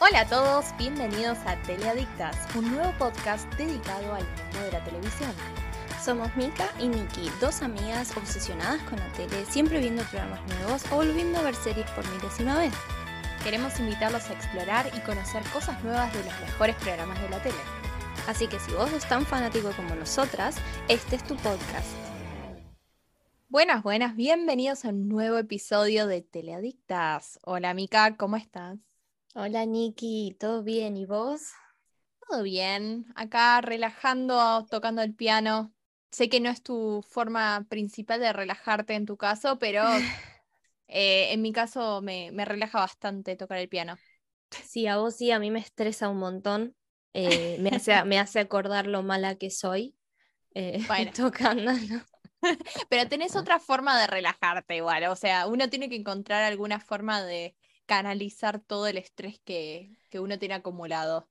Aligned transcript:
Hola 0.00 0.20
a 0.20 0.28
todos, 0.28 0.66
bienvenidos 0.78 1.38
a 1.44 1.60
Teleadictas, 1.62 2.36
un 2.54 2.72
nuevo 2.72 2.92
podcast 2.98 3.52
dedicado 3.54 4.14
al 4.14 4.22
mundo 4.22 4.60
de 4.62 4.70
la 4.70 4.84
televisión. 4.84 5.32
Somos 6.00 6.34
Mika 6.36 6.68
y 6.78 6.86
Nikki, 6.86 7.28
dos 7.40 7.62
amigas 7.62 8.16
obsesionadas 8.16 8.80
con 8.84 9.00
la 9.00 9.12
tele, 9.14 9.44
siempre 9.46 9.80
viendo 9.80 10.04
programas 10.04 10.40
nuevos 10.54 10.84
o 10.92 10.96
volviendo 10.96 11.40
a 11.40 11.42
ver 11.42 11.56
series 11.56 11.90
por 11.90 12.08
milésima 12.12 12.56
vez. 12.56 12.72
Queremos 13.42 13.80
invitarlos 13.80 14.30
a 14.30 14.34
explorar 14.34 14.88
y 14.96 15.00
conocer 15.00 15.42
cosas 15.52 15.82
nuevas 15.82 16.12
de 16.12 16.22
los 16.22 16.40
mejores 16.42 16.76
programas 16.76 17.20
de 17.20 17.30
la 17.30 17.42
tele. 17.42 17.58
Así 18.28 18.46
que 18.46 18.60
si 18.60 18.70
vos 18.70 18.88
sos 18.90 19.04
tan 19.08 19.26
fanático 19.26 19.72
como 19.72 19.96
nosotras, 19.96 20.58
este 20.86 21.16
es 21.16 21.24
tu 21.24 21.34
podcast. 21.34 21.88
Buenas, 23.48 23.82
buenas, 23.82 24.14
bienvenidos 24.14 24.84
a 24.84 24.90
un 24.90 25.08
nuevo 25.08 25.38
episodio 25.38 26.06
de 26.06 26.22
Teleadictas. 26.22 27.40
Hola 27.42 27.74
Mika, 27.74 28.16
¿cómo 28.16 28.36
estás? 28.36 28.87
Hola 29.38 29.64
Nikki, 29.64 30.36
¿todo 30.38 30.62
bien? 30.62 30.98
¿Y 30.98 31.06
vos? 31.06 31.52
Todo 32.28 32.42
bien, 32.42 33.06
acá 33.16 33.60
relajando, 33.60 34.66
tocando 34.70 35.02
el 35.02 35.14
piano. 35.14 35.72
Sé 36.10 36.28
que 36.28 36.40
no 36.40 36.50
es 36.50 36.62
tu 36.62 37.02
forma 37.08 37.66
principal 37.68 38.20
de 38.20 38.32
relajarte 38.32 38.94
en 38.94 39.06
tu 39.06 39.16
caso, 39.16 39.58
pero 39.58 39.82
eh, 40.88 41.32
en 41.32 41.42
mi 41.42 41.52
caso 41.52 42.02
me, 42.02 42.30
me 42.32 42.44
relaja 42.44 42.80
bastante 42.80 43.36
tocar 43.36 43.58
el 43.58 43.68
piano. 43.68 43.96
Sí, 44.64 44.86
a 44.86 44.98
vos 44.98 45.16
sí, 45.16 45.30
a 45.30 45.38
mí 45.38 45.50
me 45.50 45.60
estresa 45.60 46.08
un 46.08 46.18
montón. 46.18 46.74
eh, 47.14 47.56
me, 47.60 47.70
hace, 47.70 48.02
me 48.04 48.18
hace 48.18 48.40
acordar 48.40 48.86
lo 48.86 49.02
mala 49.02 49.36
que 49.36 49.50
soy 49.50 49.96
eh, 50.54 50.84
Bueno. 50.88 51.12
tocando. 51.14 51.72
¿no? 51.72 52.02
Pero 52.88 53.08
tenés 53.08 53.36
otra 53.36 53.58
forma 53.58 53.98
de 54.00 54.06
relajarte 54.06 54.76
igual, 54.76 55.04
o 55.04 55.16
sea, 55.16 55.46
uno 55.46 55.68
tiene 55.68 55.88
que 55.88 55.96
encontrar 55.96 56.44
alguna 56.44 56.80
forma 56.80 57.22
de 57.22 57.56
canalizar 57.88 58.60
todo 58.60 58.86
el 58.86 58.98
estrés 58.98 59.40
que, 59.44 59.90
que 60.10 60.20
uno 60.20 60.38
tiene 60.38 60.54
acumulado. 60.54 61.28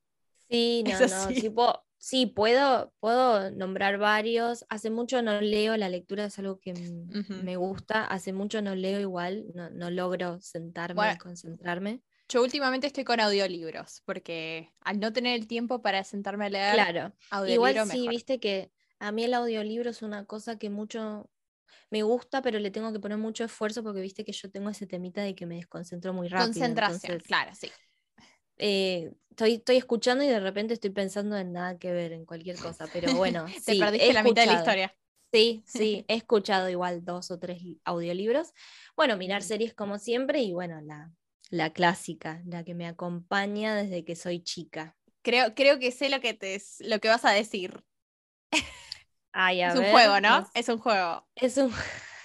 Sí, 0.49 0.83
no, 0.85 0.89
Eso 0.91 1.07
no, 1.07 1.29
sí. 1.33 1.41
tipo, 1.41 1.85
sí, 1.97 2.25
puedo, 2.25 2.91
puedo 2.99 3.51
nombrar 3.51 3.97
varios. 3.99 4.65
Hace 4.67 4.89
mucho 4.89 5.21
no 5.21 5.39
leo, 5.39 5.77
la 5.77 5.87
lectura 5.87 6.25
es 6.25 6.37
algo 6.39 6.59
que 6.59 6.73
me 7.43 7.55
gusta. 7.55 8.03
Hace 8.03 8.33
mucho 8.33 8.61
no 8.61 8.75
leo 8.75 8.99
igual, 8.99 9.45
no, 9.53 9.69
no 9.69 9.89
logro 9.91 10.41
sentarme 10.41 11.13
y 11.13 11.17
concentrarme. 11.17 12.01
Yo 12.29 12.41
últimamente 12.41 12.87
estoy 12.87 13.05
con 13.05 13.21
audiolibros, 13.21 14.01
porque 14.03 14.73
al 14.81 14.99
no 14.99 15.13
tener 15.13 15.35
el 15.39 15.47
tiempo 15.47 15.81
para 15.81 16.03
sentarme 16.03 16.47
a 16.47 16.49
leer, 16.49 16.73
Claro, 16.73 17.13
igual 17.47 17.75
sí, 17.85 17.99
mejor. 17.99 18.09
viste 18.09 18.39
que 18.39 18.69
a 18.99 19.13
mí 19.13 19.23
el 19.23 19.33
audiolibro 19.33 19.91
es 19.91 20.01
una 20.01 20.25
cosa 20.25 20.57
que 20.57 20.69
mucho 20.69 21.29
me 21.91 22.03
gusta, 22.03 22.41
pero 22.41 22.59
le 22.59 22.71
tengo 22.71 22.91
que 22.93 22.99
poner 22.99 23.17
mucho 23.17 23.43
esfuerzo 23.43 23.83
porque 23.83 24.01
viste 24.01 24.23
que 24.25 24.31
yo 24.33 24.49
tengo 24.51 24.69
ese 24.69 24.87
temita 24.87 25.21
de 25.21 25.35
que 25.35 25.45
me 25.45 25.55
desconcentro 25.55 26.13
muy 26.13 26.27
rápido. 26.27 26.65
Concentración, 26.65 27.17
entonces, 27.17 27.23
claro, 27.27 27.51
sí. 27.55 27.71
eh, 28.57 29.13
estoy, 29.29 29.53
estoy 29.55 29.77
escuchando 29.77 30.23
y 30.23 30.27
de 30.27 30.39
repente 30.39 30.73
estoy 30.73 30.89
pensando 30.91 31.37
en 31.37 31.53
nada 31.53 31.77
que 31.77 31.91
ver, 31.91 32.11
en 32.13 32.25
cualquier 32.25 32.59
cosa. 32.59 32.87
Pero 32.91 33.11
bueno, 33.15 33.45
Te 33.53 33.61
sí, 33.63 33.79
perdiste 33.79 34.13
la 34.13 34.23
mitad 34.23 34.43
de 34.43 34.47
la 34.47 34.53
historia. 34.53 34.95
Sí, 35.33 35.61
sí, 35.67 36.05
he 36.07 36.15
escuchado 36.15 36.69
igual 36.69 37.03
dos 37.03 37.31
o 37.31 37.39
tres 37.39 37.61
li- 37.61 37.81
audiolibros. 37.83 38.53
Bueno, 38.95 39.17
mirar 39.17 39.43
series 39.43 39.73
como 39.73 39.99
siempre 39.99 40.41
y 40.41 40.53
bueno, 40.53 40.79
la, 40.81 41.11
la 41.49 41.71
clásica, 41.73 42.41
la 42.45 42.63
que 42.63 42.73
me 42.75 42.87
acompaña 42.87 43.75
desde 43.75 44.05
que 44.05 44.15
soy 44.15 44.41
chica. 44.41 44.95
Creo, 45.21 45.53
creo 45.55 45.79
que 45.79 45.91
sé 45.91 46.09
lo 46.09 46.21
que, 46.21 46.33
te, 46.33 46.61
lo 46.79 46.99
que 46.99 47.09
vas 47.09 47.25
a 47.25 47.31
decir. 47.31 47.83
Ay, 49.39 49.61
a 49.61 49.67
Es 49.69 49.75
un 49.75 49.85
juego, 49.91 50.19
¿no? 50.19 50.45
sé. 50.45 50.51
Es 50.55 50.69
un 50.69 50.79
juego. 50.79 51.27
Es 51.35 51.57
un... 51.57 51.71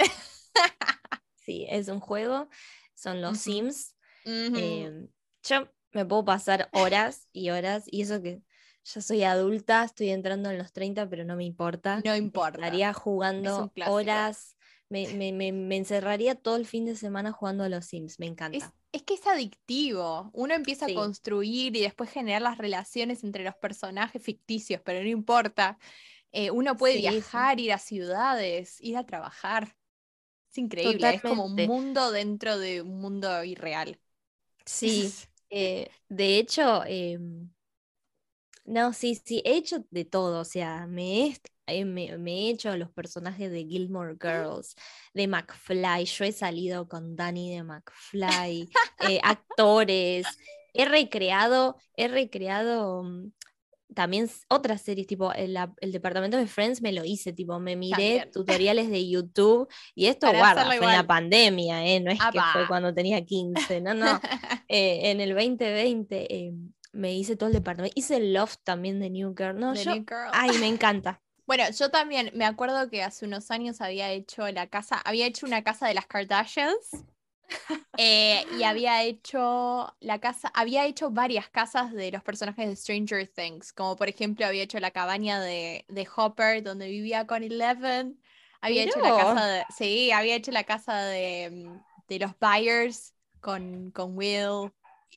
sí, 1.44 1.66
es 1.68 1.88
un 1.88 2.00
juego. 2.00 2.48
Son 2.94 3.20
los. 3.20 3.38
Sims. 3.38 3.94
Eh, 4.24 5.08
yo 5.42 5.68
me 5.92 6.06
puedo 6.06 6.24
pasar 6.24 6.68
horas 6.72 7.28
y 7.32 7.50
horas, 7.50 7.84
y 7.86 8.02
eso 8.02 8.22
que 8.22 8.40
ya 8.84 9.00
soy 9.00 9.24
adulta, 9.24 9.84
estoy 9.84 10.10
entrando 10.10 10.50
en 10.50 10.58
los 10.58 10.72
30, 10.72 11.08
pero 11.08 11.24
no 11.24 11.36
me 11.36 11.44
importa. 11.44 12.00
No 12.04 12.16
importa. 12.16 12.58
Estaría 12.58 12.92
jugando 12.92 13.70
horas, 13.88 14.56
me, 14.88 15.08
me- 15.08 15.32
me- 15.32 15.52
me 15.52 15.76
encerraría 15.76 16.34
todo 16.34 16.56
el 16.56 16.66
fin 16.66 16.84
de 16.86 16.96
semana 16.96 17.32
jugando 17.32 17.64
a 17.64 17.68
los 17.68 17.86
Sims, 17.86 18.18
me 18.20 18.26
Es, 18.26 18.32
encanta. 18.32 18.74
es 18.92 19.02
que 19.02 19.14
es 19.14 19.26
adictivo. 19.26 20.30
Uno 20.32 20.54
empieza 20.54 20.86
Sí. 20.86 20.92
a 20.92 20.94
construir 20.96 21.76
y 21.76 21.80
después 21.82 22.10
generar 22.10 22.42
las 22.42 22.58
relaciones 22.58 23.22
entre 23.24 23.44
los 23.44 23.54
personajes 23.56 24.22
ficticios, 24.22 24.80
pero 24.84 25.00
no 25.02 25.08
importa. 25.08 25.78
Eh, 26.32 26.50
uno 26.50 26.76
puede 26.76 26.96
Sí, 26.96 27.22
sí. 27.22 27.50
viajar, 27.50 27.60
ir 27.60 27.72
a 27.72 27.78
ciudades, 27.78 28.80
ir 28.80 28.96
a 28.96 29.04
trabajar. 29.06 29.76
Es 30.50 30.58
increíble, 30.58 31.14
es 31.14 31.22
como 31.24 31.46
un 31.46 31.64
mundo 31.66 32.10
dentro 32.12 32.58
de 32.58 32.82
un 32.82 33.00
mundo 33.00 33.44
irreal. 33.44 34.00
Sí, 34.66 35.20
eh, 35.50 35.90
de 36.08 36.38
hecho, 36.38 36.84
em, 36.86 37.50
no, 38.64 38.92
sí, 38.92 39.14
sí, 39.24 39.42
he 39.44 39.56
hecho 39.56 39.84
de 39.90 40.04
todo, 40.04 40.40
o 40.40 40.44
sea, 40.44 40.86
me 40.86 41.26
he, 41.26 41.36
eh, 41.66 41.84
me, 41.84 42.16
me 42.18 42.32
he 42.48 42.50
hecho 42.50 42.76
los 42.76 42.90
personajes 42.90 43.50
de 43.50 43.64
Gilmore 43.64 44.16
Girls, 44.20 44.76
de 45.14 45.26
McFly, 45.28 46.04
yo 46.04 46.24
he 46.24 46.32
salido 46.32 46.88
con 46.88 47.16
Danny 47.16 47.54
de 47.54 47.62
McFly, 47.64 48.70
actores, 49.22 50.38
he 50.72 50.84
recreado, 50.86 51.76
he 51.96 52.08
recreado 52.08 53.02
mm, 53.02 53.32
también 53.94 54.28
otras 54.48 54.82
series, 54.82 55.06
tipo 55.06 55.32
el, 55.32 55.56
ap- 55.56 55.76
el 55.80 55.92
departamento 55.92 56.36
de 56.36 56.46
Friends 56.46 56.82
me 56.82 56.92
lo 56.92 57.04
hice, 57.04 57.32
tipo, 57.32 57.58
me 57.60 57.76
miré 57.76 58.18
También. 58.18 58.30
tutoriales 58.32 58.90
de 58.90 59.08
YouTube 59.08 59.68
y 59.94 60.06
esto 60.06 60.26
Para 60.26 60.38
guarda, 60.38 60.64
fue 60.66 60.76
en 60.76 60.92
la 60.92 61.06
pandemia, 61.06 61.86
¿eh? 61.86 62.00
No 62.00 62.10
es 62.10 62.18
que 62.32 62.40
fue 62.52 62.66
cuando 62.68 62.92
tenía 62.94 63.24
15, 63.24 63.80
no, 63.80 63.94
no. 63.94 64.20
Eh, 64.68 65.10
en 65.10 65.20
el 65.20 65.34
2020 65.34 66.34
eh, 66.34 66.52
me 66.92 67.14
hice 67.14 67.36
todo 67.36 67.48
el 67.48 67.54
departamento. 67.54 67.92
Hice 67.98 68.16
el 68.16 68.32
Loft 68.32 68.60
también 68.64 69.00
de 69.00 69.10
New 69.10 69.34
Girl. 69.36 69.58
No, 69.58 69.74
The 69.74 69.84
yo. 69.84 69.92
Girl. 69.96 70.30
Ay, 70.32 70.56
me 70.58 70.66
encanta. 70.68 71.20
Bueno, 71.46 71.64
yo 71.78 71.90
también 71.90 72.30
me 72.34 72.44
acuerdo 72.46 72.88
que 72.88 73.02
hace 73.02 73.26
unos 73.26 73.50
años 73.50 73.80
había 73.82 74.10
hecho 74.12 74.48
la 74.50 74.68
casa, 74.68 74.96
había 74.96 75.26
hecho 75.26 75.44
una 75.44 75.62
casa 75.62 75.88
de 75.88 75.94
las 75.94 76.06
Kardashians 76.06 76.76
eh, 77.98 78.44
y 78.58 78.62
había 78.62 79.02
hecho 79.02 79.94
la 80.00 80.18
casa, 80.20 80.50
había 80.54 80.86
hecho 80.86 81.10
varias 81.10 81.48
casas 81.48 81.92
de 81.92 82.10
los 82.10 82.22
personajes 82.22 82.68
de 82.68 82.76
Stranger 82.76 83.28
Things, 83.28 83.72
como 83.72 83.96
por 83.96 84.08
ejemplo 84.08 84.46
había 84.46 84.62
hecho 84.62 84.80
la 84.80 84.90
cabaña 84.90 85.40
de, 85.40 85.84
de 85.88 86.08
Hopper 86.16 86.62
donde 86.62 86.88
vivía 86.88 87.26
con 87.26 87.42
Eleven, 87.42 88.20
había 88.60 88.84
hecho 88.84 89.00
la 89.00 89.16
casa 89.16 89.46
de, 89.46 89.64
sí, 89.76 90.12
había 90.12 90.36
hecho 90.36 90.52
la 90.52 90.64
casa 90.64 91.04
de, 91.04 91.50
mm, 91.50 91.80
de 92.08 92.18
los 92.18 92.38
Byers 92.38 93.14
con, 93.40 93.90
con 93.90 94.16
Will 94.16 94.72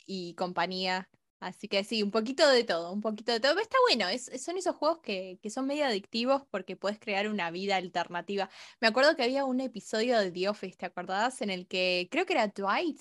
y 0.05 0.33
compañía. 0.33 1.07
Así 1.45 1.67
que 1.67 1.83
sí, 1.83 2.01
un 2.01 2.09
poquito 2.09 2.47
de 2.49 2.63
todo, 2.63 2.91
un 2.91 3.01
poquito 3.01 3.31
de 3.31 3.39
todo. 3.39 3.51
Pero 3.53 3.61
está 3.63 3.77
bueno, 3.87 4.07
es- 4.09 4.31
son 4.43 4.57
esos 4.57 4.75
juegos 4.75 4.99
que, 5.01 5.39
que 5.43 5.49
son 5.51 5.67
medio 5.67 5.85
adictivos 5.85 6.43
porque 6.49 6.75
puedes 6.75 6.99
crear 6.99 7.27
una 7.29 7.51
vida 7.51 7.75
alternativa. 7.75 8.49
Me 8.81 8.87
acuerdo 8.87 9.15
que 9.15 9.23
había 9.23 9.45
un 9.45 9.59
episodio 9.61 10.17
de 10.19 10.31
The 10.31 10.49
Office, 10.49 10.77
¿te 10.77 10.85
acordás? 10.87 11.41
En 11.41 11.51
el 11.51 11.67
que 11.67 12.07
creo 12.11 12.25
que 12.25 12.33
era 12.33 12.47
Dwight, 12.47 12.99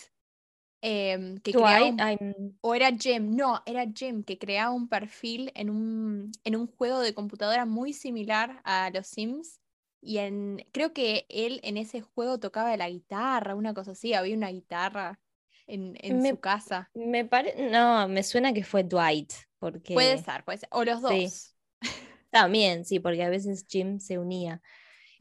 em, 0.83 1.39
que 1.39 1.55
creaba 1.57 1.87
un- 1.89 2.07
mm, 2.21 2.59
o 2.63 2.75
era 2.75 2.91
Jim, 2.97 3.35
no, 3.37 3.63
era 3.67 3.87
Jim 3.95 4.23
que 4.25 4.39
creaba 4.39 4.73
un 4.73 4.89
perfil 4.89 5.51
en 5.55 5.71
un, 5.71 6.33
en 6.45 6.57
un 6.57 6.67
juego 6.69 7.01
de 7.01 7.15
computadora 7.15 7.67
muy 7.67 7.93
similar 7.93 8.61
a 8.65 8.91
los 8.91 9.07
Sims. 9.09 9.61
Y 10.03 10.19
en, 10.19 10.67
creo 10.73 10.93
que 10.93 11.27
él 11.31 11.61
en 11.65 11.79
ese 11.79 12.03
juego 12.03 12.39
tocaba 12.41 12.77
la 12.77 12.91
guitarra, 12.91 13.55
una 13.57 13.75
cosa 13.75 13.93
así, 13.93 14.15
había 14.15 14.37
una 14.37 14.51
guitarra 14.51 15.21
en, 15.67 15.97
en 16.01 16.23
Me- 16.23 16.23
su 16.23 16.41
casa. 16.41 16.91
me 16.95 17.25
parece. 17.25 17.71
No, 17.71 18.09
me 18.09 18.23
suena 18.23 18.53
que 18.53 18.65
fue 18.65 18.85
Dwight. 18.85 19.33
Porque 19.59 19.95
Puede 19.95 20.19
ser, 20.19 20.45
puede 20.45 20.59
ser. 20.59 20.69
O 20.73 20.85
los 20.85 21.01
Sí. 21.03 21.03
dos. 21.03 21.57
también, 22.31 22.85
sí, 22.85 23.01
porque 23.01 23.23
a 23.25 23.31
veces 23.31 23.65
Jim 23.69 24.01
se 24.01 24.19
unía. 24.19 24.63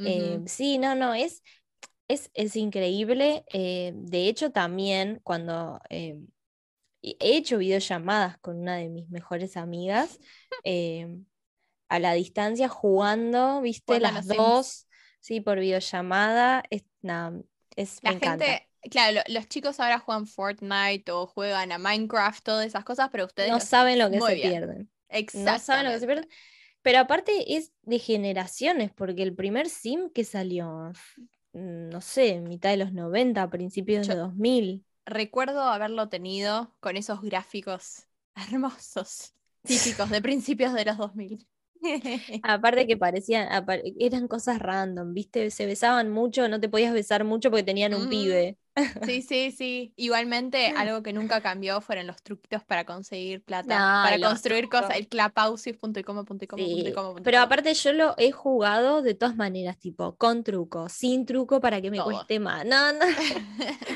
Eh, 0.04 0.42
sí, 0.48 0.78
no, 0.80 0.96
no, 0.96 1.14
es, 1.14 1.44
es, 2.08 2.32
es 2.34 2.56
increíble. 2.56 3.46
eh, 3.54 3.94
de 3.96 4.28
hecho, 4.30 4.52
también 4.52 5.22
cuando 5.24 5.80
eh, 5.90 6.20
he 7.02 7.38
hecho 7.38 7.58
videollamadas 7.60 8.38
con 8.40 8.60
una 8.60 8.78
de 8.78 8.90
mis 8.90 9.10
mejores 9.10 9.58
amigas 9.58 10.20
a 11.90 12.00
la 12.00 12.14
distancia 12.14 12.70
jugando, 12.70 13.62
viste, 13.62 14.00
las 14.00 14.26
Sims. 14.28 14.28
dos, 14.28 14.88
sí, 15.20 15.42
por 15.42 15.60
videollamada. 15.60 16.64
Es, 16.70 16.84
nada, 17.02 17.40
es, 17.76 18.04
La 18.04 18.10
me 18.10 18.16
encanta. 18.16 18.62
Claro, 18.90 19.22
lo- 19.28 19.34
los 19.34 19.48
chicos 19.48 19.80
ahora 19.80 20.00
juegan 20.00 20.28
Fortnite 20.28 21.12
o 21.12 21.28
juegan 21.28 21.72
a 21.72 21.78
Minecraft, 21.78 22.44
todas 22.44 22.66
esas 22.66 22.84
cosas, 22.84 23.10
pero 23.12 23.26
ustedes 23.26 23.50
No 23.52 23.60
saben 23.60 24.00
lo 24.00 24.10
que 24.10 24.18
muy 24.18 24.30
se 24.32 24.36
bien. 24.36 24.50
pierden. 24.52 24.92
Exactamente. 25.10 25.52
No 25.52 25.60
saben 25.60 25.86
lo 25.86 25.92
que 25.92 26.00
se 26.00 26.06
pierden. 26.06 26.30
Pero 26.82 27.00
aparte 27.00 27.56
es 27.56 27.72
de 27.84 28.00
generaciones, 28.00 28.92
porque 28.92 29.24
el 29.24 29.34
primer 29.36 29.70
sim 29.70 30.10
que 30.10 30.24
salió, 30.26 30.92
mm, 31.54 31.90
no 31.90 32.02
sé, 32.02 32.40
mitad 32.42 32.72
de 32.72 32.78
los 32.78 32.94
90, 32.94 33.50
principios 33.50 34.08
de 34.08 34.14
Yo- 34.16 34.20
2000. 34.20 34.86
Recuerdo 35.06 35.62
haberlo 35.64 36.10
tenido 36.10 36.76
con 36.80 36.96
esos 36.98 37.22
gráficos 37.22 38.08
hermosos, 38.54 39.34
típicos 39.64 40.10
de 40.10 40.22
principios 40.22 40.74
de 40.74 40.86
los 40.86 40.98
2000. 40.98 41.48
Aparte 42.44 42.88
que 42.88 42.98
parecían, 42.98 43.48
eran 44.00 44.28
cosas 44.28 44.60
random, 44.60 45.14
¿viste? 45.14 45.50
Se 45.52 45.66
besaban 45.66 46.12
mucho, 46.12 46.48
no 46.48 46.60
te 46.60 46.70
podías 46.70 46.94
besar 46.94 47.24
mucho 47.24 47.50
porque 47.50 47.64
tenían 47.64 47.94
un 47.94 48.10
pibe. 48.10 48.58
Sí, 49.06 49.22
sí, 49.28 49.52
sí. 49.52 49.94
Igualmente, 49.96 50.68
algo 50.78 51.04
que 51.04 51.14
nunca 51.14 51.42
cambió 51.42 51.82
fueron 51.82 52.08
los 52.08 52.22
truquitos 52.22 52.64
para 52.64 52.86
conseguir 52.86 53.44
plata, 53.44 54.04
para 54.04 54.20
construir 54.20 54.70
cosas, 54.70 54.96
el 54.96 55.08
clapausis.com.com. 55.08 56.60
Sí. 56.60 56.94
Pero 57.24 57.40
aparte 57.40 57.74
yo 57.74 57.94
lo 57.94 58.16
he 58.18 58.32
jugado 58.32 59.02
de 59.02 59.14
todas 59.14 59.36
maneras, 59.36 59.78
tipo, 59.78 60.16
con 60.16 60.44
truco, 60.44 60.90
sin 60.90 61.26
truco 61.26 61.60
para 61.60 61.82
que 61.82 61.92
me 61.92 62.02
cueste 62.02 62.40
más. 62.40 62.66
No, 62.66 62.94
no. 62.94 63.06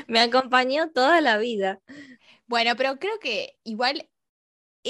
me 0.06 0.20
acompañó 0.20 0.90
toda 0.90 1.20
la 1.20 1.38
vida. 1.38 1.80
Bueno, 2.46 2.72
pero 2.76 2.98
creo 2.98 3.18
que 3.20 3.58
igual 3.64 4.08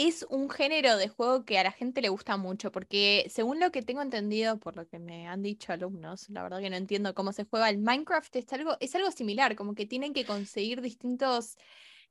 es 0.06 0.24
un 0.30 0.48
género 0.48 0.96
de 0.96 1.08
juego 1.08 1.44
que 1.44 1.58
a 1.58 1.64
la 1.64 1.72
gente 1.72 2.00
le 2.00 2.08
gusta 2.08 2.36
mucho, 2.36 2.70
porque 2.70 3.26
según 3.30 3.58
lo 3.58 3.72
que 3.72 3.82
tengo 3.82 4.00
entendido, 4.00 4.58
por 4.58 4.76
lo 4.76 4.86
que 4.86 4.98
me 4.98 5.26
han 5.26 5.42
dicho 5.42 5.72
alumnos, 5.72 6.28
la 6.30 6.42
verdad 6.42 6.60
que 6.60 6.70
no 6.70 6.76
entiendo 6.76 7.14
cómo 7.14 7.32
se 7.32 7.44
juega, 7.44 7.68
el 7.68 7.78
Minecraft 7.78 8.36
es 8.36 8.52
algo, 8.52 8.76
es 8.80 8.94
algo 8.94 9.10
similar, 9.10 9.56
como 9.56 9.74
que 9.74 9.86
tienen 9.86 10.12
que 10.12 10.24
conseguir 10.24 10.82
distintos, 10.82 11.56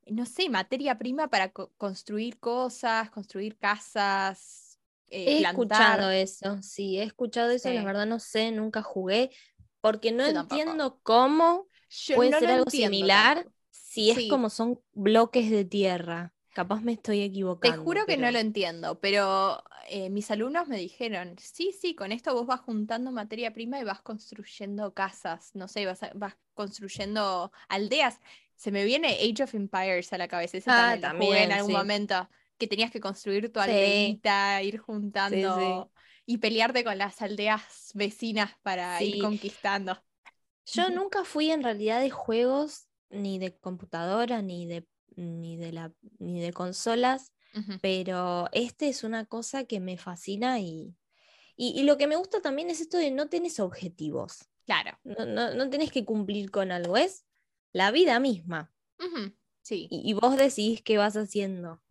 no 0.05 0.25
sé, 0.25 0.49
materia 0.49 0.97
prima 0.97 1.29
para 1.29 1.51
construir 1.51 2.39
cosas, 2.39 3.09
construir 3.09 3.57
casas. 3.57 4.79
Eh, 5.09 5.37
he 5.37 5.41
escuchado 5.43 6.11
eso, 6.11 6.61
sí, 6.61 6.99
he 6.99 7.03
escuchado 7.03 7.51
eso, 7.51 7.69
la 7.69 7.85
verdad 7.85 8.05
no 8.05 8.19
sé, 8.19 8.51
nunca 8.51 8.81
jugué, 8.81 9.31
porque 9.79 10.11
no 10.11 10.25
entiendo 10.25 10.99
cómo 11.03 11.67
puede 12.13 12.33
ser 12.33 12.49
algo 12.49 12.69
similar 12.69 13.47
si 13.71 14.11
es 14.11 14.27
como 14.29 14.49
son 14.49 14.81
bloques 14.91 15.49
de 15.49 15.63
tierra. 15.63 16.33
Capaz 16.57 16.81
me 16.81 16.93
estoy 16.93 17.21
equivocando. 17.21 17.77
Te 17.77 17.83
juro 17.83 18.07
que 18.07 18.17
no 18.17 18.31
lo 18.31 18.39
entiendo, 18.39 18.99
pero 18.99 19.63
eh, 19.89 20.09
mis 20.09 20.31
alumnos 20.31 20.67
me 20.67 20.77
dijeron, 20.77 21.35
sí, 21.37 21.71
sí, 21.71 21.93
con 21.93 22.11
esto 22.11 22.33
vos 22.33 22.47
vas 22.47 22.61
juntando 22.61 23.11
materia 23.11 23.53
prima 23.53 23.79
y 23.79 23.83
vas 23.83 24.01
construyendo 24.01 24.91
casas, 24.95 25.51
no 25.53 25.67
sé, 25.67 25.85
vas, 25.85 25.99
vas 26.15 26.35
construyendo 26.55 27.51
aldeas. 27.69 28.19
Se 28.55 28.71
me 28.71 28.85
viene 28.85 29.19
Age 29.21 29.43
of 29.43 29.53
Empires 29.53 30.11
a 30.13 30.17
la 30.17 30.27
cabeza, 30.27 30.57
ah, 30.65 30.97
también, 30.99 31.29
jugué 31.29 31.43
en 31.43 31.51
algún 31.51 31.73
momento, 31.73 32.27
que 32.57 32.65
tenías 32.65 32.89
que 32.89 32.99
construir 32.99 33.53
tu 33.53 33.59
aldeita, 33.59 34.63
ir 34.63 34.79
juntando 34.79 35.91
y 36.25 36.39
pelearte 36.39 36.83
con 36.83 36.97
las 36.97 37.21
aldeas 37.21 37.91
vecinas 37.93 38.49
para 38.63 39.03
ir 39.03 39.21
conquistando. 39.21 39.95
Yo 40.65 40.89
nunca 40.89 41.23
fui 41.23 41.51
en 41.51 41.61
realidad 41.61 42.01
de 42.01 42.09
juegos 42.09 42.87
ni 43.11 43.37
de 43.37 43.55
computadora 43.55 44.41
ni 44.41 44.65
de 44.65 44.87
ni 45.17 45.57
de, 45.57 45.73
la, 45.73 45.93
ni 46.19 46.39
de 46.39 46.53
consolas, 46.53 47.33
pero 47.81 48.47
este 48.51 48.87
es 48.87 49.03
una 49.03 49.25
cosa 49.25 49.65
que 49.65 49.79
me 49.79 49.97
fascina 49.97 50.59
y, 50.59 50.95
y, 51.55 51.81
lo 51.83 51.97
que 51.97 52.05
me 52.05 52.15
gusta 52.15 52.39
también 52.39 52.69
es 52.69 52.81
esto 52.81 52.97
de 52.97 53.09
no 53.09 53.29
tenés 53.29 53.59
objetivos. 53.59 54.47
Claro. 54.65 54.99
No, 55.03 55.25
no, 55.25 55.53
no 55.55 55.69
tenés 55.69 55.91
que 55.91 56.05
cumplir 56.05 56.51
con 56.51 56.71
algo, 56.71 56.97
es 56.97 57.25
la 57.71 57.89
vida 57.91 58.19
misma. 58.19 58.71
Sí. 59.63 59.87
Y, 59.89 60.13
vos 60.13 60.37
decís 60.37 60.81
qué 60.81 60.97
vas 60.97 61.15
haciendo. 61.17 61.81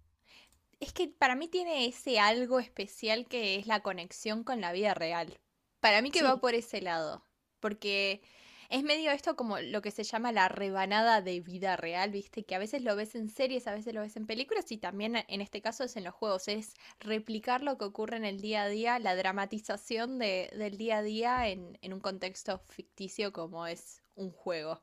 Es 0.78 0.92
que 0.92 1.08
para 1.08 1.34
mí 1.34 1.48
tiene 1.48 1.86
ese 1.86 2.20
algo 2.20 2.60
especial 2.60 3.26
que 3.26 3.56
es 3.56 3.66
la 3.66 3.82
conexión 3.82 4.44
con 4.44 4.60
la 4.60 4.72
vida 4.72 4.94
real. 4.94 5.38
Para 5.80 6.00
mí 6.00 6.10
que 6.10 6.22
va 6.22 6.40
por 6.40 6.54
ese 6.54 6.80
lado. 6.80 7.24
Porque 7.60 8.22
es 8.70 8.82
medio 8.82 9.10
esto 9.10 9.36
como 9.36 9.58
lo 9.58 9.82
que 9.82 9.90
se 9.90 10.04
llama 10.04 10.32
la 10.32 10.48
rebanada 10.48 11.22
de 11.22 11.40
vida 11.40 11.76
real, 11.76 12.10
¿viste? 12.10 12.44
Que 12.44 12.54
a 12.54 12.58
veces 12.58 12.82
lo 12.82 12.96
ves 12.96 13.14
en 13.14 13.28
series, 13.28 13.66
a 13.66 13.74
veces 13.74 13.94
lo 13.94 14.00
ves 14.00 14.16
en 14.16 14.26
películas 14.26 14.70
y 14.72 14.78
también 14.78 15.16
en 15.28 15.40
este 15.40 15.60
caso 15.62 15.84
es 15.84 15.96
en 15.96 16.04
los 16.04 16.14
juegos. 16.14 16.48
Es 16.48 16.74
replicar 17.00 17.62
lo 17.62 17.78
que 17.78 17.84
ocurre 17.84 18.16
en 18.16 18.24
el 18.24 18.40
día 18.40 18.64
a 18.64 18.68
día, 18.68 18.98
la 18.98 19.16
dramatización 19.16 20.18
de, 20.18 20.50
del 20.56 20.76
día 20.76 20.98
a 20.98 21.02
día 21.02 21.48
en, 21.48 21.78
en 21.82 21.92
un 21.92 22.00
contexto 22.00 22.58
ficticio 22.58 23.32
como 23.32 23.66
es 23.66 24.02
un 24.14 24.30
juego. 24.30 24.82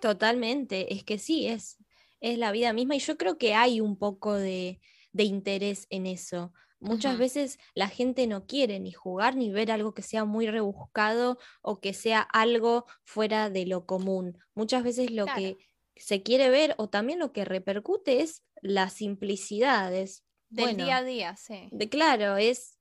Totalmente, 0.00 0.94
es 0.94 1.04
que 1.04 1.18
sí, 1.18 1.48
es, 1.48 1.78
es 2.20 2.38
la 2.38 2.52
vida 2.52 2.72
misma 2.72 2.96
y 2.96 3.00
yo 3.00 3.16
creo 3.16 3.36
que 3.36 3.54
hay 3.54 3.80
un 3.80 3.98
poco 3.98 4.34
de, 4.34 4.80
de 5.12 5.24
interés 5.24 5.86
en 5.90 6.06
eso. 6.06 6.52
Muchas 6.80 7.18
veces 7.18 7.58
la 7.74 7.88
gente 7.88 8.26
no 8.26 8.46
quiere 8.46 8.78
ni 8.78 8.92
jugar 8.92 9.34
ni 9.34 9.50
ver 9.50 9.72
algo 9.72 9.94
que 9.94 10.02
sea 10.02 10.24
muy 10.24 10.46
rebuscado 10.46 11.38
o 11.60 11.80
que 11.80 11.92
sea 11.92 12.20
algo 12.20 12.86
fuera 13.04 13.50
de 13.50 13.66
lo 13.66 13.84
común. 13.84 14.38
Muchas 14.54 14.84
veces 14.84 15.10
lo 15.10 15.26
que 15.26 15.56
se 15.96 16.22
quiere 16.22 16.50
ver 16.50 16.74
o 16.78 16.88
también 16.88 17.18
lo 17.18 17.32
que 17.32 17.44
repercute 17.44 18.22
es 18.22 18.44
las 18.62 18.92
simplicidades. 18.92 20.24
Del 20.50 20.76
día 20.76 20.98
a 20.98 21.04
día, 21.04 21.36
sí. 21.36 21.68
De 21.72 21.88
claro, 21.88 22.36
es 22.36 22.78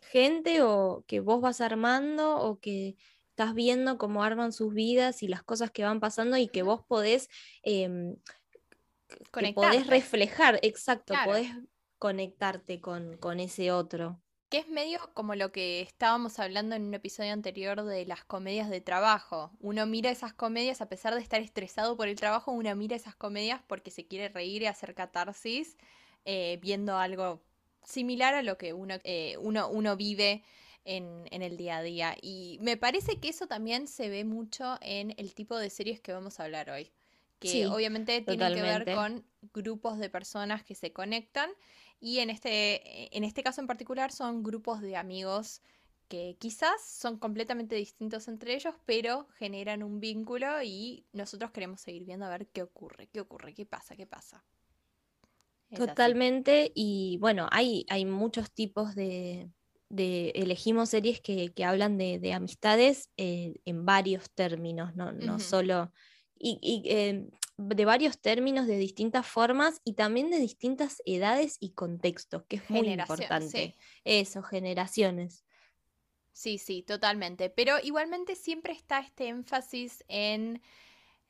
gente 0.00 0.62
o 0.62 1.04
que 1.08 1.20
vos 1.20 1.40
vas 1.40 1.60
armando 1.60 2.36
o 2.36 2.60
que 2.60 2.96
estás 3.30 3.54
viendo 3.54 3.98
cómo 3.98 4.22
arman 4.22 4.52
sus 4.52 4.72
vidas 4.72 5.22
y 5.24 5.28
las 5.28 5.42
cosas 5.42 5.72
que 5.72 5.82
van 5.82 5.98
pasando 5.98 6.36
y 6.36 6.46
que 6.46 6.62
vos 6.62 6.82
podés, 6.86 7.28
eh, 7.64 8.14
podés 9.54 9.88
reflejar, 9.88 10.60
exacto, 10.62 11.14
podés 11.24 11.50
conectarte 12.04 12.82
con, 12.82 13.16
con 13.16 13.40
ese 13.40 13.72
otro. 13.72 14.20
Que 14.50 14.58
es 14.58 14.68
medio 14.68 14.98
como 15.14 15.34
lo 15.34 15.52
que 15.52 15.80
estábamos 15.80 16.38
hablando 16.38 16.74
en 16.74 16.82
un 16.82 16.92
episodio 16.92 17.32
anterior 17.32 17.82
de 17.82 18.04
las 18.04 18.26
comedias 18.26 18.68
de 18.68 18.82
trabajo. 18.82 19.52
Uno 19.58 19.86
mira 19.86 20.10
esas 20.10 20.34
comedias, 20.34 20.82
a 20.82 20.88
pesar 20.90 21.14
de 21.14 21.22
estar 21.22 21.40
estresado 21.40 21.96
por 21.96 22.08
el 22.08 22.16
trabajo, 22.16 22.52
uno 22.52 22.76
mira 22.76 22.94
esas 22.94 23.16
comedias 23.16 23.62
porque 23.66 23.90
se 23.90 24.06
quiere 24.06 24.28
reír 24.28 24.60
y 24.60 24.66
hacer 24.66 24.94
catarsis 24.94 25.78
eh, 26.26 26.58
viendo 26.60 26.98
algo 26.98 27.42
similar 27.84 28.34
a 28.34 28.42
lo 28.42 28.58
que 28.58 28.74
uno, 28.74 28.96
eh, 29.04 29.38
uno, 29.40 29.70
uno 29.70 29.96
vive 29.96 30.44
en, 30.84 31.26
en, 31.30 31.40
el 31.40 31.56
día 31.56 31.78
a 31.78 31.82
día. 31.82 32.16
Y 32.20 32.58
me 32.60 32.76
parece 32.76 33.18
que 33.18 33.30
eso 33.30 33.46
también 33.46 33.88
se 33.88 34.10
ve 34.10 34.26
mucho 34.26 34.76
en 34.82 35.14
el 35.16 35.34
tipo 35.34 35.56
de 35.56 35.70
series 35.70 36.00
que 36.00 36.12
vamos 36.12 36.38
a 36.38 36.44
hablar 36.44 36.68
hoy. 36.68 36.92
Que 37.38 37.66
obviamente 37.66 38.20
tienen 38.22 38.54
que 38.54 38.62
ver 38.62 38.94
con 38.94 39.24
grupos 39.52 39.98
de 39.98 40.08
personas 40.08 40.64
que 40.64 40.74
se 40.74 40.92
conectan 40.92 41.50
y 42.00 42.18
en 42.18 42.30
este, 42.30 43.16
en 43.16 43.24
este 43.24 43.42
caso 43.42 43.60
en 43.60 43.66
particular 43.66 44.12
son 44.12 44.42
grupos 44.42 44.80
de 44.80 44.96
amigos 44.96 45.62
que 46.08 46.36
quizás 46.38 46.84
son 46.86 47.18
completamente 47.18 47.74
distintos 47.76 48.28
entre 48.28 48.54
ellos, 48.54 48.74
pero 48.84 49.26
generan 49.38 49.82
un 49.82 50.00
vínculo 50.00 50.62
y 50.62 51.06
nosotros 51.12 51.50
queremos 51.50 51.80
seguir 51.80 52.04
viendo 52.04 52.26
a 52.26 52.30
ver 52.30 52.46
qué 52.48 52.62
ocurre, 52.62 53.08
qué 53.08 53.20
ocurre, 53.20 53.54
qué 53.54 53.64
pasa, 53.64 53.96
qué 53.96 54.06
pasa. 54.06 54.44
Totalmente, 55.74 56.70
y 56.74 57.18
bueno, 57.20 57.48
hay, 57.50 57.84
hay 57.88 58.04
muchos 58.04 58.52
tipos 58.52 58.94
de, 58.94 59.50
de 59.88 60.30
elegimos 60.36 60.90
series 60.90 61.20
que, 61.20 61.52
que 61.52 61.64
hablan 61.64 61.98
de, 61.98 62.20
de 62.20 62.32
amistades 62.32 63.10
eh, 63.16 63.54
en 63.64 63.84
varios 63.84 64.30
términos, 64.30 64.94
no, 64.94 65.10
no 65.12 65.40
solo 65.40 65.90
y, 66.38 66.82
eh, 66.86 67.26
de 67.56 67.84
varios 67.84 68.20
términos, 68.20 68.66
de 68.66 68.76
distintas 68.78 69.26
formas 69.26 69.80
y 69.84 69.94
también 69.94 70.30
de 70.30 70.38
distintas 70.38 71.00
edades 71.06 71.56
y 71.60 71.70
contextos, 71.70 72.44
que 72.48 72.56
es 72.56 72.70
muy 72.70 72.88
importante. 72.88 73.76
Eso, 74.04 74.42
generaciones. 74.42 75.44
Sí, 76.32 76.58
sí, 76.58 76.82
totalmente. 76.82 77.50
Pero 77.50 77.76
igualmente 77.82 78.34
siempre 78.34 78.72
está 78.72 78.98
este 78.98 79.28
énfasis 79.28 80.04
en 80.08 80.60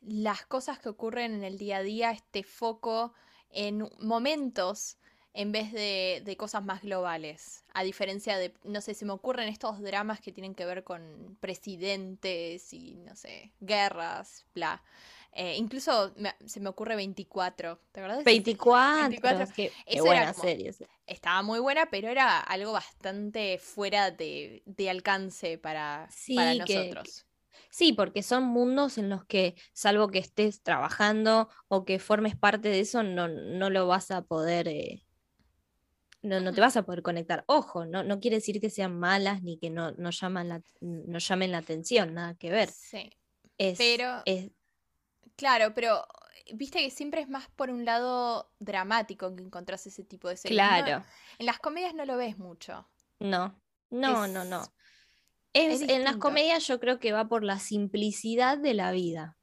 las 0.00 0.46
cosas 0.46 0.78
que 0.78 0.88
ocurren 0.88 1.34
en 1.34 1.44
el 1.44 1.58
día 1.58 1.78
a 1.78 1.82
día, 1.82 2.10
este 2.10 2.42
foco 2.42 3.12
en 3.50 3.88
momentos 4.00 4.98
en 5.34 5.50
vez 5.50 5.72
de, 5.72 6.22
de, 6.24 6.36
cosas 6.36 6.64
más 6.64 6.82
globales. 6.82 7.64
A 7.74 7.82
diferencia 7.82 8.38
de, 8.38 8.54
no 8.62 8.80
sé, 8.80 8.94
se 8.94 9.04
me 9.04 9.12
ocurren 9.12 9.48
estos 9.48 9.80
dramas 9.80 10.20
que 10.20 10.32
tienen 10.32 10.54
que 10.54 10.64
ver 10.64 10.84
con 10.84 11.36
presidentes 11.40 12.72
y, 12.72 12.94
no 12.98 13.16
sé, 13.16 13.52
guerras, 13.60 14.46
bla. 14.54 14.82
Eh, 15.36 15.56
incluso 15.56 16.14
se 16.46 16.60
me 16.60 16.68
ocurre 16.68 16.94
24, 16.94 17.80
¿te 17.90 18.00
acuerdas? 18.00 18.24
24, 18.24 19.08
24. 19.08 19.46
Qué, 19.54 19.72
buena 20.00 20.32
serie. 20.32 20.72
Estaba 21.06 21.42
muy 21.42 21.58
buena, 21.58 21.86
pero 21.90 22.08
era 22.08 22.38
algo 22.38 22.72
bastante 22.72 23.58
fuera 23.58 24.12
de, 24.12 24.62
de 24.64 24.90
alcance 24.90 25.58
para, 25.58 26.08
para 26.34 26.54
nosotros. 26.54 27.26
Sí, 27.68 27.92
porque 27.92 28.22
son 28.22 28.44
mundos 28.44 28.98
en 28.98 29.08
los 29.08 29.24
que, 29.24 29.56
salvo 29.72 30.08
que 30.08 30.20
estés 30.20 30.62
trabajando 30.62 31.48
o 31.66 31.84
que 31.84 31.98
formes 31.98 32.36
parte 32.36 32.68
de 32.68 32.78
eso, 32.78 33.02
no, 33.02 33.26
no 33.26 33.70
lo 33.70 33.88
vas 33.88 34.12
a 34.12 34.22
poder 34.22 34.68
eh, 34.68 35.04
no, 36.24 36.40
no 36.40 36.54
te 36.54 36.60
vas 36.60 36.76
a 36.76 36.84
poder 36.84 37.02
conectar. 37.02 37.44
Ojo, 37.46 37.84
no, 37.84 38.02
no 38.02 38.18
quiere 38.18 38.36
decir 38.36 38.60
que 38.60 38.70
sean 38.70 38.98
malas 38.98 39.42
ni 39.42 39.58
que 39.58 39.68
no, 39.68 39.92
no, 39.92 40.10
llaman 40.10 40.48
la, 40.48 40.62
no 40.80 41.18
llamen 41.18 41.52
la 41.52 41.58
atención, 41.58 42.14
nada 42.14 42.34
que 42.34 42.50
ver. 42.50 42.70
Sí. 42.70 43.10
pero, 43.76 44.22
claro, 45.36 45.74
pero 45.74 46.06
viste 46.52 46.80
que 46.80 46.90
siempre 46.90 47.20
es 47.20 47.28
más 47.28 47.48
por 47.48 47.70
un 47.70 47.84
lado 47.84 48.50
dramático 48.58 49.34
que 49.34 49.42
encontrás 49.42 49.86
ese 49.86 50.04
tipo 50.04 50.28
de 50.28 50.36
series. 50.36 50.58
Claro. 50.58 51.04
en 51.38 51.46
las 51.46 51.58
comedias 51.58 51.94
no 51.94 52.04
lo 52.04 52.16
ves 52.16 52.38
mucho. 52.38 52.86
No, 53.18 53.58
no, 53.90 54.26
no, 54.26 54.44
no. 54.44 54.62
Es, 55.52 55.82
en 55.82 56.02
las 56.02 56.16
comedias 56.16 56.66
yo 56.66 56.80
creo 56.80 56.98
que 56.98 57.12
va 57.12 57.28
por 57.28 57.44
la 57.44 57.60
simplicidad 57.60 58.58
de 58.58 58.74
la 58.74 58.90
vida. 58.90 59.36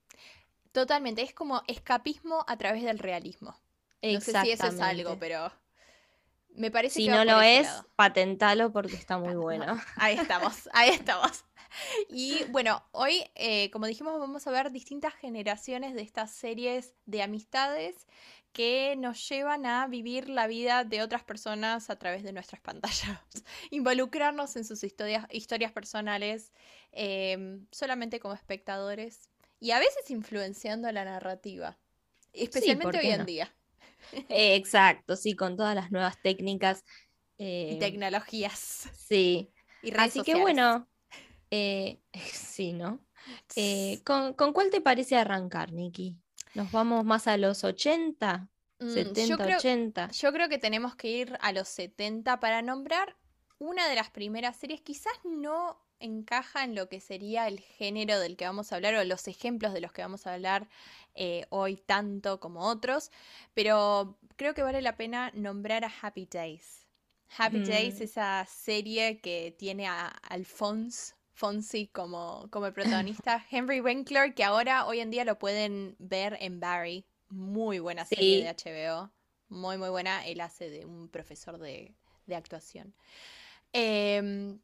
Totalmente, 0.73 1.21
es 1.21 1.33
como 1.33 1.63
escapismo 1.67 2.43
a 2.47 2.57
través 2.57 2.83
del 2.83 2.99
realismo. 2.99 3.55
No 4.01 4.19
sé 4.19 4.33
si 4.41 4.51
eso 4.51 4.67
es 4.67 4.79
algo, 4.79 5.17
pero 5.19 5.51
Me 6.53 6.71
parece 6.71 6.95
si 6.95 7.05
que 7.05 7.11
no 7.11 7.23
lo 7.25 7.41
es, 7.41 7.63
lado. 7.67 7.87
patentalo 7.95 8.71
porque 8.71 8.95
está 8.95 9.17
muy 9.17 9.35
bueno. 9.35 9.79
Ahí 9.95 10.17
estamos, 10.17 10.69
ahí 10.73 10.89
estamos. 10.89 11.45
Y 12.09 12.43
bueno, 12.49 12.83
hoy, 12.91 13.23
eh, 13.35 13.71
como 13.71 13.85
dijimos, 13.85 14.19
vamos 14.19 14.45
a 14.45 14.51
ver 14.51 14.71
distintas 14.71 15.13
generaciones 15.13 15.93
de 15.93 16.01
estas 16.01 16.31
series 16.31 16.93
de 17.05 17.21
amistades 17.23 18.05
que 18.51 18.95
nos 18.97 19.27
llevan 19.29 19.65
a 19.65 19.87
vivir 19.87 20.27
la 20.29 20.47
vida 20.47 20.83
de 20.83 21.01
otras 21.01 21.23
personas 21.23 21.89
a 21.89 21.97
través 21.97 22.23
de 22.23 22.33
nuestras 22.33 22.59
pantallas, 22.61 23.19
involucrarnos 23.71 24.55
en 24.57 24.65
sus 24.65 24.83
historias, 24.83 25.25
historias 25.31 25.71
personales 25.71 26.51
em, 26.91 27.65
solamente 27.71 28.19
como 28.19 28.33
espectadores 28.33 29.29
y 29.61 29.71
a 29.71 29.79
veces 29.79 30.09
influenciando 30.11 30.91
la 30.91 31.05
narrativa, 31.05 31.77
especialmente 32.33 32.97
¿por 32.97 33.05
hoy 33.05 33.11
en 33.11 33.19
no? 33.19 33.25
día. 33.25 33.53
Eh, 34.29 34.55
exacto, 34.55 35.15
sí, 35.15 35.35
con 35.35 35.55
todas 35.55 35.75
las 35.75 35.91
nuevas 35.91 36.21
técnicas. 36.21 36.83
Y 37.37 37.75
eh, 37.75 37.77
tecnologías 37.79 38.89
sí. 38.95 39.51
y 39.81 39.91
redes 39.91 40.09
Así 40.09 40.21
que 40.21 40.35
bueno, 40.35 40.87
eh, 41.49 41.99
sí, 42.33 42.73
¿no? 42.73 42.99
Eh, 43.55 44.01
¿con, 44.03 44.33
con 44.33 44.53
cuál 44.53 44.69
te 44.69 44.81
parece 44.81 45.15
arrancar, 45.15 45.71
Nikki? 45.71 46.17
¿Nos 46.53 46.71
vamos 46.71 47.05
más 47.05 47.27
a 47.27 47.37
los 47.37 47.63
80? 47.63 48.49
Mm, 48.79 48.89
70, 48.89 49.25
yo 49.25 49.37
creo, 49.37 49.57
80. 49.57 50.09
Yo 50.11 50.33
creo 50.33 50.49
que 50.49 50.57
tenemos 50.57 50.95
que 50.95 51.09
ir 51.09 51.37
a 51.41 51.51
los 51.51 51.67
70 51.67 52.39
para 52.39 52.61
nombrar 52.61 53.17
una 53.59 53.87
de 53.87 53.95
las 53.95 54.09
primeras 54.09 54.57
series. 54.57 54.81
Quizás 54.81 55.13
no 55.23 55.79
encaja 56.01 56.63
en 56.63 56.75
lo 56.75 56.89
que 56.89 56.99
sería 56.99 57.47
el 57.47 57.59
género 57.59 58.19
del 58.19 58.35
que 58.37 58.45
vamos 58.45 58.71
a 58.71 58.75
hablar 58.75 58.95
o 58.95 59.03
los 59.03 59.27
ejemplos 59.27 59.73
de 59.73 59.81
los 59.81 59.91
que 59.91 60.01
vamos 60.01 60.27
a 60.27 60.33
hablar 60.33 60.67
eh, 61.15 61.45
hoy 61.49 61.77
tanto 61.77 62.39
como 62.39 62.61
otros, 62.67 63.11
pero 63.53 64.17
creo 64.35 64.53
que 64.53 64.63
vale 64.63 64.81
la 64.81 64.97
pena 64.97 65.31
nombrar 65.33 65.85
a 65.85 65.91
Happy 66.01 66.25
Days. 66.25 66.87
Happy 67.37 67.59
Days, 67.63 67.99
Mm. 67.99 68.03
esa 68.03 68.45
serie 68.45 69.21
que 69.21 69.55
tiene 69.57 69.87
a 69.87 70.07
Alphonse 70.07 71.13
Fonsi 71.33 71.87
como, 71.87 72.47
como 72.51 72.67
el 72.67 72.73
protagonista, 72.73 73.45
Henry 73.51 73.79
Winkler, 73.81 74.35
que 74.35 74.43
ahora 74.43 74.85
hoy 74.85 74.99
en 74.99 75.09
día 75.11 75.25
lo 75.25 75.39
pueden 75.39 75.95
ver 75.97 76.37
en 76.39 76.59
Barry. 76.59 77.05
Muy 77.29 77.79
buena 77.79 78.05
serie 78.05 78.37
Sí. 78.37 78.43
de 78.43 78.49
HBO. 78.49 79.11
Muy, 79.47 79.77
muy 79.77 79.89
buena. 79.89 80.25
Él 80.27 80.41
hace 80.41 80.69
de 80.69 80.85
un 80.85 81.07
profesor 81.09 81.57
de, 81.57 81.95
de 82.25 82.35
actuación. 82.35 82.93
Em, 83.73 84.59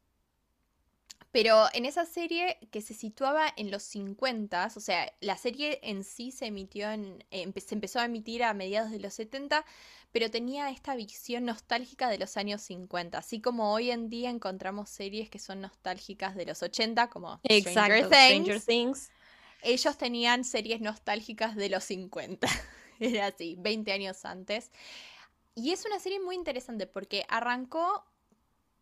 pero 1.31 1.65
en 1.73 1.85
esa 1.85 2.05
serie 2.05 2.57
que 2.71 2.81
se 2.81 2.93
situaba 2.93 3.53
en 3.57 3.69
los 3.71 3.83
50, 3.83 4.71
o 4.75 4.79
sea, 4.79 5.11
la 5.21 5.37
serie 5.37 5.79
en 5.83 6.03
sí 6.03 6.31
se 6.31 6.47
emitió 6.47 6.89
en, 6.91 7.19
empe- 7.31 7.59
se 7.61 7.75
empezó 7.75 7.99
a 7.99 8.05
emitir 8.05 8.43
a 8.43 8.53
mediados 8.53 8.91
de 8.91 8.99
los 8.99 9.13
70, 9.13 9.65
pero 10.11 10.31
tenía 10.31 10.69
esta 10.69 10.95
visión 10.95 11.45
nostálgica 11.45 12.09
de 12.09 12.17
los 12.17 12.37
años 12.37 12.61
50, 12.61 13.19
así 13.19 13.41
como 13.41 13.73
hoy 13.73 13.91
en 13.91 14.09
día 14.09 14.29
encontramos 14.29 14.89
series 14.89 15.29
que 15.29 15.39
son 15.39 15.61
nostálgicas 15.61 16.35
de 16.35 16.45
los 16.45 16.63
80, 16.63 17.09
como 17.09 17.41
Exacto, 17.43 18.05
Stranger 18.05 18.13
Stranger 18.13 18.61
Things. 18.61 18.63
Things. 18.63 19.09
Ellos 19.61 19.97
tenían 19.97 20.43
series 20.43 20.81
nostálgicas 20.81 21.55
de 21.55 21.69
los 21.69 21.83
50, 21.83 22.47
era 22.99 23.27
así, 23.27 23.55
20 23.59 23.91
años 23.91 24.23
antes. 24.25 24.71
Y 25.55 25.71
es 25.71 25.85
una 25.85 25.99
serie 25.99 26.19
muy 26.19 26.35
interesante 26.35 26.87
porque 26.87 27.25
arrancó 27.29 28.05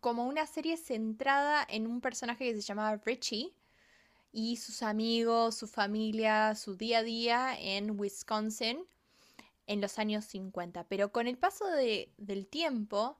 como 0.06 0.24
una 0.24 0.46
serie 0.46 0.76
centrada 0.76 1.66
en 1.68 1.88
un 1.88 2.00
personaje 2.00 2.44
que 2.44 2.54
se 2.54 2.60
llamaba 2.60 2.96
Richie 3.04 3.52
y 4.30 4.56
sus 4.56 4.84
amigos, 4.84 5.56
su 5.56 5.66
familia, 5.66 6.54
su 6.54 6.76
día 6.76 6.98
a 6.98 7.02
día 7.02 7.56
en 7.58 7.98
Wisconsin 7.98 8.86
en 9.66 9.80
los 9.80 9.98
años 9.98 10.24
50. 10.26 10.84
Pero 10.86 11.10
con 11.10 11.26
el 11.26 11.36
paso 11.36 11.66
de- 11.66 12.12
del 12.18 12.46
tiempo, 12.46 13.18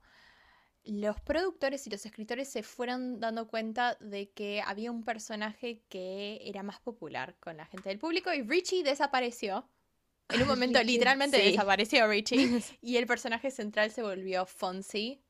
los 0.85 1.19
productores 1.19 1.85
y 1.87 1.89
los 1.89 2.05
escritores 2.05 2.47
se 2.47 2.63
fueron 2.63 3.19
dando 3.19 3.49
cuenta 3.49 3.95
de 3.99 4.29
que 4.29 4.61
había 4.65 4.89
un 4.89 5.03
personaje 5.03 5.83
que 5.89 6.39
era 6.45 6.63
más 6.63 6.79
popular 6.79 7.35
con 7.41 7.57
la 7.57 7.65
gente 7.65 7.89
del 7.89 7.99
público 7.99 8.33
y 8.33 8.43
Richie 8.43 8.83
desapareció. 8.83 9.67
En 10.29 10.41
un 10.41 10.47
momento 10.47 10.81
literalmente 10.81 11.37
sí. 11.41 11.47
desapareció 11.51 12.07
Richie 12.07 12.63
y 12.81 12.95
el 12.95 13.07
personaje 13.07 13.51
central 13.51 13.91
se 13.91 14.03
volvió 14.03 14.45
Fonzie, 14.45 15.21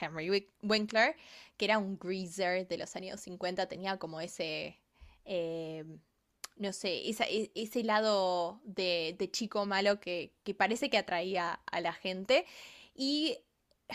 Henry 0.00 0.48
Winkler, 0.62 1.16
que 1.56 1.64
era 1.66 1.78
un 1.78 1.98
greaser 1.98 2.66
de 2.66 2.78
los 2.78 2.94
años 2.96 3.20
50, 3.20 3.66
tenía 3.68 3.96
como 3.98 4.20
ese, 4.20 4.80
eh, 5.24 5.84
no 6.56 6.72
sé, 6.72 7.08
esa- 7.08 7.28
e- 7.28 7.50
ese 7.54 7.82
lado 7.84 8.60
de, 8.64 9.14
de 9.18 9.30
chico 9.30 9.66
malo 9.66 10.00
que, 10.00 10.32
que 10.44 10.54
parece 10.54 10.90
que 10.90 10.98
atraía 10.98 11.60
a 11.66 11.80
la 11.80 11.92
gente. 11.92 12.46
Y 12.94 13.38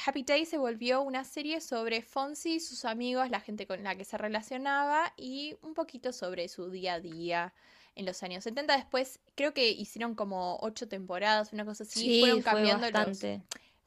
Happy 0.06 0.24
Days 0.24 0.50
se 0.50 0.58
volvió 0.58 1.02
una 1.02 1.24
serie 1.24 1.62
sobre 1.62 2.02
Fonzie, 2.02 2.60
sus 2.60 2.86
amigos, 2.86 3.30
la 3.30 3.40
gente 3.40 3.66
con 3.66 3.84
la 3.84 3.96
que 3.96 4.06
se 4.06 4.18
relacionaba 4.18 5.14
y 5.18 5.56
un 5.62 5.74
poquito 5.74 6.14
sobre 6.14 6.48
su 6.48 6.70
día 6.70 6.96
a 6.96 7.00
día 7.00 7.54
en 7.96 8.06
los 8.06 8.22
años 8.24 8.44
70. 8.44 8.76
Después 8.78 9.20
creo 9.36 9.54
que 9.54 9.70
hicieron 9.72 10.16
como 10.16 10.58
ocho 10.62 10.88
temporadas, 10.88 11.52
una 11.54 11.66
cosa 11.66 11.84
así. 11.84 12.00
Sí, 12.02 12.20
fueron 12.20 12.42
fue 12.44 12.52
cambiando 12.52 12.86
los- 12.86 12.94
bastante. 12.94 13.42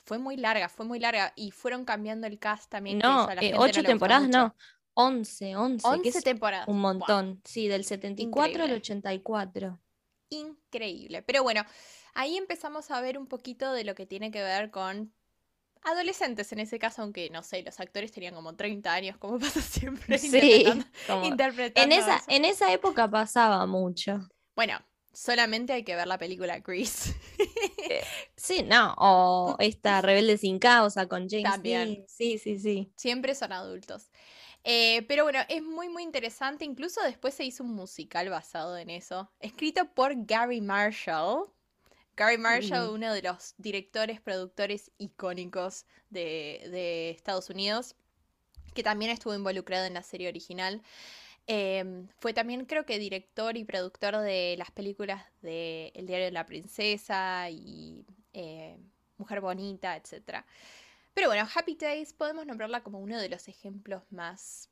Fue 0.05 0.19
muy 0.19 0.37
larga, 0.37 0.69
fue 0.69 0.85
muy 0.87 0.99
larga. 0.99 1.33
Y 1.37 1.51
fueron 1.53 1.85
cambiando 1.85 2.27
el 2.27 2.39
cast 2.39 2.71
también. 2.71 2.99
No, 2.99 3.23
eso 3.23 3.31
a 3.31 3.35
la 3.37 3.43
eh, 3.43 3.53
no 3.53 3.61
ocho 3.61 3.83
temporadas 3.83 4.29
no, 4.29 4.55
11, 4.95 5.57
11, 5.57 5.83
que 5.83 5.89
11 6.09 6.09
es 6.19 6.25
temporadas. 6.25 6.69
un 6.69 6.81
montón. 6.81 7.41
Sí, 7.45 7.69
del 7.69 7.85
74 7.85 8.65
al 8.65 8.71
Increíble. 8.71 8.75
84. 8.77 9.81
increíble. 10.31 11.23
Pero 11.23 11.43
bueno, 11.43 11.63
ahí 12.15 12.37
empezamos 12.37 12.91
a 12.91 13.01
ver 13.01 13.19
un 13.19 13.27
poquito 13.27 13.73
de 13.73 13.85
lo 13.85 13.95
que 13.95 14.07
tiene 14.07 14.31
que 14.31 14.43
ver 14.43 14.71
con 14.71 15.13
adolescentes 15.83 16.53
en 16.53 16.61
ese 16.61 16.79
caso, 16.79 17.03
aunque 17.03 17.29
no 17.31 17.43
sé, 17.43 17.63
los 17.63 17.79
actores 17.81 18.13
tenían 18.13 18.35
como 18.35 18.55
30 18.55 18.93
años, 18.93 19.17
como 19.19 19.39
pasa 19.39 19.61
siempre. 19.61 20.19
Sí, 20.19 20.29
interpretando- 20.29 20.87
como- 21.07 21.25
interpretando 21.27 21.95
en 21.95 22.01
esa, 22.01 22.17
eso. 22.17 22.25
en 22.29 22.45
esa 22.45 22.73
época 22.73 23.11
pasaba 23.11 23.67
mucho. 23.67 24.29
Bueno, 24.55 24.79
solamente 25.13 25.73
hay 25.73 25.85
que 25.85 25.95
ver 25.97 26.07
la 26.07 26.19
película 26.19 26.59
Grease. 26.61 27.15
Sí, 28.37 28.63
no, 28.65 28.95
o 28.99 29.57
esta 29.61 30.01
Rebelde 30.03 30.37
sin 30.39 30.59
causa 30.59 31.07
con 31.07 31.29
James 31.29 31.45
También. 31.45 31.95
Dean. 31.95 32.05
Sí, 32.09 32.39
sí, 32.39 32.59
sí. 32.59 32.91
Siempre 32.97 33.35
son 33.35 33.53
adultos. 33.53 34.11
Eh, 34.65 35.03
pero 35.09 35.25
bueno, 35.25 35.41
es 35.49 35.63
muy, 35.63 35.89
muy 35.89 36.03
interesante. 36.03 36.65
Incluso 36.65 37.01
después 37.03 37.35
se 37.35 37.45
hizo 37.45 37.63
un 37.65 37.75
musical 37.75 38.29
basado 38.31 38.77
en 38.77 38.91
eso. 38.91 39.31
Escrito 39.41 39.85
por 39.95 40.13
Gary 40.27 40.61
Marshall. 40.61 41.47
Gary 42.17 42.39
Marshall, 42.39 42.91
Mm. 42.91 42.95
uno 42.95 43.15
de 43.15 43.23
los 43.23 43.55
directores, 43.59 44.21
productores 44.21 44.91
icónicos 44.99 45.87
de, 46.11 46.69
de 46.71 47.11
Estados 47.11 47.49
Unidos, 47.49 47.95
que 48.75 48.83
también 48.83 49.11
estuvo 49.11 49.35
involucrado 49.35 49.87
en 49.87 49.95
la 49.95 50.03
serie 50.03 50.29
original. 50.29 50.83
Eh, 51.47 52.07
fue 52.19 52.33
también, 52.33 52.65
creo 52.67 52.87
que, 52.87 52.99
director 52.99 53.57
y 53.57 53.65
productor 53.65 54.17
de 54.19 54.55
las 54.59 54.71
películas 54.71 55.25
de 55.43 55.93
El 55.95 56.07
diario 56.07 56.27
de 56.27 56.33
la 56.33 56.47
princesa 56.47 57.51
y 57.51 58.05
eh, 58.33 58.79
Mujer 59.19 59.41
Bonita, 59.41 59.97
etc. 59.97 60.45
Pero 61.15 61.29
bueno, 61.29 61.47
Happy 61.55 61.75
Days 61.77 62.13
podemos 62.13 62.47
nombrarla 62.47 62.83
como 62.83 62.99
uno 63.01 63.19
de 63.19 63.29
los 63.29 63.49
ejemplos 63.49 64.03
más 64.11 64.71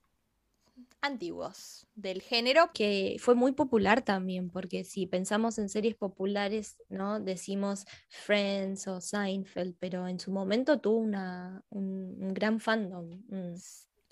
antiguos 1.01 1.87
del 1.95 2.23
género. 2.23 2.71
Que 2.73 3.17
fue 3.21 3.35
muy 3.35 3.53
popular 3.53 4.03
también, 4.03 4.51
porque 4.51 4.85
si 4.85 5.07
pensamos 5.07 5.59
en 5.59 5.69
series 5.69 5.95
populares, 5.95 6.77
¿no? 6.89 7.21
Decimos 7.21 7.85
Friends 8.09 8.87
o 8.89 9.01
Seinfeld, 9.01 9.77
pero 9.79 10.09
en 10.09 10.19
su 10.21 10.31
momento 10.33 10.81
tuvo 10.81 10.99
una, 10.99 11.63
un, 11.71 12.17
un 12.21 12.35
gran 12.35 12.61
fandom. 12.61 13.23
mm, 13.29 13.55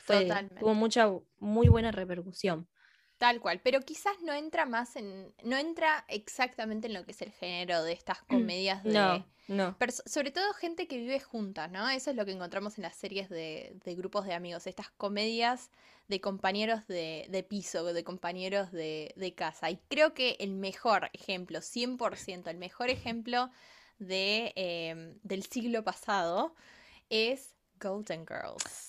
Fue, 0.08 0.22
Totalmente. 0.22 0.60
tuvo 0.60 0.72
mucha, 0.72 1.10
muy 1.38 1.68
buena 1.68 1.92
repercusión. 1.92 2.66
Tal 3.18 3.40
cual, 3.40 3.60
pero 3.60 3.80
quizás 3.82 4.14
no 4.22 4.32
entra 4.32 4.64
más 4.64 4.96
en, 4.96 5.34
no 5.42 5.56
entra 5.56 6.04
exactamente 6.08 6.86
en 6.86 6.94
lo 6.94 7.04
que 7.04 7.10
es 7.10 7.20
el 7.20 7.32
género 7.32 7.82
de 7.82 7.92
estas 7.92 8.22
comedias 8.22 8.84
de, 8.84 8.92
No, 8.92 9.26
no. 9.48 9.76
Sobre 10.06 10.30
todo 10.30 10.52
gente 10.54 10.86
que 10.86 10.96
vive 10.96 11.20
junta, 11.20 11.68
¿no? 11.68 11.88
Eso 11.90 12.10
es 12.10 12.16
lo 12.16 12.24
que 12.24 12.32
encontramos 12.32 12.78
en 12.78 12.82
las 12.82 12.96
series 12.96 13.28
de, 13.28 13.76
de 13.84 13.94
grupos 13.96 14.24
de 14.24 14.34
amigos, 14.34 14.66
estas 14.66 14.90
comedias 14.92 15.70
de 16.06 16.20
compañeros 16.22 16.86
de, 16.86 17.26
de 17.28 17.42
piso, 17.42 17.84
de 17.92 18.02
compañeros 18.02 18.72
de, 18.72 19.12
de 19.16 19.34
casa. 19.34 19.68
Y 19.68 19.76
creo 19.88 20.14
que 20.14 20.36
el 20.40 20.54
mejor 20.54 21.10
ejemplo, 21.12 21.60
100%, 21.60 22.48
el 22.48 22.56
mejor 22.56 22.88
ejemplo 22.88 23.50
de, 23.98 24.52
em, 24.56 25.18
del 25.22 25.42
siglo 25.44 25.84
pasado 25.84 26.54
es 27.10 27.54
Golden 27.80 28.26
Girls. 28.26 28.87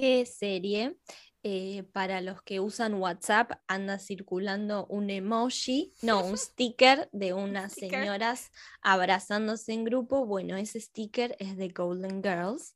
¿Qué 0.00 0.24
serie? 0.26 0.96
Eh, 1.42 1.84
para 1.92 2.20
los 2.20 2.42
que 2.42 2.60
usan 2.60 2.94
WhatsApp 2.94 3.52
anda 3.66 3.98
circulando 3.98 4.86
un 4.86 5.08
emoji, 5.10 5.94
no, 6.02 6.24
un 6.24 6.36
sticker 6.38 7.08
de 7.12 7.32
unas 7.32 7.72
sticker. 7.72 8.00
señoras 8.00 8.50
abrazándose 8.82 9.72
en 9.72 9.84
grupo. 9.84 10.26
Bueno, 10.26 10.56
ese 10.56 10.80
sticker 10.80 11.36
es 11.38 11.56
de 11.56 11.68
Golden 11.68 12.22
Girls. 12.22 12.74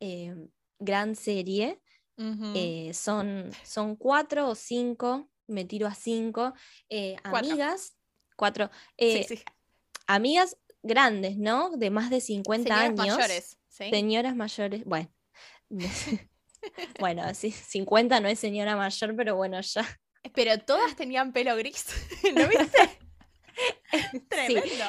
eh, 0.00 0.34
gran 0.78 1.14
serie. 1.16 1.80
Eh, 2.18 2.92
son, 2.94 3.50
son 3.64 3.96
cuatro 3.96 4.48
o 4.48 4.54
cinco, 4.54 5.30
me 5.46 5.64
tiro 5.64 5.86
a 5.86 5.94
cinco. 5.94 6.52
Cuatro. 6.88 7.38
amigas, 7.50 7.96
cuatro. 8.36 8.70
Sí, 8.98 9.24
sí. 9.28 9.42
Amigas 10.06 10.56
grandes, 10.82 11.36
¿no? 11.38 11.70
De 11.76 11.90
más 11.90 12.08
de 12.10 12.20
50 12.20 12.62
Señoras 12.64 13.00
años. 13.00 13.16
mayores. 13.16 13.58
señoras 13.68 14.36
mayores, 14.36 14.84
bueno, 14.84 15.10
bueno, 16.98 17.32
sí, 17.34 17.50
50 17.50 18.20
no 18.20 18.28
es 18.28 18.38
señora 18.38 18.76
mayor, 18.76 19.14
pero 19.16 19.36
bueno, 19.36 19.60
ya. 19.60 19.86
Pero 20.34 20.58
todas 20.58 20.96
tenían 20.96 21.32
pelo 21.32 21.56
gris, 21.56 21.86
¿no 22.34 22.48
viste? 22.48 22.98
Tremendo. 24.28 24.84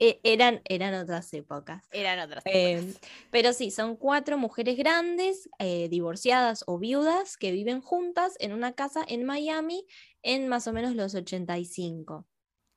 E, 0.00 0.20
eran, 0.24 0.60
eran 0.64 0.94
otras 0.94 1.32
épocas. 1.34 1.86
Eran 1.92 2.18
otras 2.18 2.42
em, 2.46 2.78
épocas. 2.90 3.00
pero 3.30 3.52
sí, 3.52 3.70
son 3.70 3.96
cuatro 3.96 4.36
mujeres 4.36 4.76
grandes, 4.76 5.48
eh, 5.60 5.88
divorciadas 5.88 6.64
o 6.66 6.78
viudas, 6.78 7.36
que 7.36 7.52
viven 7.52 7.80
juntas 7.80 8.34
en 8.40 8.52
una 8.52 8.72
casa 8.72 9.04
en 9.06 9.24
Miami 9.24 9.86
en 10.22 10.48
más 10.48 10.66
o 10.66 10.72
menos 10.72 10.94
los 10.96 11.14
85. 11.14 12.26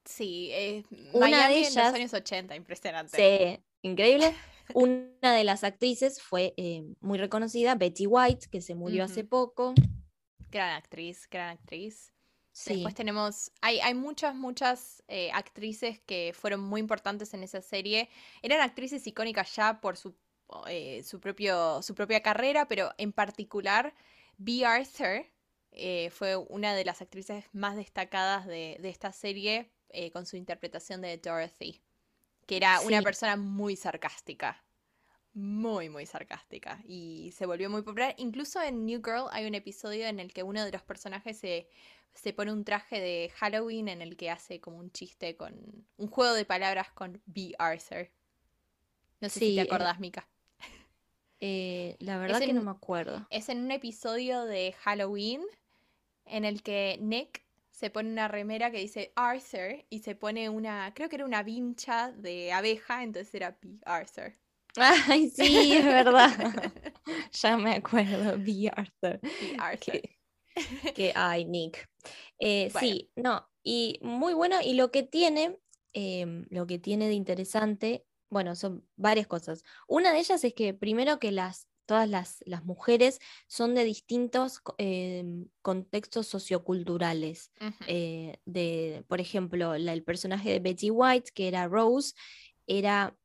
Sí, 0.05 0.49
eh, 0.53 0.83
Una 1.13 1.27
Miami 1.27 1.53
de 1.55 1.59
en 1.59 1.63
los 1.65 1.75
ellas- 1.75 1.93
años 1.93 2.13
80, 2.13 2.55
impresionante. 2.55 3.17
Sí, 3.17 3.63
increíble. 3.81 4.33
Una 4.73 5.33
de 5.33 5.43
las 5.43 5.63
actrices 5.63 6.21
fue 6.21 6.53
eh, 6.57 6.83
muy 6.99 7.17
reconocida, 7.17 7.75
Betty 7.75 8.05
White, 8.07 8.47
que 8.51 8.61
se 8.61 8.75
murió 8.75 9.03
hace 9.03 9.23
poco. 9.23 9.73
Gran 10.49 10.75
actriz, 10.75 11.27
gran 11.29 11.49
actriz. 11.49 12.13
Sí, 12.57 12.73
Después 12.73 12.95
tenemos, 12.95 13.51
hay, 13.61 13.79
hay 13.81 13.93
muchas, 13.93 14.33
muchas 14.33 15.03
eh, 15.07 15.29
actrices 15.31 15.99
que 15.99 16.33
fueron 16.33 16.61
muy 16.61 16.81
importantes 16.81 17.35
en 17.35 17.43
esa 17.43 17.61
serie. 17.61 18.09
Eran 18.41 18.61
actrices 18.61 19.05
icónicas 19.05 19.55
ya 19.55 19.79
por 19.79 19.95
su, 19.95 20.15
eh, 20.67 21.03
su, 21.03 21.19
propio, 21.19 21.83
su 21.83 21.93
propia 21.93 22.23
carrera, 22.23 22.67
pero 22.67 22.95
en 22.97 23.13
particular, 23.13 23.93
Bea 24.37 24.73
Arthur 24.73 25.27
eh, 25.71 26.09
fue 26.09 26.35
una 26.35 26.73
de 26.73 26.83
las 26.83 26.99
actrices 27.03 27.45
más 27.53 27.75
destacadas 27.75 28.47
de, 28.47 28.77
de 28.81 28.89
esta 28.89 29.11
serie 29.11 29.71
con 30.11 30.25
su 30.25 30.35
interpretación 30.35 31.01
de 31.01 31.17
Dorothy, 31.17 31.81
que 32.47 32.57
era 32.57 32.79
una 32.81 33.01
persona 33.03 33.35
muy 33.35 33.75
sarcástica. 33.75 34.63
Muy, 35.33 35.89
muy 35.89 36.07
sarcástica. 36.07 36.81
Y 36.85 37.31
se 37.37 37.45
volvió 37.45 37.69
muy 37.69 37.83
popular. 37.83 38.15
Incluso 38.17 38.59
en 38.61 38.85
New 38.87 39.01
Girl 39.03 39.27
hay 39.31 39.45
un 39.45 39.53
episodio 39.53 40.07
en 40.07 40.19
el 40.19 40.33
que 40.33 40.41
uno 40.41 40.65
de 40.65 40.71
los 40.71 40.81
personajes 40.81 41.37
se, 41.37 41.69
se 42.15 42.33
pone 42.33 42.51
un 42.51 42.63
traje 42.63 42.99
de 42.99 43.31
Halloween 43.35 43.89
en 43.89 44.01
el 44.01 44.17
que 44.17 44.31
hace 44.31 44.59
como 44.59 44.77
un 44.77 44.91
chiste 44.91 45.37
con. 45.37 45.85
un 45.97 46.07
juego 46.07 46.33
de 46.33 46.45
palabras 46.45 46.89
con 46.91 47.21
B. 47.25 47.53
Arthur. 47.59 48.09
No 49.19 49.29
sé 49.29 49.39
si 49.39 49.55
te 49.55 49.61
eh, 49.61 49.63
acordás, 49.65 49.99
Mika. 49.99 50.27
eh, 51.39 51.97
la 51.99 52.17
verdad 52.17 52.41
Es 52.41 52.47
que 52.47 52.53
no 52.53 52.63
me 52.63 52.71
acuerdo. 52.71 53.27
Es 53.29 53.49
en 53.49 53.59
un 53.59 53.71
episodio 53.71 54.45
de 54.45 54.73
Halloween 54.79 55.43
en 56.25 56.45
el 56.45 56.63
que 56.63 56.97
Nick 57.01 57.46
se 57.77 57.91
pone 57.91 58.09
una 58.09 58.27
remera 58.27 58.71
que 58.71 58.79
dice 58.79 59.11
Arthur 59.15 59.85
y 59.91 59.99
se 59.99 60.15
pone 60.15 60.49
una. 60.49 60.91
creo 60.95 61.09
que 61.09 61.15
era 61.17 61.25
una 61.25 61.43
vincha 61.43 62.11
de 62.11 62.51
abeja, 62.51 63.03
entonces 63.03 63.31
era 63.35 63.55
B. 63.61 63.77
Arthur. 63.85 64.33
Ay, 64.77 65.29
sí, 65.29 65.73
es 65.73 65.85
verdad. 65.85 66.31
ya 67.31 67.55
me 67.55 67.75
acuerdo, 67.75 68.35
B. 68.39 68.71
Arthur. 68.75 69.19
B. 69.21 69.55
Arthur. 69.59 70.01
Que, 70.01 70.17
que- 70.95 71.13
ay, 71.15 71.45
Nick. 71.45 71.87
Eh, 72.39 72.69
Bueno. 72.73 72.87
Sí, 72.87 73.11
no, 73.15 73.47
y 73.61 73.99
muy 74.01 74.33
bueno, 74.33 74.57
y 74.63 74.73
lo 74.73 74.89
que 74.89 75.03
tiene, 75.03 75.59
em, 75.93 76.47
lo 76.49 76.65
que 76.65 76.79
tiene 76.79 77.07
de 77.07 77.13
interesante, 77.13 78.07
bueno, 78.31 78.55
son 78.55 78.87
varias 78.95 79.27
cosas. 79.27 79.63
Una 79.87 80.11
de 80.13 80.19
ellas 80.19 80.43
es 80.43 80.55
que 80.55 80.73
primero 80.73 81.19
que 81.19 81.31
las, 81.31 81.67
todas 81.87 82.07
las, 82.07 82.43
las 82.45 82.63
mujeres 82.63 83.19
son 83.47 83.73
de 83.73 83.83
distintos 83.83 84.61
em, 84.77 85.47
contextos 85.63 86.27
socioculturales. 86.27 87.51
Eh, 87.87 88.37
de, 88.45 89.03
por 89.07 89.19
ejemplo, 89.19 89.75
la- 89.77 89.93
el 89.93 90.03
personaje 90.03 90.51
de 90.51 90.59
Betty 90.59 90.91
White, 90.91 91.31
que 91.33 91.47
era 91.47 91.67
Rose, 91.67 92.13
era 92.67 93.17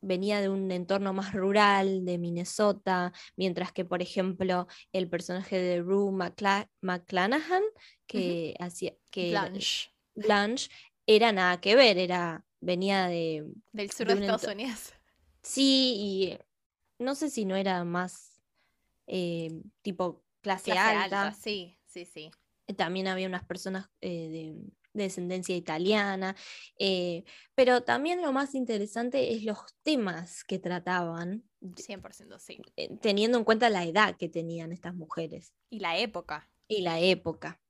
venía 0.00 0.40
de 0.40 0.48
un 0.48 0.70
entorno 0.70 1.12
más 1.12 1.32
rural 1.34 2.04
de 2.04 2.18
Minnesota, 2.18 3.12
mientras 3.36 3.72
que, 3.72 3.84
por 3.84 4.00
ejemplo, 4.00 4.66
el 4.92 5.08
personaje 5.08 5.58
de 5.58 5.82
Rue 5.82 6.12
McCla- 6.12 6.68
McClanahan, 6.80 7.62
que 8.06 8.54
hacía 8.60 8.94
que 9.10 9.30
Blanche. 9.30 9.90
Blanche, 10.14 10.70
era 11.06 11.32
nada 11.32 11.60
que 11.60 11.74
ver, 11.74 11.98
era 11.98 12.44
venía 12.60 13.06
de 13.08 13.44
Del 13.72 13.90
sur 13.90 14.06
de 14.06 14.14
Estados 14.14 14.44
Unidos. 14.54 14.92
sí 15.42 15.94
y 15.98 16.38
no 16.98 17.14
sé 17.14 17.30
si 17.30 17.44
no 17.44 17.56
era 17.56 17.84
más 17.84 18.40
eh, 19.06 19.62
tipo 19.82 20.24
clase, 20.40 20.72
Clase 20.72 20.96
alta. 20.96 21.22
alta, 21.22 21.38
sí, 21.38 21.78
sí, 21.86 22.04
sí. 22.04 22.30
También 22.76 23.08
había 23.08 23.26
unas 23.26 23.44
personas 23.44 23.90
eh, 24.00 24.28
de, 24.28 24.54
de 24.92 25.04
descendencia 25.04 25.56
italiana, 25.56 26.36
eh, 26.78 27.24
pero 27.54 27.82
también 27.82 28.20
lo 28.20 28.32
más 28.32 28.54
interesante 28.54 29.32
es 29.34 29.44
los 29.44 29.58
temas 29.82 30.44
que 30.44 30.58
trataban, 30.58 31.44
100% 31.62 32.38
sí. 32.38 32.60
eh, 32.76 32.90
teniendo 33.00 33.38
en 33.38 33.44
cuenta 33.44 33.70
la 33.70 33.84
edad 33.84 34.16
que 34.16 34.28
tenían 34.28 34.72
estas 34.72 34.94
mujeres 34.94 35.54
Y 35.70 35.80
la 35.80 35.96
época. 35.98 36.50
y 36.68 36.82
la 36.82 37.00
época. 37.00 37.60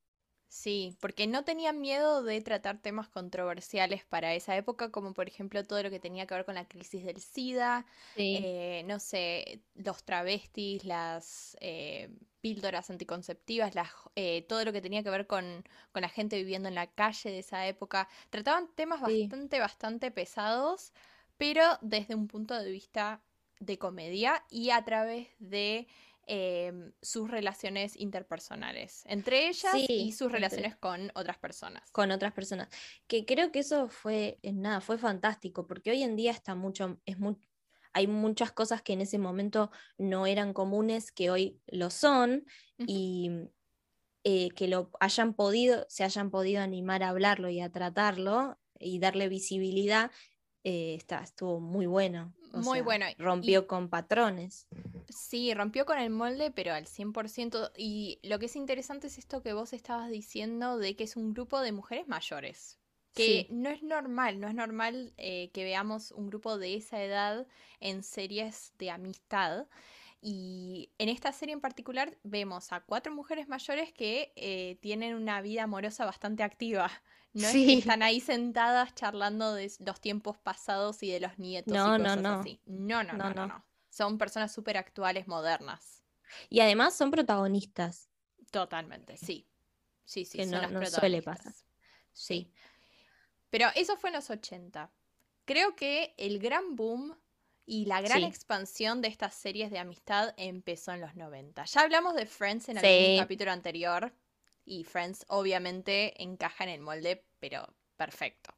Sí, 0.51 0.97
porque 1.01 1.27
no 1.27 1.45
tenían 1.45 1.79
miedo 1.81 2.23
de 2.23 2.41
tratar 2.41 2.81
temas 2.81 3.11
controversiales 3.11 4.07
para 4.07 4.33
esa 4.35 4.57
época, 4.57 4.91
como 4.91 5.13
por 5.13 5.29
ejemplo 5.29 5.63
todo 5.63 5.83
lo 5.83 5.91
que 5.91 6.01
tenía 6.01 6.27
que 6.27 6.35
ver 6.35 6.47
con 6.47 6.55
la 6.55 6.67
crisis 6.67 7.05
del 7.05 7.21
SIDA, 7.21 7.85
eh, 8.33 8.83
no 8.87 8.99
sé, 8.99 9.63
los 9.75 10.05
travestis, 10.05 10.85
las 10.85 11.55
eh, 11.61 12.17
píldoras 12.41 12.89
anticonceptivas, 12.89 13.75
las, 13.75 13.91
eh, 14.17 14.47
todo 14.49 14.65
lo 14.65 14.73
que 14.73 14.81
tenía 14.81 15.03
que 15.03 15.11
ver 15.11 15.27
con, 15.27 15.65
con 15.93 16.01
la 16.01 16.09
gente 16.09 16.37
viviendo 16.39 16.69
en 16.71 16.75
la 16.77 16.87
calle 16.95 17.31
de 17.31 17.41
esa 17.41 17.67
época. 17.67 18.09
Trataban 18.31 18.75
temas 18.75 19.03
Sí. 19.05 19.39
bastante, 19.41 19.61
bastante 19.61 20.11
pesados, 20.11 20.95
pero 21.37 21.63
desde 21.83 22.15
un 22.15 22.27
punto 22.27 22.55
de 22.59 22.71
vista 22.71 23.23
de 23.61 23.79
comedia 23.79 24.45
y 24.51 24.71
a 24.71 24.83
través 24.85 25.29
de 25.39 25.89
em, 26.31 26.93
sus 27.01 27.31
relaciones 27.31 27.97
interpersonales 27.97 29.03
entre 29.07 29.49
ellas 29.49 29.73
Sí, 29.73 29.87
y 29.89 30.13
sus 30.13 30.27
entre- 30.27 30.39
relaciones 30.41 30.77
con 30.77 31.11
otras 31.15 31.39
personas. 31.39 31.91
con 31.91 32.11
otras 32.11 32.33
personas. 32.33 32.69
Que 33.07 33.25
creo 33.25 33.51
que 33.51 33.61
eso 33.61 33.89
fue, 33.89 34.39
eh, 34.43 34.53
nada, 34.53 34.81
fue 34.81 34.99
fantástico, 34.99 35.67
porque 35.67 35.91
hoy 35.91 36.03
en 36.03 36.17
día 36.17 36.31
está 36.31 36.55
mucho, 36.55 37.01
es 37.07 37.17
hay 37.95 38.07
muchas 38.07 38.53
cosas 38.53 38.83
que 38.83 38.93
en 38.93 39.01
ese 39.01 39.19
momento 39.19 39.71
no 39.97 40.27
eran 40.27 40.53
comunes, 40.53 41.11
que 41.11 41.31
hoy 41.31 41.61
lo 41.67 41.89
son, 41.91 42.45
y 42.87 43.31
eh, 44.25 44.51
que 44.51 44.69
lo 44.69 44.91
hayan 45.01 45.33
podido, 45.35 45.87
se 45.89 46.05
hayan 46.05 46.31
podido 46.31 46.61
animar 46.61 47.03
a 47.03 47.09
hablarlo 47.09 47.49
y 47.49 47.61
a 47.61 47.71
tratarlo 47.73 48.59
y 48.79 48.99
darle 48.99 49.29
visibilidad, 49.29 50.11
eh, 50.65 50.95
está, 50.95 51.23
estuvo 51.23 51.61
muy 51.61 51.87
bueno. 51.87 52.35
O 52.53 52.59
Muy 52.59 52.79
sea, 52.79 52.83
bueno, 52.83 53.07
y- 53.09 53.15
Rompió 53.23 53.67
con 53.67 53.89
patrones. 53.89 54.67
Sí, 55.09 55.53
rompió 55.55 55.87
con 55.87 55.99
el 55.99 56.11
molde, 56.11 56.51
pero 56.51 56.73
al 56.75 56.87
100%. 56.87 57.71
Y 57.77 58.21
lo 58.23 58.39
que 58.39 58.47
es 58.47 58.57
interesante 58.57 59.07
es 59.07 59.19
esto 59.19 59.43
que 59.43 59.53
vos 59.53 59.73
estabas 59.73 60.11
diciendo 60.11 60.79
de 60.79 60.97
que 60.97 61.05
es 61.05 61.17
un 61.17 61.33
grupo 61.33 61.61
de 61.61 61.73
mujeres 61.73 62.07
mayores. 62.09 62.79
Que 63.19 63.47
Sí. 63.49 63.55
no 63.55 63.69
es 63.71 63.83
normal, 63.83 64.39
no 64.41 64.49
es 64.49 64.55
normal 64.55 65.13
eh, 65.17 65.51
que 65.53 65.65
veamos 65.65 66.13
un 66.13 66.29
grupo 66.29 66.57
de 66.57 66.75
esa 66.77 67.03
edad 67.03 67.47
en 67.81 68.03
series 68.03 68.73
de 68.79 68.91
amistad. 68.91 69.67
Y 70.21 70.91
en 70.99 71.09
esta 71.09 71.33
serie 71.33 71.53
en 71.53 71.61
particular 71.61 72.17
vemos 72.25 72.73
a 72.73 72.81
cuatro 72.81 73.15
mujeres 73.15 73.49
mayores 73.49 73.93
que 73.93 74.33
eh, 74.37 74.77
tienen 74.81 75.15
una 75.15 75.41
vida 75.43 75.65
amorosa 75.65 76.05
bastante 76.05 76.43
activa. 76.43 76.91
No 77.35 77.47
es 77.47 77.53
que 77.53 77.75
están 77.75 78.03
ahí 78.03 78.21
sentadas 78.21 78.95
charlando 78.95 79.53
de 79.55 79.71
los 79.81 80.01
tiempos 80.01 80.39
pasados 80.39 81.03
y 81.03 81.11
de 81.11 81.21
los 81.21 81.39
nietos 81.39 81.75
No, 81.75 81.95
y 81.95 81.99
no, 81.99 82.05
cosas 82.17 82.23
no. 82.23 82.43
No, 82.67 83.03
no, 83.05 83.13
no, 83.13 83.19
No, 83.19 83.25
no, 83.29 83.35
no. 83.35 83.47
no. 83.49 83.65
Son 83.91 84.17
personas 84.17 84.51
súper 84.51 84.79
actuales, 84.79 85.29
modernas. 85.29 86.03
Y 86.49 86.61
además 86.61 86.95
son 86.95 87.11
protagonistas. 87.11 88.09
Totalmente, 88.51 89.19
sí. 89.19 89.47
Sí, 90.07 90.25
sí, 90.25 90.39
Que 90.39 90.45
son 90.45 90.53
no- 90.55 90.63
las 90.63 90.73
no 90.73 90.79
suele 90.87 91.21
protagonistas. 91.21 91.37
pasar. 91.39 91.55
Sí. 92.15 92.51
Pero 93.53 93.69
eso 93.75 93.97
fue 93.97 94.11
en 94.11 94.17
los 94.17 94.31
80. 94.31 94.93
Creo 95.47 95.75
que 95.77 96.15
el 96.19 96.39
gran 96.39 96.77
boom 96.77 97.19
y 97.67 97.87
la 97.87 98.01
gran 98.01 98.21
Sí. 98.21 98.25
expansión 98.25 99.01
de 99.03 99.09
estas 99.09 99.35
series 99.35 99.71
de 99.71 99.79
amistad 99.79 100.35
empezó 100.37 100.93
en 100.93 101.01
los 101.01 101.15
90. 101.17 101.65
Ya 101.65 101.81
hablamos 101.83 102.15
de 102.15 102.27
Friends 102.27 102.69
en 102.69 102.77
Sí. 102.77 102.87
algún 102.87 103.15
capítulo 103.15 103.51
anterior 103.53 104.15
y 104.65 104.85
Friends 104.85 105.25
obviamente 105.29 106.23
encaja 106.23 106.65
en 106.65 106.71
el 106.71 106.81
molde, 106.81 107.27
pero 107.39 107.75
perfecto. 107.97 108.55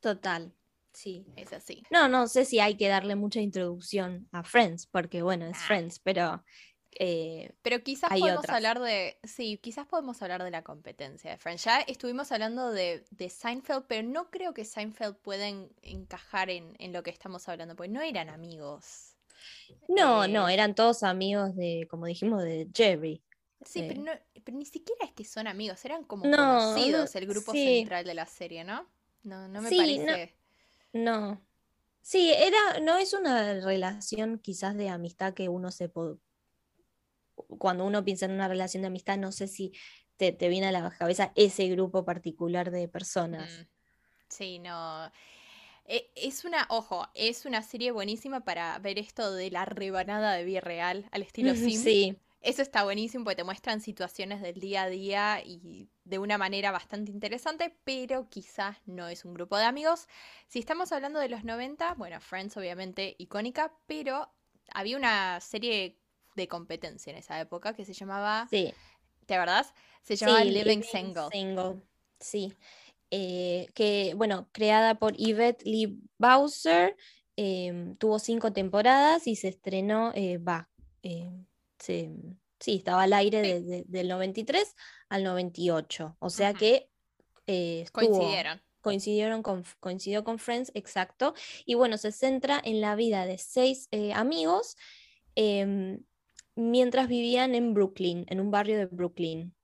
Total. 0.00 0.54
Sí. 0.92 1.26
Es 1.36 1.52
así. 1.52 1.84
No, 1.90 2.08
no 2.08 2.28
sé 2.28 2.44
si 2.44 2.60
hay 2.60 2.76
que 2.76 2.88
darle 2.88 3.16
mucha 3.16 3.40
introducción 3.40 4.28
a 4.32 4.44
Friends, 4.44 4.86
porque 4.86 5.22
bueno, 5.22 5.46
es 5.46 5.58
Nah. 5.58 5.66
Friends, 5.66 5.98
pero 5.98 6.44
eh, 6.98 7.52
Pero 7.62 7.82
quizás 7.82 8.10
podemos 8.10 8.38
otras. 8.40 8.56
hablar 8.56 8.80
de. 8.80 9.18
Sí, 9.24 9.58
quizás 9.58 9.86
podemos 9.86 10.20
hablar 10.22 10.42
de 10.42 10.50
la 10.50 10.62
competencia 10.62 11.30
de 11.30 11.38
Friends. 11.38 11.64
Ya 11.64 11.80
estuvimos 11.80 12.32
hablando 12.32 12.70
de, 12.72 13.04
de 13.10 13.28
Seinfeld, 13.30 13.84
pero 13.86 14.06
no 14.06 14.30
creo 14.30 14.52
que 14.54 14.64
Seinfeld 14.64 15.16
pueda 15.16 15.48
en- 15.48 15.70
encajar 15.82 16.50
en, 16.50 16.74
en 16.78 16.92
lo 16.92 17.02
que 17.02 17.10
estamos 17.10 17.48
hablando, 17.48 17.76
porque 17.76 17.90
no 17.90 18.00
eran 18.02 18.28
amigos. 18.28 19.14
no, 19.88 20.24
Eh, 20.24 20.28
no, 20.28 20.48
eran 20.48 20.74
todos 20.74 21.02
amigos 21.02 21.54
de, 21.56 21.86
como 21.90 22.06
dijimos, 22.06 22.42
de 22.42 22.68
Jerry. 22.74 23.22
Sí, 23.64 23.84
pero, 23.86 24.00
Eh. 24.00 24.04
no, 24.04 24.12
pero 24.44 24.56
ni 24.58 24.64
siquiera 24.64 25.04
es 25.04 25.12
que 25.12 25.24
son 25.24 25.46
amigos, 25.46 25.84
eran 25.84 26.04
como 26.04 26.26
No, 26.26 26.36
conocidos 26.36 27.14
no, 27.14 27.20
el 27.20 27.26
grupo 27.26 27.52
sí. 27.52 27.64
central 27.78 28.04
de 28.04 28.14
la 28.14 28.26
serie, 28.26 28.64
¿no? 28.64 28.86
No, 29.22 29.48
no 29.48 29.60
me 29.62 29.68
Sí, 29.68 29.76
parece. 29.76 30.34
No, 30.92 31.40
Sí, 32.02 32.32
era, 32.32 32.80
no 32.80 32.96
es 32.96 33.12
una 33.12 33.60
relación 33.60 34.38
quizás 34.38 34.74
de 34.76 34.88
amistad 34.88 35.34
que 35.34 35.48
uno 35.48 35.70
se 35.70 35.88
puede... 35.88 36.16
Cuando 37.58 37.84
uno 37.84 38.04
piensa 38.04 38.26
en 38.26 38.32
una 38.32 38.48
relación 38.48 38.82
de 38.82 38.88
amistad, 38.88 39.18
no 39.18 39.32
sé 39.32 39.48
si 39.48 39.72
te, 40.16 40.48
viene 40.48 40.66
a 40.66 40.72
la 40.72 40.90
cabeza 40.90 41.32
ese 41.34 41.68
grupo 41.68 42.04
particular 42.04 42.70
de 42.70 42.88
personas. 42.88 43.50
Mm. 43.50 43.62
Sí, 44.28 44.58
no. 44.58 45.10
E, 45.86 46.10
es 46.14 46.44
una, 46.44 46.66
ojo, 46.68 47.08
es 47.14 47.46
una 47.46 47.62
serie 47.62 47.90
buenísima 47.90 48.44
para 48.44 48.78
ver 48.78 48.98
esto 48.98 49.32
de 49.32 49.50
la 49.50 49.64
rebanada 49.64 50.34
de 50.34 50.44
vida 50.44 50.60
real 50.60 51.08
al 51.10 51.22
estilo 51.22 51.54
Sim. 51.54 51.70
Sí. 51.70 52.16
Eso 52.42 52.62
está 52.62 52.84
buenísimo 52.84 53.24
porque 53.24 53.36
te 53.36 53.44
muestran 53.44 53.82
situaciones 53.82 54.40
del 54.40 54.60
día 54.60 54.84
a 54.84 54.88
día 54.88 55.42
y 55.44 55.90
de 56.04 56.18
una 56.18 56.38
manera 56.38 56.70
bastante 56.70 57.10
interesante, 57.12 57.76
pero 57.84 58.30
quizás 58.30 58.78
no 58.86 59.08
es 59.08 59.26
un 59.26 59.34
grupo 59.34 59.58
de 59.58 59.64
amigos. 59.64 60.08
Si 60.48 60.58
estamos 60.58 60.90
hablando 60.92 61.18
de 61.18 61.28
los 61.28 61.44
90, 61.44 61.94
bueno, 61.94 62.18
Friends 62.20 62.56
obviamente 62.56 63.14
icónica, 63.18 63.74
pero 63.86 64.32
había 64.72 64.96
una 64.96 65.38
serie 65.40 65.99
de 66.36 66.48
competencia 66.48 67.10
en 67.10 67.18
esa 67.18 67.40
época 67.40 67.74
que 67.74 67.84
se 67.84 67.92
llamaba... 67.92 68.46
Sí. 68.50 68.72
¿Te 69.26 69.34
acordás? 69.34 69.72
Se 70.02 70.16
llamaba 70.16 70.44
Living, 70.44 70.82
Single. 70.82 71.28
Single. 71.30 71.82
Sí. 72.18 72.52
Eh, 73.10 73.66
que, 73.74 74.14
bueno, 74.16 74.48
creada 74.52 74.94
por 74.94 75.16
Yvette 75.16 75.64
Lee 75.64 75.98
Bowser, 76.18 76.96
em, 77.36 77.96
tuvo 77.96 78.18
cinco 78.18 78.52
temporadas 78.52 79.26
y 79.26 79.34
se 79.34 79.48
estrenó, 79.48 80.12
eh, 80.14 80.38
va, 80.38 80.68
em, 81.02 81.44
sí, 81.78 82.76
estaba 82.76 83.02
al 83.02 83.12
aire 83.12 83.42
desde 83.42 83.84
del 83.88 84.08
93 84.08 84.76
al 85.08 85.24
98, 85.24 86.16
o 86.20 86.30
sea 86.30 86.54
que 86.54 86.88
eh, 87.46 87.84
coincidieron. 87.92 88.62
Coincidieron 88.80 89.42
con, 89.42 89.64
coincidió 89.80 90.24
con 90.24 90.38
Friends, 90.38 90.70
exacto. 90.74 91.34
Y 91.66 91.74
bueno, 91.74 91.98
se 91.98 92.12
centra 92.12 92.60
en 92.64 92.80
la 92.80 92.94
vida 92.94 93.26
de 93.26 93.36
seis 93.38 93.88
amigos 94.14 94.76
em, 95.34 95.98
mientras 96.60 97.08
vivían 97.08 97.54
en 97.54 97.74
Brooklyn, 97.74 98.26
en 98.28 98.40
un 98.40 98.50
barrio 98.50 98.78
de 98.78 98.86
Brooklyn. 98.86 99.54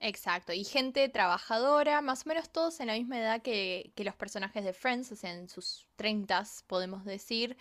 Exacto, 0.00 0.52
y 0.52 0.64
gente 0.64 1.08
trabajadora, 1.08 2.00
más 2.02 2.24
o 2.24 2.28
menos 2.28 2.50
todos 2.50 2.78
en 2.80 2.86
la 2.86 2.94
misma 2.94 3.18
edad 3.18 3.42
que, 3.42 3.92
los 3.96 4.14
personajes 4.14 4.64
de 4.64 4.72
Friends, 4.72 5.10
o 5.10 5.16
sea, 5.16 5.32
en 5.32 5.48
sus 5.48 5.88
treintas, 5.96 6.64
podemos 6.68 7.04
decir. 7.04 7.56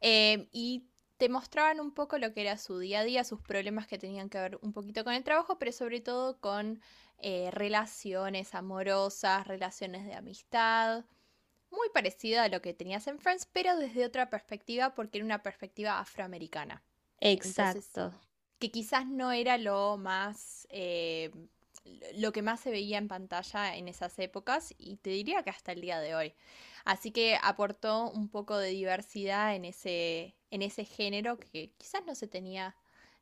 Eh, 0.00 0.48
y 0.52 0.86
te 1.16 1.28
mostraban 1.28 1.80
un 1.80 1.94
poco 1.94 2.18
lo 2.18 2.34
que 2.34 2.42
era 2.42 2.58
su 2.58 2.78
día 2.78 3.00
a 3.00 3.04
día, 3.04 3.24
sus 3.24 3.40
problemas 3.40 3.86
que 3.86 3.98
tenían 3.98 4.28
que 4.28 4.38
ver 4.38 4.58
un 4.62 4.72
poquito 4.72 5.04
con 5.04 5.14
el 5.14 5.24
trabajo, 5.24 5.58
pero 5.58 5.72
sobre 5.72 6.00
todo 6.00 6.38
con 6.40 6.80
eh, 7.18 7.50
relaciones 7.52 8.54
amorosas, 8.54 9.46
relaciones 9.46 10.04
de 10.04 10.14
amistad. 10.14 11.04
Muy 11.70 11.88
parecida 11.94 12.44
a 12.44 12.48
lo 12.48 12.60
que 12.60 12.74
tenías 12.74 13.06
en 13.06 13.18
Friends, 13.18 13.46
pero 13.46 13.76
desde 13.76 14.04
otra 14.04 14.28
perspectiva, 14.30 14.94
porque 14.94 15.18
era 15.18 15.24
una 15.24 15.42
perspectiva 15.42 16.00
afroamericana. 16.00 16.82
Exacto. 17.24 18.12
que 18.58 18.70
quizás 18.70 19.06
no 19.06 19.32
era 19.32 19.58
lo 19.58 19.96
más 19.96 20.66
eh, 20.70 21.30
lo 22.14 22.32
que 22.32 22.42
más 22.42 22.60
se 22.60 22.70
veía 22.70 22.98
en 22.98 23.08
pantalla 23.08 23.76
en 23.76 23.88
esas 23.88 24.18
épocas 24.18 24.74
y 24.78 24.96
te 24.96 25.10
diría 25.10 25.42
que 25.42 25.50
hasta 25.50 25.72
el 25.72 25.80
día 25.80 26.00
de 26.00 26.14
hoy. 26.14 26.34
Así 26.84 27.10
que 27.10 27.36
aportó 27.42 28.10
un 28.10 28.28
poco 28.28 28.56
de 28.56 28.70
diversidad 28.70 29.54
en 29.54 29.64
ese, 29.64 30.36
en 30.50 30.62
ese 30.62 30.84
género 30.84 31.38
que 31.38 31.72
quizás 31.78 32.04
no 32.06 32.14
se 32.14 32.28
tenía 32.28 32.76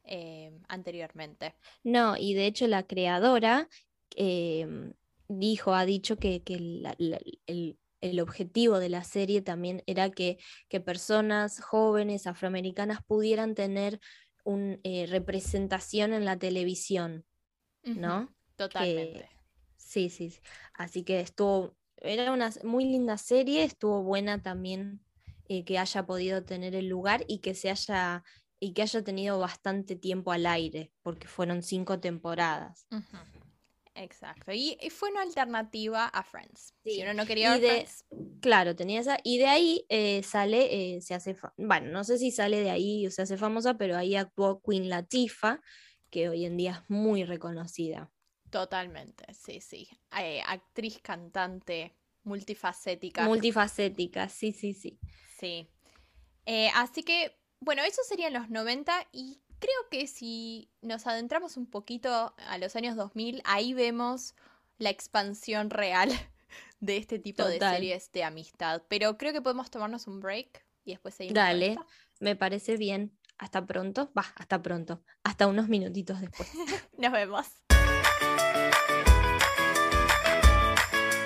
eh, 0.05 0.53
anteriormente. 0.69 1.55
No, 1.85 2.17
y 2.17 2.35
de 2.35 2.47
hecho 2.47 2.67
la 2.67 2.83
creadora 2.83 3.69
em, 4.17 4.93
dijo, 5.29 5.75
ha 5.75 5.85
dicho 5.85 6.17
que, 6.17 6.43
el, 6.47 7.79
objetivo 8.21 8.79
de 8.79 8.89
la 8.89 9.05
serie 9.05 9.43
también 9.43 9.83
era 9.87 10.11
que, 10.11 10.39
que 10.69 10.81
personas 10.81 11.61
jóvenes 11.61 12.27
afroamericanas 12.27 13.03
pudieran 13.05 13.55
tener 13.55 14.01
una 14.45 14.79
eh, 14.85 15.07
representación 15.07 16.13
en 16.13 16.25
la 16.25 16.39
televisión, 16.39 17.25
¿no? 17.83 18.35
Totalmente. 18.57 19.29
sí, 19.77 20.11
sí, 20.11 20.35
Así 20.75 21.03
que 21.05 21.21
estuvo, 21.21 21.77
era 21.97 22.33
una 22.33 22.51
muy 22.65 22.85
linda 22.85 23.19
serie, 23.19 23.65
estuvo 23.65 24.03
buena 24.03 24.43
también 24.43 25.01
eh, 25.49 25.65
que 25.65 25.79
haya 25.79 26.07
podido 26.07 26.45
tener 26.45 26.75
el 26.75 26.89
lugar 26.89 27.25
y 27.29 27.39
que 27.39 27.55
se 27.55 27.71
haya 27.71 28.25
y 28.61 28.75
que 28.75 28.83
haya 28.83 29.03
tenido 29.03 29.39
bastante 29.39 29.97
tiempo 29.97 30.33
al 30.33 30.45
aire, 30.45 30.93
porque 31.03 31.27
fueron 31.27 31.63
cinco 31.63 31.99
temporadas. 31.99 32.87
Exacto. 33.95 34.53
Y, 34.53 34.79
fue 34.91 35.11
una 35.11 35.23
alternativa 35.23 36.07
a 36.07 36.23
Friends. 36.23 36.75
Si 36.85 37.03
uno 37.03 37.15
no 37.15 37.27
quería 37.27 37.57
ver 37.57 37.61
Friends. 37.61 38.05
Claro, 38.41 38.77
tenía 38.77 39.01
esa. 39.01 39.19
Y 39.25 39.39
de 39.39 39.47
ahí 39.47 39.85
eh, 39.89 40.23
sale, 40.23 40.97
eh, 40.97 41.01
se 41.01 41.15
hace. 41.15 41.37
Bueno, 41.57 41.91
no 41.91 42.05
sé 42.05 42.19
si 42.19 42.31
sale 42.31 42.61
de 42.61 42.71
ahí 42.71 43.07
o 43.07 43.11
se 43.11 43.23
hace 43.23 43.37
famosa, 43.37 43.77
pero 43.77 43.97
ahí 43.97 44.17
actuó 44.17 44.63
Queen 44.63 44.89
Latifah, 44.89 45.61
que 46.11 46.29
hoy 46.29 46.45
en 46.45 46.57
día 46.57 46.83
es 46.83 46.91
muy 46.91 47.25
reconocida. 47.25 48.11
Totalmente, 48.51 49.25
sí, 49.33 49.61
sí. 49.61 49.89
Eh, 50.19 50.43
actriz, 50.47 51.01
cantante, 51.01 51.97
multifacética. 52.25 53.25
Multifacética, 53.25 54.29
sí, 54.29 54.53
sí, 54.53 54.75
sí. 54.75 54.99
Sí. 55.39 55.69
Así 56.75 57.05
que, 57.05 57.39
bueno, 57.61 57.83
eso 57.85 58.03
serían 58.03 58.33
los 58.33 58.51
90 58.51 59.07
y 59.13 59.41
creo 59.61 59.89
que 59.91 60.07
si 60.07 60.69
nos 60.83 61.07
adentramos 61.07 61.57
un 61.57 61.67
poquito 61.67 62.35
a 62.37 62.59
los 62.59 62.75
años 62.75 62.97
2000, 62.97 63.43
ahí 63.45 63.75
vemos 63.75 64.35
la 64.79 64.91
expansión 64.91 65.71
real 65.71 66.11
de 66.81 66.97
este 66.97 67.19
tipo 67.19 67.45
de 67.45 67.61
series 67.61 68.11
de 68.11 68.25
amistad. 68.25 68.83
Pero 68.89 69.17
creo 69.17 69.33
que 69.33 69.43
podemos 69.43 69.71
tomarnos 69.71 70.09
un 70.09 70.21
break 70.21 70.67
y 70.85 70.93
después 70.93 71.15
seguir. 71.15 71.35
Dale, 71.35 71.77
me 72.19 72.35
parece 72.35 72.77
bien. 72.77 73.17
Hasta 73.39 73.65
pronto. 73.65 74.11
Va, 74.17 74.27
hasta 74.37 74.61
pronto. 74.61 75.03
Hasta 75.23 75.47
unos 75.47 75.69
minutitos 75.69 76.21
después. 76.21 76.51
nos 76.99 77.13
vemos. 77.13 77.47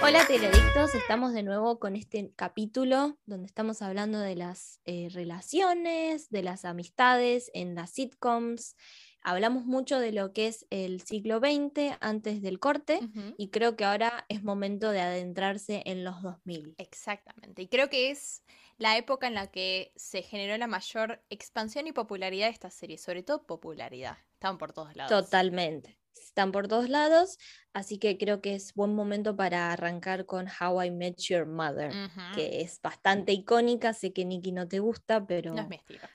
Hola 0.07 0.27
Teledictos, 0.27 0.95
estamos 0.95 1.33
de 1.33 1.43
nuevo 1.43 1.79
con 1.79 1.97
este 1.97 2.31
capítulo 2.37 3.17
donde 3.25 3.47
estamos 3.47 3.81
hablando 3.81 4.19
de 4.19 4.37
las 4.37 4.79
eh, 4.85 5.09
relaciones, 5.11 6.29
de 6.29 6.43
las 6.43 6.67
amistades 6.67 7.51
en 7.55 7.75
las 7.75 7.93
sitcoms. 7.93 8.77
Hablamos 9.23 9.64
mucho 9.64 9.99
de 9.99 10.12
lo 10.12 10.35
que 10.35 10.49
es 10.49 10.67
el 10.69 11.01
siglo 11.01 11.38
XX 11.38 11.97
antes 12.03 12.43
del 12.43 12.61
corte 12.61 13.01
y 13.38 13.49
creo 13.49 13.77
que 13.77 13.87
ahora 13.87 14.27
es 14.29 14.45
momento 14.45 14.90
de 14.90 15.01
adentrarse 15.01 15.83
en 15.87 16.05
los 16.05 16.21
2000. 16.21 16.75
Exactamente, 16.77 17.62
y 17.62 17.69
creo 17.69 17.88
que 17.88 18.11
es 18.11 18.45
la 18.77 18.99
época 18.99 19.27
en 19.27 19.33
la 19.33 19.47
que 19.47 19.95
se 19.97 20.21
generó 20.21 20.55
la 20.59 20.67
mayor 20.67 21.25
expansión 21.31 21.87
y 21.87 21.93
popularidad 21.93 22.49
de 22.49 22.53
esta 22.53 22.69
serie, 22.69 22.99
sobre 22.99 23.23
todo 23.23 23.47
popularidad. 23.47 24.19
Estaban 24.35 24.59
por 24.59 24.75
todos 24.75 24.95
lados. 24.95 25.09
Totalmente 25.11 26.04
están 26.20 26.53
por 26.53 26.68
todos 26.68 26.88
lados, 26.88 27.38
así 27.72 27.98
que 27.98 28.18
creo 28.18 28.40
que 28.40 28.55
es 28.55 28.74
buen 28.74 28.94
momento 28.94 29.37
para 29.37 29.72
arrancar 29.72 30.27
con 30.27 30.46
How 30.48 30.83
I 30.83 30.90
Met 30.90 31.16
Your 31.18 31.46
Mother, 31.46 31.92
que 32.35 32.61
es 32.61 32.81
bastante 32.81 33.33
icónica, 33.33 33.92
sé 33.92 34.12
que 34.12 34.24
Nikki 34.24 34.53
no 34.53 34.68
te 34.68 34.79
gusta, 34.79 35.27
pero, 35.27 35.55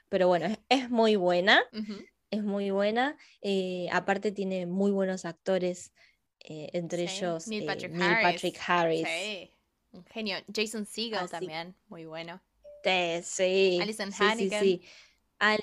pero 0.09 0.27
bueno, 0.27 0.47
es, 0.69 0.89
muy 0.89 1.15
buena, 1.15 1.63
es 2.31 2.43
muy 2.43 2.71
buena, 2.71 3.17
eh, 3.41 3.87
aparte 3.91 4.31
tiene 4.31 4.65
muy 4.65 4.91
buenos 4.91 5.25
actores, 5.25 5.93
eh, 6.41 6.69
entre 6.73 7.03
ellos 7.03 7.47
Neil 7.47 7.63
eh, 7.63 8.19
Patrick, 8.21 8.59
Harris. 8.65 9.07
un 9.91 10.05
genio. 10.05 10.37
Jason 10.53 10.85
Segel 10.85 11.29
también, 11.29 11.75
muy 11.87 12.05
bueno. 12.05 12.41
sí. 13.23 13.79
Alison 13.81 14.11
Hannigan. 14.17 14.63
Sí, 14.63 14.81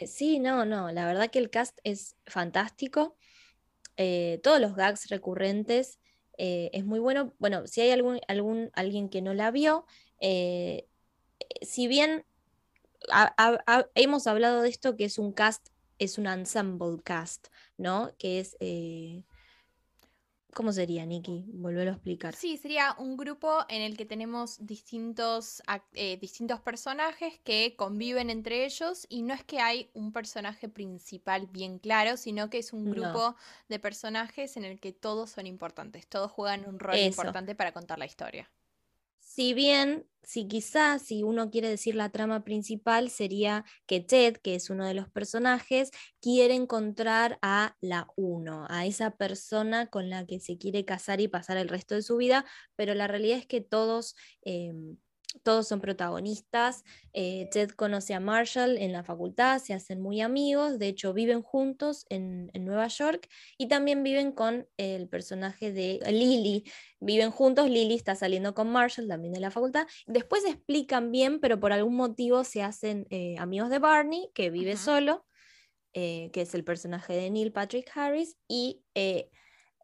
sí, 0.07 0.39
no, 0.39 0.65
no, 0.65 0.91
la 0.91 1.07
verdad 1.07 1.31
que 1.31 1.39
el 1.39 1.51
cast 1.51 1.79
es 1.85 2.17
fantástico. 2.27 3.17
Eh, 3.97 4.41
todos 4.43 4.61
los 4.61 4.75
gags 4.75 5.09
recurrentes. 5.09 5.99
Eh, 6.39 6.71
es 6.73 6.85
muy 6.85 6.99
bueno. 6.99 7.35
Bueno, 7.39 7.67
si 7.67 7.81
hay 7.81 7.91
algún, 7.91 8.21
algún 8.29 8.71
alguien 8.75 9.09
que 9.09 9.23
no 9.23 9.35
la 9.35 9.51
vio, 9.51 9.87
eh, 10.21 10.87
si 11.63 11.87
bien 11.87 12.25
hemos 13.95 14.27
hablado 14.27 14.63
de 14.63 14.69
esto, 14.69 14.97
que 14.97 15.05
es 15.05 15.19
un 15.19 15.33
cast, 15.33 15.69
es 15.99 16.19
un 16.19 16.27
ensemble 16.27 16.99
cast, 17.03 17.49
¿no? 17.77 18.13
Que 18.19 18.41
es 18.41 18.57
¿Cómo 20.57 20.73
sería, 20.73 21.05
Nikki? 21.05 21.45
Volverlo 21.49 21.91
a 21.91 21.95
explicar. 21.97 22.35
Sí, 22.35 22.57
sería 22.57 22.97
un 22.99 23.19
grupo 23.19 23.67
en 23.69 23.83
el 23.83 23.95
que 23.95 24.07
tenemos 24.07 24.57
distintos, 24.67 25.63
eh, 25.93 26.17
distintos 26.17 26.61
personajes 26.61 27.39
que 27.45 27.77
conviven 27.77 28.31
entre 28.31 28.65
ellos 28.65 29.07
y 29.11 29.21
no 29.21 29.35
es 29.35 29.45
que 29.45 29.61
hay 29.61 29.91
un 29.93 30.13
personaje 30.13 30.71
principal 30.71 31.47
bien 31.47 31.79
claro, 31.79 32.17
sino 32.17 32.49
que 32.49 32.57
es 32.57 32.73
un 32.73 32.91
grupo 32.91 33.37
de 33.69 33.79
personajes 33.79 34.57
en 34.57 34.65
el 34.65 34.81
que 34.81 34.93
todos 34.93 35.29
son 35.29 35.47
importantes, 35.47 36.07
todos 36.07 36.33
juegan 36.33 36.67
un 36.67 36.79
rol 36.79 36.97
importante 36.97 37.55
para 37.55 37.73
contar 37.73 37.99
la 37.99 38.07
historia. 38.07 38.51
Si 39.37 39.53
bien, 39.53 40.09
si 40.23 40.49
quizás, 40.49 41.03
si 41.03 41.23
uno 41.23 41.51
quiere 41.51 41.69
decir 41.69 41.95
la 41.95 42.09
trama 42.09 42.43
principal, 42.43 43.11
sería 43.11 43.67
que 43.87 44.01
Ted, 44.01 44.37
que 44.39 44.55
es 44.55 44.71
uno 44.71 44.87
de 44.87 44.95
los 44.95 45.11
personajes, 45.11 45.91
quiere 46.23 46.55
encontrar 46.55 47.39
a 47.43 47.77
la 47.83 48.09
uno, 48.17 48.67
a 48.71 48.87
esa 48.87 49.11
persona 49.19 49.89
con 49.89 50.09
la 50.09 50.25
que 50.25 50.41
se 50.41 50.57
quiere 50.57 50.87
casar 50.87 51.21
y 51.21 51.29
pasar 51.29 51.59
el 51.59 51.69
resto 51.69 51.95
de 51.95 52.01
su 52.01 52.17
vida, 52.17 52.47
pero 52.77 52.95
la 52.95 53.09
realidad 53.09 53.37
es 53.39 53.47
que 53.47 53.61
todos... 53.61 54.17
Em, 54.41 54.97
todos 55.43 55.69
son 55.69 55.81
protagonistas. 55.81 56.85
Eh, 57.13 57.49
Ted 57.51 57.71
conoce 57.71 58.15
a 58.15 58.21
Marshall 58.21 58.77
en 58.79 58.93
la 58.93 59.03
facultad, 59.03 59.59
se 59.59 59.75
hacen 59.75 60.01
muy 60.01 60.21
amigos, 60.21 60.79
de 60.79 60.89
hecho 60.89 61.13
viven 61.13 61.43
juntos 61.43 62.07
en, 62.09 62.51
Nueva 62.55 62.89
York 62.89 63.29
y 63.59 63.69
también 63.69 64.03
viven 64.03 64.33
con 64.33 64.69
el 64.77 65.09
personaje 65.09 65.73
de 65.73 66.01
Lily. 66.11 66.65
Viven 67.01 67.31
juntos, 67.31 67.71
Lily 67.71 67.95
está 67.95 68.17
saliendo 68.17 68.55
con 68.55 68.71
Marshall 68.71 69.09
también 69.09 69.33
de 69.33 69.41
la 69.41 69.51
facultad. 69.51 69.87
Después 70.07 70.45
explican 70.45 71.13
bien, 71.13 71.39
pero 71.39 71.61
por 71.61 71.73
algún 71.73 71.95
motivo 71.95 72.43
se 72.45 72.63
hacen 72.63 73.07
eh, 73.11 73.37
amigos 73.39 73.71
de 73.71 73.79
Barney, 73.79 74.31
que 74.35 74.51
vive 74.51 74.77
solo, 74.77 75.27
eh, 75.93 76.31
que 76.33 76.41
es 76.41 76.55
el 76.55 76.65
personaje 76.65 77.13
de 77.13 77.31
Neil 77.31 77.53
Patrick 77.53 77.91
Harris, 77.95 78.37
y 78.49 78.83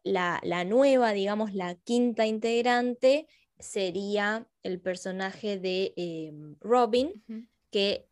la, 0.03 0.39
la 0.43 0.65
nueva, 0.65 1.13
digamos, 1.13 1.53
la 1.53 1.75
quinta 1.75 2.25
integrante 2.25 3.27
sería 3.63 4.47
el 4.61 4.79
personaje 4.79 5.57
de 5.57 5.93
em, 5.95 6.55
Robin, 6.59 7.23
que 7.71 8.07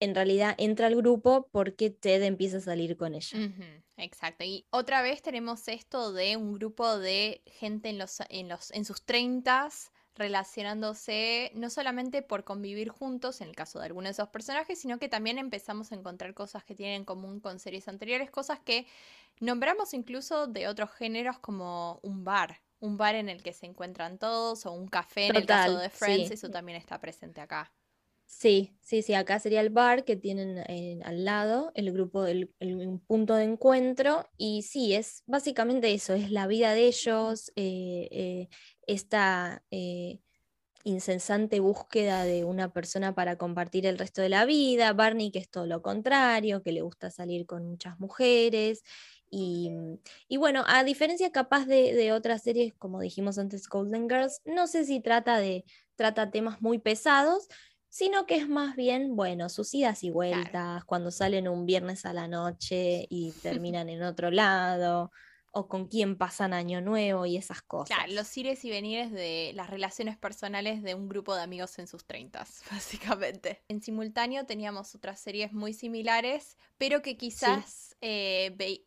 en 0.00 0.14
realidad 0.14 0.54
entra 0.58 0.88
al 0.88 0.96
grupo 0.96 1.48
porque 1.52 1.90
Ted 1.90 2.22
empieza 2.22 2.58
a 2.58 2.60
salir 2.60 2.96
con 2.96 3.14
ella. 3.14 3.38
Exacto. 3.96 4.44
Y 4.44 4.66
otra 4.70 5.02
vez 5.02 5.22
tenemos 5.22 5.68
esto 5.68 6.12
de 6.12 6.36
un 6.36 6.54
grupo 6.54 6.98
de 6.98 7.42
gente 7.46 7.88
en, 7.88 7.98
los, 7.98 8.18
en, 8.28 8.48
los, 8.48 8.70
en 8.72 8.84
sus 8.84 9.04
treintas 9.04 9.92
relacionándose 10.16 11.50
no 11.54 11.70
solamente 11.70 12.22
por 12.22 12.44
convivir 12.44 12.88
juntos, 12.88 13.40
en 13.40 13.48
el 13.48 13.56
caso 13.56 13.80
de 13.80 13.86
algunos 13.86 14.08
de 14.08 14.12
esos 14.22 14.28
personajes, 14.28 14.78
sino 14.78 14.98
que 14.98 15.08
también 15.08 15.38
empezamos 15.38 15.90
a 15.90 15.96
encontrar 15.96 16.34
cosas 16.34 16.64
que 16.64 16.74
tienen 16.74 16.96
en 16.96 17.04
común 17.04 17.40
con 17.40 17.58
series 17.58 17.88
anteriores, 17.88 18.30
cosas 18.30 18.60
que 18.60 18.86
nombramos 19.40 19.92
incluso 19.92 20.46
de 20.46 20.68
otros 20.68 20.92
géneros 20.92 21.38
como 21.40 21.98
un 22.02 22.24
bar, 22.24 22.60
un 22.84 22.96
bar 22.98 23.14
en 23.14 23.28
el 23.28 23.42
que 23.42 23.52
se 23.52 23.66
encuentran 23.66 24.18
todos 24.18 24.66
o 24.66 24.72
un 24.72 24.88
café 24.88 25.28
en 25.28 25.36
el 25.36 25.46
caso 25.46 25.78
de 25.78 25.88
Friends, 25.88 26.30
eso 26.30 26.50
también 26.50 26.76
está 26.76 27.00
presente 27.00 27.40
acá. 27.40 27.72
Sí, 28.26 28.76
sí, 28.80 29.02
sí, 29.02 29.14
acá 29.14 29.38
sería 29.38 29.60
el 29.60 29.70
bar 29.70 30.04
que 30.04 30.16
tienen 30.16 30.58
eh, 30.66 31.00
al 31.04 31.24
lado, 31.24 31.72
el 31.74 31.92
grupo, 31.92 32.26
el, 32.26 32.50
punto 33.06 33.36
de 33.36 33.44
encuentro, 33.44 34.28
y 34.36 34.62
sí, 34.62 34.94
es 34.94 35.22
básicamente 35.26 35.92
eso, 35.92 36.14
es 36.14 36.30
la 36.30 36.46
vida 36.46 36.72
de 36.72 36.86
ellos, 36.86 37.52
eh, 37.56 38.08
eh, 38.10 38.48
esta 38.86 39.62
incesante 40.84 41.60
búsqueda 41.60 42.24
de 42.24 42.44
una 42.44 42.72
persona 42.72 43.14
para 43.14 43.36
compartir 43.36 43.86
el 43.86 43.98
resto 43.98 44.20
de 44.20 44.28
la 44.28 44.44
vida, 44.44 44.92
Barney 44.92 45.30
que 45.30 45.38
es 45.38 45.48
todo 45.48 45.66
lo 45.66 45.80
contrario, 45.80 46.62
que 46.62 46.72
le 46.72 46.82
gusta 46.82 47.10
salir 47.10 47.46
con 47.46 47.66
muchas 47.66 47.98
mujeres, 47.98 48.82
Mm, 49.34 49.96
y, 50.28 50.36
bueno, 50.36 50.64
a 50.66 50.84
diferencia 50.84 51.32
capaz 51.32 51.66
de, 51.66 52.12
otras 52.12 52.42
series, 52.42 52.74
como 52.74 53.00
dijimos 53.00 53.38
antes, 53.38 53.68
Golden 53.68 54.08
Girls, 54.08 54.40
no 54.44 54.66
sé 54.66 54.84
si 54.84 55.00
trata 55.00 55.38
de 55.38 55.64
trata 55.96 56.30
temas 56.30 56.60
muy 56.60 56.78
pesados, 56.78 57.48
sino 57.88 58.26
que 58.26 58.36
es 58.36 58.48
más 58.48 58.76
bien, 58.76 59.14
bueno, 59.16 59.48
sus 59.48 59.72
idas 59.74 60.02
y 60.02 60.10
vueltas, 60.10 60.84
cuando 60.84 61.10
salen 61.10 61.48
un 61.48 61.66
viernes 61.66 62.04
a 62.06 62.12
la 62.12 62.28
noche 62.28 63.06
y 63.08 63.32
terminan 63.42 63.88
en 63.88 64.02
otro 64.02 64.30
lado, 64.30 65.10
o 65.54 65.68
con 65.68 65.86
quién 65.86 66.16
pasan 66.16 66.52
Año 66.52 66.80
Nuevo 66.80 67.26
y 67.26 67.36
esas 67.36 67.62
cosas. 67.62 67.96
Claro, 67.96 68.12
los 68.12 68.36
ires 68.36 68.64
y 68.64 68.70
venires 68.70 69.12
de 69.12 69.52
las 69.54 69.70
relaciones 69.70 70.16
personales 70.16 70.82
de 70.82 70.94
un 70.94 71.08
grupo 71.08 71.34
de 71.34 71.42
amigos 71.42 71.78
en 71.78 71.86
sus 71.86 72.04
treintas, 72.04 72.62
básicamente. 72.70 73.62
En 73.68 73.80
simultáneo 73.80 74.44
teníamos 74.46 74.94
otras 74.94 75.20
series 75.20 75.52
muy 75.52 75.72
similares, 75.72 76.58
pero 76.76 77.02
que 77.02 77.16
quizás 77.16 77.96
eh, 78.00 78.84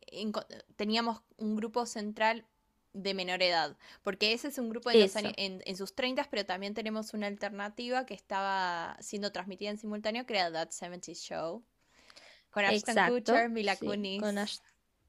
teníamos 0.76 1.22
un 1.38 1.56
grupo 1.56 1.86
central 1.86 2.46
de 2.92 3.14
menor 3.14 3.42
edad, 3.42 3.76
porque 4.02 4.32
ese 4.32 4.48
es 4.48 4.58
un 4.58 4.68
grupo 4.70 4.90
en, 4.90 5.62
en, 5.64 5.76
sus 5.76 5.94
30, 5.94 6.26
pero 6.30 6.44
también 6.44 6.74
tenemos 6.74 7.14
una 7.14 7.28
alternativa 7.28 8.06
que 8.06 8.14
estaba 8.14 8.96
siendo 9.00 9.30
transmitida 9.30 9.70
en 9.70 9.78
simultáneo, 9.78 10.26
que 10.26 10.34
era 10.34 10.50
That 10.50 10.70
70 10.70 11.12
Show, 11.14 11.64
con 12.50 12.64
Ashton 12.64 12.96
Kutcher, 13.08 13.50
Mila 13.50 13.76
Kunis. 13.76 14.22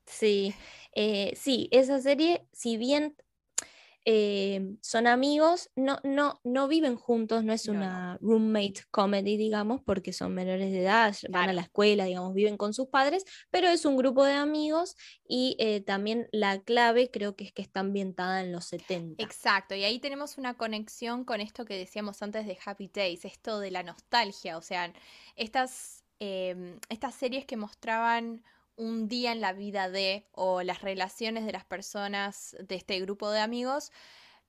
Sí, 0.09 0.53
eh, 0.93 1.33
sí, 1.35 1.69
esa 1.71 2.01
serie, 2.01 2.47
si 2.51 2.77
bien 2.77 3.15
eh, 4.05 4.75
son 4.81 5.05
amigos, 5.05 5.69
no, 5.75 5.99
no, 6.03 6.39
no 6.43 6.67
viven 6.67 6.95
juntos, 6.95 7.43
no 7.43 7.53
es 7.53 7.67
una 7.67 8.17
roommate 8.21 8.81
comedy, 8.89 9.37
digamos, 9.37 9.81
porque 9.83 10.13
son 10.13 10.33
menores 10.33 10.71
de 10.71 10.81
edad, 10.81 11.15
van 11.29 11.49
a 11.49 11.53
la 11.53 11.61
escuela, 11.61 12.05
digamos, 12.05 12.33
viven 12.33 12.57
con 12.57 12.73
sus 12.73 12.87
padres, 12.87 13.23
pero 13.51 13.67
es 13.67 13.85
un 13.85 13.97
grupo 13.97 14.23
de 14.23 14.33
amigos 14.33 14.95
y 15.27 15.55
eh, 15.59 15.81
también 15.81 16.27
la 16.31 16.59
clave 16.61 17.11
creo 17.11 17.35
que 17.35 17.43
es 17.43 17.51
que 17.51 17.61
está 17.61 17.81
ambientada 17.81 18.41
en 18.41 18.51
los 18.51 18.65
70. 18.65 19.21
Exacto, 19.23 19.75
y 19.75 19.83
ahí 19.83 19.99
tenemos 19.99 20.39
una 20.39 20.55
conexión 20.55 21.23
con 21.23 21.39
esto 21.39 21.65
que 21.65 21.77
decíamos 21.77 22.23
antes 22.23 22.47
de 22.47 22.57
Happy 22.65 22.89
Days, 22.91 23.25
esto 23.25 23.59
de 23.59 23.69
la 23.69 23.83
nostalgia, 23.83 24.57
o 24.57 24.61
sea, 24.61 24.91
estas, 25.35 26.03
em, 26.19 26.79
estas 26.89 27.13
series 27.13 27.45
que 27.45 27.57
mostraban 27.57 28.43
un 28.79 29.09
día 29.09 29.33
en 29.33 29.41
la 29.41 29.53
vida 29.53 29.89
de 29.89 30.25
o 30.31 30.63
las 30.63 30.81
relaciones 30.81 31.45
de 31.45 31.51
las 31.51 31.65
personas 31.65 32.55
de 32.59 32.75
este 32.75 32.99
grupo 33.01 33.29
de 33.29 33.41
amigos, 33.41 33.91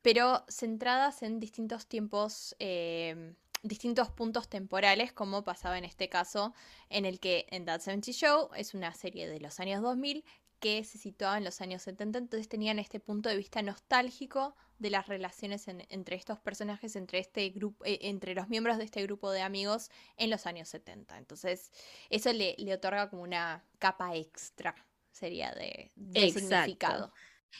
pero 0.02 0.44
centradas 0.48 1.22
en 1.22 1.40
distintos 1.40 1.86
tiempos, 1.86 2.54
eh, 2.60 3.34
distintos 3.62 4.08
puntos 4.10 4.48
temporales, 4.48 5.12
como 5.12 5.42
pasaba 5.44 5.76
en 5.76 5.84
este 5.84 6.08
caso, 6.08 6.54
en 6.88 7.04
el 7.04 7.18
que 7.18 7.46
en 7.50 7.64
That 7.64 7.80
70 7.80 8.12
Show 8.12 8.50
es 8.54 8.72
una 8.72 8.94
serie 8.94 9.28
de 9.28 9.40
los 9.40 9.58
años 9.60 9.82
2000 9.82 10.24
que 10.60 10.84
se 10.84 10.98
situaba 10.98 11.38
en 11.38 11.44
los 11.44 11.60
años 11.60 11.82
70, 11.82 12.18
entonces 12.18 12.48
tenían 12.48 12.78
este 12.78 13.00
punto 13.00 13.28
de 13.28 13.36
vista 13.36 13.62
nostálgico 13.62 14.54
de 14.80 14.90
las 14.90 15.06
relaciones 15.06 15.68
entre 15.68 16.16
estos 16.16 16.40
personajes, 16.40 16.96
entre 16.96 17.18
este 17.18 17.50
grupo, 17.50 17.84
eh, 17.84 17.98
entre 18.02 18.34
los 18.34 18.48
miembros 18.48 18.78
de 18.78 18.84
este 18.84 19.02
grupo 19.02 19.30
de 19.30 19.42
amigos 19.42 19.90
en 20.16 20.30
los 20.30 20.46
años 20.46 20.68
70. 20.70 21.18
Entonces, 21.18 21.70
eso 22.08 22.32
le, 22.32 22.56
le 22.58 22.74
otorga 22.74 23.10
como 23.10 23.22
una 23.22 23.64
capa 23.78 24.16
extra, 24.16 24.74
sería 25.12 25.52
de, 25.52 25.92
de 25.94 26.30
significado. 26.30 27.12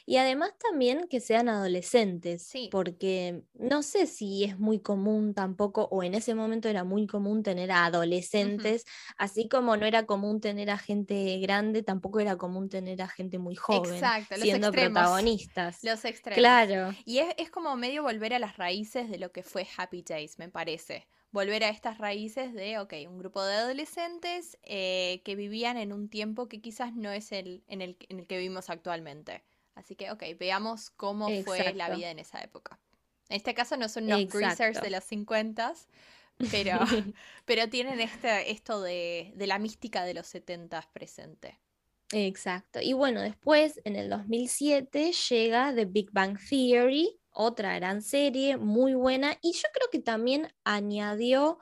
Y 0.07 0.17
además 0.17 0.53
también 0.59 1.07
que 1.09 1.21
sean 1.21 1.49
adolescentes, 1.49 2.51
porque 2.71 3.43
no 3.55 3.83
sé 3.83 4.07
si 4.07 4.45
es 4.45 4.59
muy 4.59 4.81
común 4.81 5.35
tampoco, 5.35 5.89
o 5.91 6.03
en 6.03 6.15
ese 6.15 6.35
momento 6.35 6.69
era 6.69 6.85
muy 6.85 7.07
común 7.07 7.43
tener 7.43 7.71
a 7.71 7.87
adolescentes, 7.87 8.85
así 9.17 9.49
como 9.49 9.77
no 9.77 9.87
era 9.87 10.07
común 10.07 10.41
tener 10.41 10.71
a 10.71 10.79
gente 10.79 11.39
grande, 11.39 11.83
tampoco 11.83 12.21
era 12.21 12.37
común 12.37 12.69
tener 12.69 13.03
a 13.03 13.09
gente 13.09 13.39
muy 13.39 13.55
joven 13.55 14.01
siendo 14.37 14.73
protagonistas. 14.73 15.83
Los 15.83 16.05
extremos. 16.05 16.39
Claro. 16.39 16.95
Y 17.05 17.19
es, 17.19 17.35
es 17.39 17.51
como 17.51 17.77
medio 17.77 18.03
volver 18.03 18.35
a 18.35 18.39
las 18.39 18.57
raíces 18.57 19.11
de 19.11 19.19
lo 19.19 19.33
que 19.33 19.43
fue 19.43 19.67
Happy 19.77 20.03
Days, 20.03 20.39
me 20.39 20.49
parece 20.49 21.07
volver 21.33 21.65
a 21.65 21.69
estas 21.69 21.99
raíces 21.99 22.53
de, 22.53 22.79
ok, 22.79 22.95
un 23.09 23.19
grupo 23.19 23.43
de 23.45 23.55
adolescentes 23.55 24.59
eh, 24.63 25.23
que 25.25 25.37
vivían 25.37 25.77
en 25.77 25.93
un 25.93 26.09
tiempo 26.09 26.49
que 26.49 26.61
quizás 26.61 26.95
no 26.95 27.11
es 27.13 27.33
el 27.33 27.63
en, 27.69 27.83
el 27.83 27.97
en 28.09 28.21
el 28.21 28.27
que 28.27 28.39
vivimos 28.39 28.71
actualmente. 28.71 29.45
Así 29.81 29.97
que, 29.97 30.11
ok, 30.11 30.23
veamos 30.39 30.91
cómo 30.91 31.29
fue 31.43 31.73
la 31.73 31.89
vida 31.89 32.11
en 32.11 32.19
esa 32.19 32.43
época. 32.43 32.79
En 33.31 33.37
este 33.37 33.55
caso 33.55 33.79
no 33.79 33.89
son 33.89 34.09
los 34.09 34.27
greasers 34.27 34.83
de 34.83 34.91
los 34.91 35.05
50, 35.05 35.73
pero, 36.51 36.79
pero 37.47 37.69
tienen 37.71 37.99
este, 38.01 38.51
esto 38.51 38.83
de, 38.83 39.33
la 39.39 39.59
mística 39.59 40.05
de 40.05 40.13
los 40.13 40.27
70 40.27 40.87
presente. 40.93 41.59
Exacto. 42.13 42.81
Y 42.83 42.93
bueno, 42.93 43.23
después, 43.23 43.81
en 43.85 43.97
el 43.97 44.11
2007, 44.11 45.13
llega 45.31 45.75
The 45.75 45.87
Big 45.87 46.11
Bang 46.13 46.39
Theory, 46.39 47.19
otra 47.31 47.75
gran 47.77 48.03
serie, 48.03 48.59
muy 48.59 48.93
buena, 48.93 49.39
y 49.41 49.53
yo 49.53 49.69
creo 49.73 49.89
que 49.91 50.01
también 50.01 50.53
añadió 50.65 51.59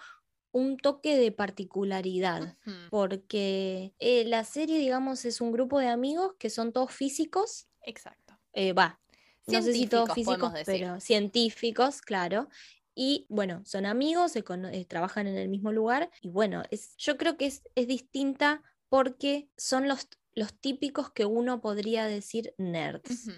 un 0.50 0.76
toque 0.76 1.16
de 1.16 1.31
particularidad, 1.31 2.57
porque 2.90 3.94
eh, 4.00 4.24
la 4.24 4.42
serie, 4.42 4.81
digamos, 4.81 5.24
es 5.24 5.40
un 5.40 5.52
grupo 5.52 5.78
de 5.78 5.87
amigos 5.87 6.35
que 6.37 6.50
son 6.50 6.72
todos 6.72 6.90
físicos 6.90 7.67
Exacto. 7.82 8.38
Eh, 8.52 8.72
va. 8.72 9.00
No 9.46 9.62
sé 9.62 9.72
si 9.72 9.86
todos 9.86 10.12
físicos, 10.12 10.52
pero 10.66 11.00
científicos, 11.00 12.02
claro. 12.02 12.48
Y 12.94 13.26
bueno, 13.28 13.62
son 13.64 13.86
amigos, 13.86 14.32
se 14.32 14.40
eh, 14.40 14.84
trabajan 14.84 15.26
en 15.26 15.36
el 15.36 15.48
mismo 15.48 15.72
lugar. 15.72 16.10
Y 16.20 16.28
bueno, 16.28 16.64
es, 16.70 16.96
yo 16.96 17.16
creo 17.16 17.36
que 17.36 17.46
es, 17.46 17.62
es 17.74 17.86
distinta 17.86 18.62
porque 18.88 19.48
son 19.56 19.88
los, 19.88 20.08
los 20.34 20.52
típicos 20.54 21.10
que 21.12 21.24
uno 21.24 21.60
podría 21.60 22.06
decir 22.06 22.54
nerds. 22.58 23.30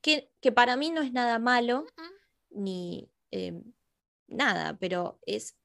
que, 0.00 0.30
que, 0.40 0.52
para 0.52 0.76
mí 0.76 0.90
no 0.90 1.00
es 1.00 1.12
nada 1.12 1.38
malo, 1.38 1.86
ni 2.50 3.10
em, 3.30 3.72
nada, 4.26 4.76
pero 4.78 5.18
es, 5.26 5.56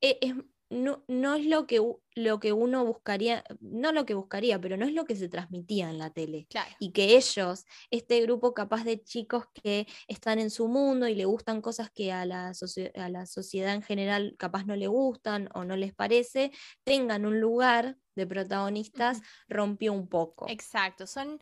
e, 0.00 0.18
es, 0.20 0.34
no, 0.70 1.04
no 1.08 1.34
es 1.34 1.46
lo 1.46 1.66
que, 1.66 1.80
lo 2.14 2.40
que 2.40 2.52
uno 2.52 2.84
buscaría, 2.84 3.42
no 3.60 3.92
lo 3.92 4.04
que 4.04 4.14
buscaría, 4.14 4.60
pero 4.60 4.76
no 4.76 4.84
es 4.84 4.92
lo 4.92 5.04
que 5.04 5.16
se 5.16 5.28
transmitía 5.28 5.88
en 5.88 5.98
la 5.98 6.10
tele. 6.10 6.46
Y 6.78 6.92
que 6.92 7.16
ellos, 7.16 7.64
este 7.90 8.20
grupo 8.22 8.52
capaz 8.52 8.84
de 8.84 9.02
chicos 9.02 9.44
que 9.54 9.86
están 10.08 10.38
en 10.38 10.50
su 10.50 10.68
mundo 10.68 11.08
y 11.08 11.14
le 11.14 11.24
gustan 11.24 11.62
cosas 11.62 11.90
que 11.90 12.12
a 12.12 12.26
la, 12.26 12.52
a 12.94 13.08
la 13.08 13.26
sociedad 13.26 13.74
en 13.74 13.82
general 13.82 14.34
capaz 14.38 14.64
no 14.64 14.76
le 14.76 14.88
gustan 14.88 15.48
o 15.54 15.64
no 15.64 15.76
les 15.76 15.94
parece, 15.94 16.52
tengan 16.84 17.24
un 17.24 17.40
lugar 17.40 17.96
de 18.14 18.26
protagonistas, 18.26 19.22
rompió 19.48 19.92
un 19.92 20.08
poco. 20.08 20.46
Exacto, 20.48 21.06
son, 21.06 21.40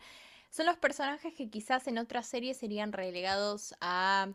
son 0.50 0.66
los 0.66 0.76
personajes 0.76 1.34
que 1.34 1.50
quizás 1.50 1.88
en 1.88 1.98
otras 1.98 2.26
series 2.26 2.58
serían 2.58 2.92
relegados 2.92 3.74
a 3.80 4.32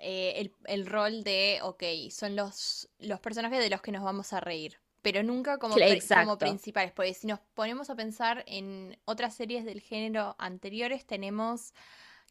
eh, 0.00 0.50
el, 0.64 0.86
rol 0.86 1.24
de, 1.24 1.60
ok, 1.62 1.82
son 2.10 2.36
los, 2.36 2.88
los 2.98 3.20
personajes 3.20 3.58
de 3.58 3.70
los 3.70 3.80
que 3.82 3.92
nos 3.92 4.02
vamos 4.02 4.32
a 4.32 4.40
reír, 4.40 4.78
pero 5.02 5.22
nunca 5.22 5.58
como, 5.58 5.74
como 5.74 6.38
principales, 6.38 6.92
porque 6.92 7.14
si 7.14 7.26
nos 7.26 7.40
ponemos 7.54 7.90
a 7.90 7.94
pensar 7.94 8.44
en 8.46 8.98
otras 9.04 9.34
series 9.34 9.64
del 9.64 9.80
género 9.80 10.34
anteriores, 10.38 11.06
tenemos, 11.06 11.72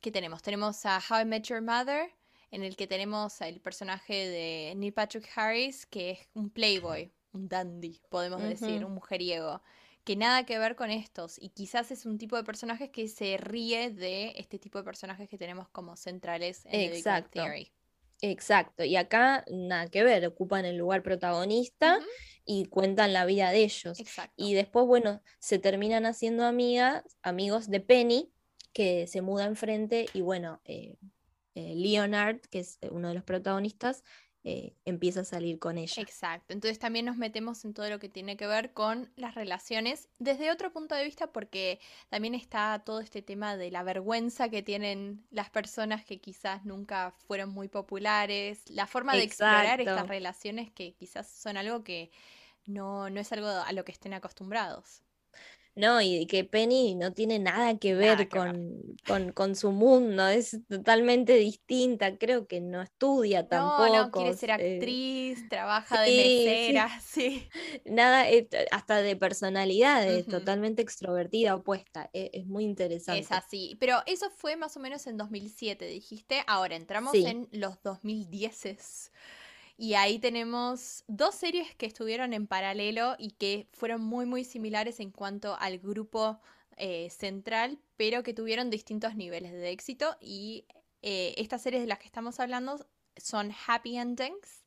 ¿qué 0.02 0.12
tenemos? 0.12 0.42
Tenemos 0.42 0.86
a 0.86 1.02
How 1.10 1.22
I 1.22 1.26
Met 1.26 1.44
Your 1.44 1.62
Mother, 1.62 2.12
en 2.52 2.64
el 2.64 2.76
que 2.76 2.88
tenemos 2.88 3.42
al 3.42 3.60
personaje 3.60 4.28
de 4.28 4.74
Neil 4.76 4.94
Patrick 4.94 5.30
Harris, 5.36 5.86
que 5.86 6.12
es 6.12 6.20
un 6.34 6.50
playboy, 6.50 7.12
un 7.34 7.48
dandy, 7.48 8.02
podemos 8.10 8.42
decir, 8.42 8.86
un 8.86 8.94
mujeriego 8.94 9.62
que 10.06 10.16
nada 10.16 10.46
que 10.46 10.58
ver 10.60 10.76
con 10.76 10.92
estos. 10.92 11.38
Y 11.42 11.50
quizás 11.50 11.92
es 11.92 12.06
un 12.06 12.18
tipo 12.18 12.38
de 12.38 12.44
personajes 12.44 12.90
que 12.92 13.08
se 13.08 13.38
ríe 13.38 13.90
de 13.90 14.34
este 14.38 14.60
tipo 14.60 14.78
de 14.78 14.86
personajes 14.86 15.28
que 15.28 15.38
tenemos 15.38 15.68
como 15.70 15.98
centrales 15.98 16.66
en 16.68 16.94
Exacto. 16.94 17.32
The 17.34 17.40
Theory. 17.42 17.72
Exacto. 18.22 18.84
Y 18.84 18.96
acá 18.96 19.44
nada 19.52 19.88
que 19.88 20.04
ver, 20.04 20.26
ocupan 20.26 20.64
el 20.64 20.78
lugar 20.78 21.04
protagonista 21.04 22.00
y 22.46 22.66
cuentan 22.66 23.14
la 23.14 23.26
vida 23.26 23.52
de 23.52 23.64
ellos. 23.64 24.00
Exacto. 24.00 24.34
Y 24.38 24.54
después, 24.54 24.86
bueno, 24.86 25.22
se 25.40 25.60
terminan 25.60 26.06
haciendo 26.06 26.46
amigas, 26.46 27.04
amigos 27.24 27.70
de 27.70 27.82
Penny, 27.82 28.32
que 28.74 29.08
se 29.08 29.22
muda 29.22 29.46
enfrente 29.46 30.06
y 30.14 30.22
bueno, 30.22 30.62
eh, 30.66 30.98
eh, 31.56 31.74
Leonard, 31.76 32.42
que 32.52 32.60
es 32.60 32.78
uno 32.92 33.08
de 33.10 33.16
los 33.16 33.24
protagonistas, 33.24 34.04
eh, 34.48 34.76
empieza 34.86 35.22
a 35.22 35.24
salir 35.24 35.58
con 35.58 35.80
ella. 35.80 36.00
Exacto, 36.00 36.54
entonces 36.54 36.78
también 36.78 37.08
nos 37.08 37.18
metemos 37.18 37.66
en 37.66 37.74
todo 37.74 37.90
lo 37.90 37.98
que 37.98 38.10
tiene 38.10 38.38
que 38.38 38.46
ver 38.46 38.74
con 38.74 39.12
las 39.16 39.34
relaciones 39.34 40.08
desde 40.20 40.52
otro 40.52 40.72
punto 40.72 40.94
de 40.94 41.04
vista 41.04 41.32
porque 41.32 41.80
también 42.10 42.36
está 42.36 42.84
todo 42.86 43.00
este 43.00 43.24
tema 43.24 43.58
de 43.58 43.72
la 43.72 43.82
vergüenza 43.82 44.50
que 44.50 44.62
tienen 44.62 45.26
las 45.32 45.50
personas 45.50 46.06
que 46.06 46.22
quizás 46.22 46.64
nunca 46.64 47.16
fueron 47.26 47.50
muy 47.50 47.70
populares, 47.70 48.70
la 48.70 48.86
forma 48.86 49.16
de 49.16 49.24
explorar 49.24 49.82
estas 49.82 50.08
relaciones 50.08 50.72
que 50.72 50.94
quizás 50.94 51.28
son 51.28 51.58
algo 51.58 51.84
que 51.84 52.12
no, 52.68 53.10
no 53.10 53.20
es 53.20 53.32
algo 53.32 53.48
a 53.48 53.72
lo 53.72 53.84
que 53.84 53.94
estén 53.94 54.14
acostumbrados. 54.14 55.02
No, 55.76 56.02
y 56.02 56.26
que 56.26 56.46
Penny 56.46 56.96
no 56.96 57.12
tiene 57.12 57.38
nada 57.38 57.78
que 57.78 57.96
ver, 57.96 58.30
con, 58.30 59.56
su 59.56 59.72
mundo, 59.74 60.26
es 60.30 60.58
totalmente 60.70 61.36
distinta, 61.36 62.18
creo 62.18 62.48
que 62.48 62.62
no 62.62 62.82
estudia 62.82 63.48
tampoco. 63.50 63.94
No, 63.94 64.12
quiere 64.12 64.38
ser 64.38 64.52
eh, 64.52 64.54
actriz, 64.54 65.50
trabaja 65.50 66.02
de 66.02 66.12
mesera, 66.12 67.00
sí. 67.06 67.50
Nada, 67.86 68.30
eh, 68.30 68.48
hasta 68.72 69.02
de 69.02 69.18
personalidad, 69.18 70.08
es 70.08 70.26
totalmente 70.26 70.82
extrovertida, 70.82 71.56
opuesta, 71.56 72.10
e, 72.14 72.32
es, 72.34 72.46
muy 72.48 72.64
interesante. 72.64 73.22
Es 73.22 73.32
así, 73.34 73.76
pero 73.78 74.02
eso 74.06 74.30
fue 74.30 74.56
más 74.56 74.78
o 74.78 74.80
menos 74.80 75.06
en 75.08 75.18
2007, 75.18 75.86
dijiste, 75.88 76.44
ahora 76.48 76.78
entramos 76.78 77.14
en 77.16 77.50
los 77.52 77.82
2010 77.84 79.12
y 79.78 79.96
ahí 79.96 80.20
tenemos 80.20 81.04
dos 81.08 81.36
series 81.36 81.76
que 81.76 81.86
estuvieron 81.86 82.34
en 82.34 82.48
paralelo 82.48 83.16
y 83.18 83.32
que 83.32 83.68
fueron 83.74 84.02
muy, 84.02 84.26
muy 84.26 84.46
similares 84.46 85.00
en 85.00 85.12
cuanto 85.12 85.58
al 85.60 85.80
grupo 85.80 86.40
eh, 86.78 87.10
central, 87.10 87.78
pero 87.98 88.24
que 88.24 88.34
tuvieron 88.34 88.70
distintos 88.70 89.16
niveles 89.16 89.52
de 89.52 89.72
éxito. 89.72 90.16
Y 90.22 90.66
eh, 91.02 91.34
estas 91.38 91.62
series 91.62 91.82
de 91.82 91.88
las 91.88 92.00
que 92.00 92.06
estamos 92.06 92.40
hablando 92.40 92.86
son 93.18 93.52
Happy 93.68 93.98
Endings 93.98 94.64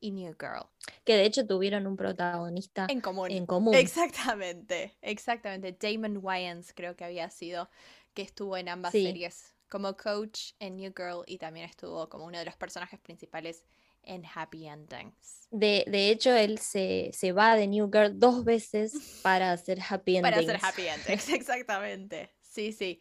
y 0.00 0.12
New 0.12 0.36
Girl. 0.38 0.66
Que 1.04 1.16
de 1.16 1.24
hecho 1.24 1.44
tuvieron 1.44 1.86
un 1.88 1.96
protagonista 1.96 2.86
en 2.88 3.00
común. 3.00 3.32
En 3.32 3.46
común. 3.46 3.74
Exactamente, 3.74 4.96
exactamente. 5.02 5.76
Damon 5.80 6.18
Wayans 6.22 6.72
creo 6.72 6.94
que 6.94 7.04
había 7.04 7.30
sido 7.30 7.68
que 8.14 8.22
estuvo 8.22 8.56
en 8.56 8.68
ambas 8.68 8.92
series 8.92 9.54
como 9.68 9.96
coach 9.96 10.52
en 10.60 10.76
New 10.76 10.92
Girl 10.96 11.24
y 11.26 11.38
también 11.38 11.66
estuvo 11.66 12.08
como 12.08 12.26
uno 12.26 12.38
de 12.38 12.44
los 12.44 12.56
personajes 12.56 13.00
principales 13.00 13.64
en 14.04 14.24
Happy 14.34 14.66
Endings. 14.66 15.48
De, 15.50 15.84
de 15.86 16.10
hecho, 16.10 16.34
él 16.34 16.58
se, 16.58 17.10
se, 17.12 17.32
va 17.32 17.56
de 17.56 17.66
New 17.66 17.90
Girl 17.92 18.18
dos 18.18 18.44
veces 18.44 18.92
para 19.22 19.52
hacer 19.52 19.78
Happy 19.80 20.16
Endings. 20.16 20.34
Para 20.34 20.40
hacer 20.40 20.60
Happy 20.62 20.82
Endings, 20.88 21.28
exactamente. 21.30 22.30
Sí, 22.40 22.72
sí. 22.72 23.00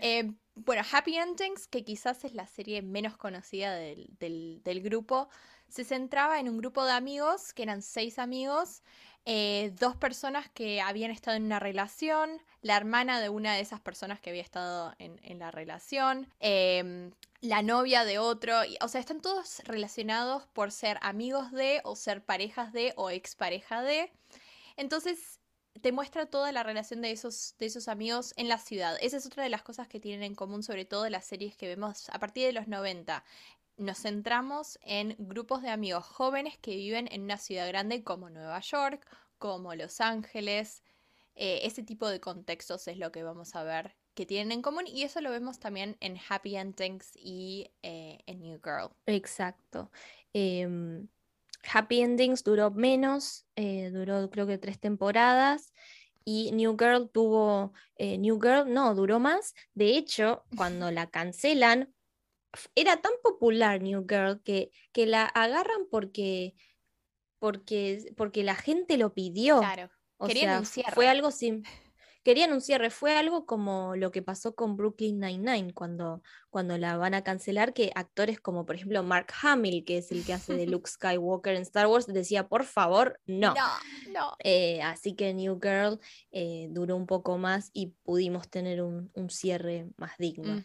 Eh, 0.00 0.32
bueno, 0.54 0.82
Happy 0.90 1.16
Endings, 1.16 1.66
que 1.66 1.84
quizás 1.84 2.24
es 2.24 2.34
la 2.34 2.46
serie 2.46 2.82
menos 2.82 3.16
conocida 3.16 3.74
del, 3.74 4.08
del, 4.18 4.62
del, 4.62 4.80
grupo, 4.80 5.28
se 5.68 5.84
centraba 5.84 6.38
en 6.38 6.48
un 6.48 6.58
grupo 6.58 6.84
de 6.84 6.92
amigos, 6.92 7.52
que 7.52 7.64
eran 7.64 7.82
seis 7.82 8.18
amigos, 8.18 8.82
eh, 9.26 9.72
dos 9.78 9.96
personas 9.96 10.48
que 10.50 10.80
habían 10.80 11.10
estado 11.10 11.36
en 11.36 11.44
una 11.44 11.58
relación, 11.58 12.40
la 12.62 12.76
hermana 12.76 13.20
de 13.20 13.28
una 13.28 13.54
de 13.54 13.60
esas 13.60 13.80
personas 13.80 14.20
que 14.20 14.30
había 14.30 14.42
estado 14.42 14.94
en, 14.98 15.38
la 15.38 15.50
relación, 15.50 16.28
eh, 16.40 17.10
la 17.40 17.62
novia 17.62 18.04
de 18.04 18.18
otro, 18.20 18.54
o 18.80 18.88
sea, 18.88 19.00
están 19.00 19.20
todos 19.20 19.60
relacionados 19.64 20.46
por 20.52 20.70
ser 20.70 20.98
amigos 21.02 21.50
de 21.50 21.80
o 21.84 21.96
ser 21.96 22.24
parejas 22.24 22.72
de 22.72 22.92
o 22.96 23.10
expareja 23.10 23.82
de. 23.82 24.12
Entonces, 24.76 25.40
te 25.80 25.92
muestra 25.92 26.26
toda 26.26 26.52
la 26.52 26.62
relación 26.62 27.02
de 27.02 27.10
esos, 27.10 27.54
de 27.58 27.66
esos 27.66 27.88
amigos 27.88 28.32
en 28.36 28.48
la 28.48 28.58
ciudad. 28.58 28.96
Esa 29.00 29.16
es 29.16 29.26
otra 29.26 29.42
de 29.42 29.48
las 29.48 29.62
cosas 29.62 29.88
que 29.88 30.00
tienen 30.00 30.22
en 30.22 30.34
común, 30.34 30.62
sobre 30.62 30.84
todo 30.84 31.08
las 31.08 31.24
series 31.24 31.56
que 31.56 31.66
vemos 31.66 32.08
a 32.10 32.18
partir 32.18 32.46
de 32.46 32.52
los 32.52 32.68
90. 32.68 33.24
Nos 33.76 33.98
centramos 33.98 34.78
en 34.82 35.16
grupos 35.18 35.62
de 35.62 35.70
amigos 35.70 36.04
jóvenes 36.04 36.56
que 36.58 36.76
viven 36.76 37.08
en 37.12 37.22
una 37.22 37.36
ciudad 37.36 37.68
grande 37.68 38.02
como 38.02 38.30
Nueva 38.30 38.60
York, 38.60 39.06
como 39.38 39.74
Los 39.74 40.00
Ángeles. 40.00 40.82
Eh, 41.34 41.60
ese 41.64 41.82
tipo 41.82 42.08
de 42.08 42.20
contextos 42.20 42.88
es 42.88 42.96
lo 42.96 43.12
que 43.12 43.22
vamos 43.22 43.54
a 43.54 43.62
ver 43.62 43.94
que 44.16 44.26
tienen 44.26 44.50
en 44.50 44.62
común 44.62 44.84
y 44.86 45.02
eso 45.02 45.20
lo 45.20 45.30
vemos 45.30 45.60
también 45.60 45.96
en 46.00 46.18
Happy 46.28 46.56
Endings 46.56 47.12
y 47.16 47.70
eh, 47.82 48.18
en 48.26 48.40
New 48.40 48.58
Girl. 48.64 48.90
Exacto. 49.04 49.92
Em, 50.32 51.06
Happy 51.70 52.00
Endings 52.00 52.42
duró 52.42 52.70
menos, 52.70 53.44
eh, 53.56 53.90
duró 53.90 54.30
creo 54.30 54.46
que 54.46 54.56
tres 54.56 54.80
temporadas 54.80 55.74
y 56.24 56.50
New 56.52 56.76
Girl 56.78 57.10
tuvo, 57.10 57.74
eh, 57.96 58.16
New 58.16 58.40
Girl 58.40 58.72
no, 58.72 58.94
duró 58.94 59.20
más. 59.20 59.54
De 59.74 59.96
hecho, 59.96 60.44
cuando 60.56 60.90
la 60.90 61.08
cancelan, 61.08 61.94
era 62.74 63.00
tan 63.00 63.12
popular 63.22 63.80
New 63.82 64.06
Girl 64.08 64.42
que, 64.42 64.70
que 64.92 65.06
la 65.06 65.24
agarran 65.24 65.86
porque, 65.90 66.54
porque, 67.38 68.12
porque 68.16 68.42
la 68.44 68.54
gente 68.54 68.96
lo 68.96 69.14
pidió. 69.14 69.58
Claro. 69.58 69.90
O 70.18 70.28
sea, 70.28 70.62
fue 70.94 71.08
algo 71.08 71.30
sin 71.30 71.62
querían 72.26 72.52
un 72.52 72.60
cierre. 72.60 72.90
Fue 72.90 73.16
algo 73.16 73.46
como 73.46 73.94
lo 73.94 74.10
que 74.10 74.20
pasó 74.20 74.56
con 74.56 74.76
Brooklyn 74.76 75.20
Nine-Nine 75.20 75.72
cuando, 75.72 76.24
cuando 76.50 76.76
la 76.76 76.96
van 76.96 77.14
a 77.14 77.22
cancelar, 77.22 77.72
que 77.72 77.92
actores 77.94 78.40
como 78.40 78.66
por 78.66 78.74
ejemplo 78.74 79.04
Mark 79.04 79.28
Hamill, 79.42 79.84
que 79.84 79.98
es 79.98 80.10
el 80.10 80.24
que 80.24 80.32
hace 80.32 80.54
de 80.54 80.66
Luke 80.66 80.90
Skywalker 80.90 81.54
en 81.54 81.62
Star 81.62 81.86
Wars, 81.86 82.08
decía, 82.08 82.48
por 82.48 82.64
favor, 82.64 83.20
no. 83.26 83.54
No, 83.54 83.68
no. 84.10 84.36
Eh, 84.40 84.82
así 84.82 85.14
que 85.14 85.32
New 85.34 85.60
Girl 85.62 86.00
eh, 86.32 86.66
duró 86.72 86.96
un 86.96 87.06
poco 87.06 87.38
más 87.38 87.70
y 87.72 87.94
pudimos 88.02 88.50
tener 88.50 88.82
un, 88.82 89.08
cierre 89.28 89.86
más 89.96 90.18
digno. 90.18 90.64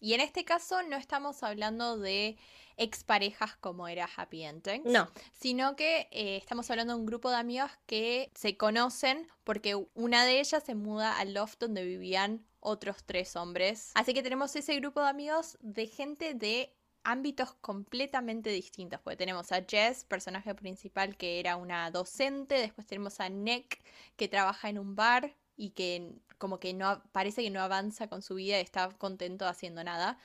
Y 0.00 0.14
en 0.14 0.20
este 0.20 0.44
caso 0.44 0.82
no 0.82 0.96
estamos 0.96 1.42
hablando 1.42 1.98
de 1.98 2.38
exparejas 2.76 3.56
como 3.56 3.86
era 3.86 4.08
Happy 4.16 4.42
Endings. 4.42 4.86
No. 4.86 5.10
Sino 5.32 5.76
que 5.76 6.08
eh, 6.10 6.38
estamos 6.38 6.70
hablando 6.70 6.94
de 6.94 7.00
un 7.00 7.06
grupo 7.06 7.30
de 7.30 7.36
amigas 7.36 7.78
que 7.86 8.30
se 8.34 8.56
conocen 8.56 9.28
porque 9.44 9.74
una 9.94 10.24
de 10.24 10.40
ellas 10.40 10.64
se 10.64 10.74
muda 10.74 11.18
al 11.18 11.34
loft 11.34 11.60
donde 11.60 11.84
vivían 11.84 12.44
otros 12.60 13.04
tres 13.04 13.36
hombres. 13.36 13.90
Así 13.94 14.14
que 14.14 14.22
tenemos 14.22 14.56
ese 14.56 14.74
grupo 14.76 15.00
de 15.02 15.08
amigos 15.08 15.58
de 15.60 15.86
gente 15.86 16.34
de 16.34 16.74
ámbitos 17.02 17.54
completamente 17.60 18.50
distintos, 18.50 19.00
porque 19.00 19.16
tenemos 19.16 19.52
a 19.52 19.64
Jess, 19.66 20.04
personaje 20.04 20.54
principal 20.54 21.16
que 21.16 21.40
era 21.40 21.56
una 21.56 21.90
docente, 21.90 22.56
después 22.56 22.86
tenemos 22.86 23.20
a 23.20 23.28
Nick 23.28 23.82
que 24.16 24.28
trabaja 24.28 24.68
en 24.68 24.78
un 24.78 24.96
bar 24.96 25.34
y 25.56 25.70
que 25.70 26.12
como 26.40 26.58
que 26.58 26.72
no 26.72 27.02
parece 27.12 27.42
que 27.42 27.50
no 27.50 27.60
avanza 27.60 28.08
con 28.08 28.22
su 28.22 28.34
vida 28.34 28.58
y 28.58 28.62
está 28.62 28.88
contento 28.98 29.46
haciendo 29.46 29.84
nada. 29.84 30.18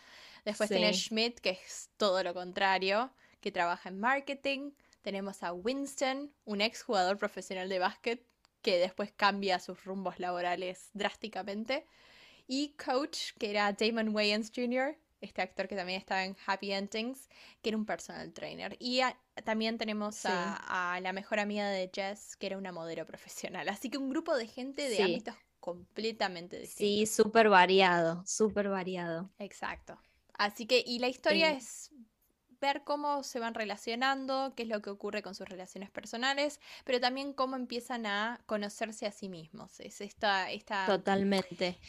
Después 0.45 0.69
tenemos 0.69 0.95
Schmidt, 0.97 1.39
que 1.39 1.49
es 1.51 1.89
todo 1.97 2.23
lo 2.23 2.34
contrario, 2.34 3.12
que 3.41 3.51
trabaja 3.51 3.89
en 3.89 3.99
marketing. 3.99 4.71
Tenemos 5.01 5.43
a 5.43 5.51
Winston, 5.51 6.34
un 6.45 6.62
ex 6.62 6.84
jugador 6.84 7.17
profesional 7.17 7.67
de 7.67 7.80
básquet, 7.80 8.25
que 8.62 8.78
después 8.80 9.12
cambia 9.12 9.60
sus 9.60 9.84
rumbos 9.84 10.17
laborales 10.19 10.89
drásticamente. 10.93 11.86
Y 12.47 12.75
Coach, 12.84 13.34
que 13.38 13.49
era 13.49 13.73
Damon 13.73 14.15
Wayans 14.15 14.51
Jr., 14.56 14.97
este 15.19 15.41
actor 15.41 15.67
que 15.67 15.75
también 15.75 15.99
estaba 15.99 16.23
en 16.23 16.38
Happy 16.45 16.71
Endings, 16.71 17.27
que 17.62 17.69
era 17.69 17.77
un 17.77 17.85
personal 17.85 18.31
trainer. 18.31 18.77
Y 18.79 19.02
también 19.44 19.77
tenemos 19.77 20.25
a, 20.25 21.00
la 21.02 21.12
mejor 21.12 21.39
amiga 21.39 21.67
de 21.67 21.89
Jess, 21.94 22.37
que 22.37 22.48
era 22.48 22.58
una 22.58 22.71
modelo 22.71 23.06
profesional. 23.06 23.67
Así 23.67 23.89
que 23.89 23.98
un 23.98 24.10
grupo 24.10 24.35
de 24.35 24.48
gente 24.48 24.87
de 24.87 25.04
ámbitos 25.04 25.35
completamente 25.65 26.59
distintos. 26.59 26.77
Sí, 26.77 27.07
súper 27.07 27.49
variado, 27.49 28.23
súper 28.27 28.69
variado. 28.69 29.31
Exacto. 29.39 29.99
Así 30.37 30.67
que, 30.67 30.83
y 30.85 30.99
la 30.99 31.07
historia 31.07 31.49
es 31.49 31.89
ver 32.61 32.83
cómo 32.83 33.23
se 33.23 33.39
van 33.39 33.55
relacionando, 33.55 34.53
qué 34.55 34.61
es 34.61 34.69
lo 34.69 34.83
que 34.83 34.91
ocurre 34.91 35.23
con 35.23 35.33
sus 35.33 35.49
relaciones 35.49 35.89
personales, 35.89 36.59
pero 36.83 36.99
también 36.99 37.33
cómo 37.33 37.55
empiezan 37.55 38.05
a 38.05 38.43
conocerse 38.45 39.07
a 39.07 39.11
sí 39.11 39.27
mismos. 39.27 39.79
Es 39.79 40.01
esta, 40.01 40.51
esta... 40.51 40.85
Totalmente. 40.85 41.79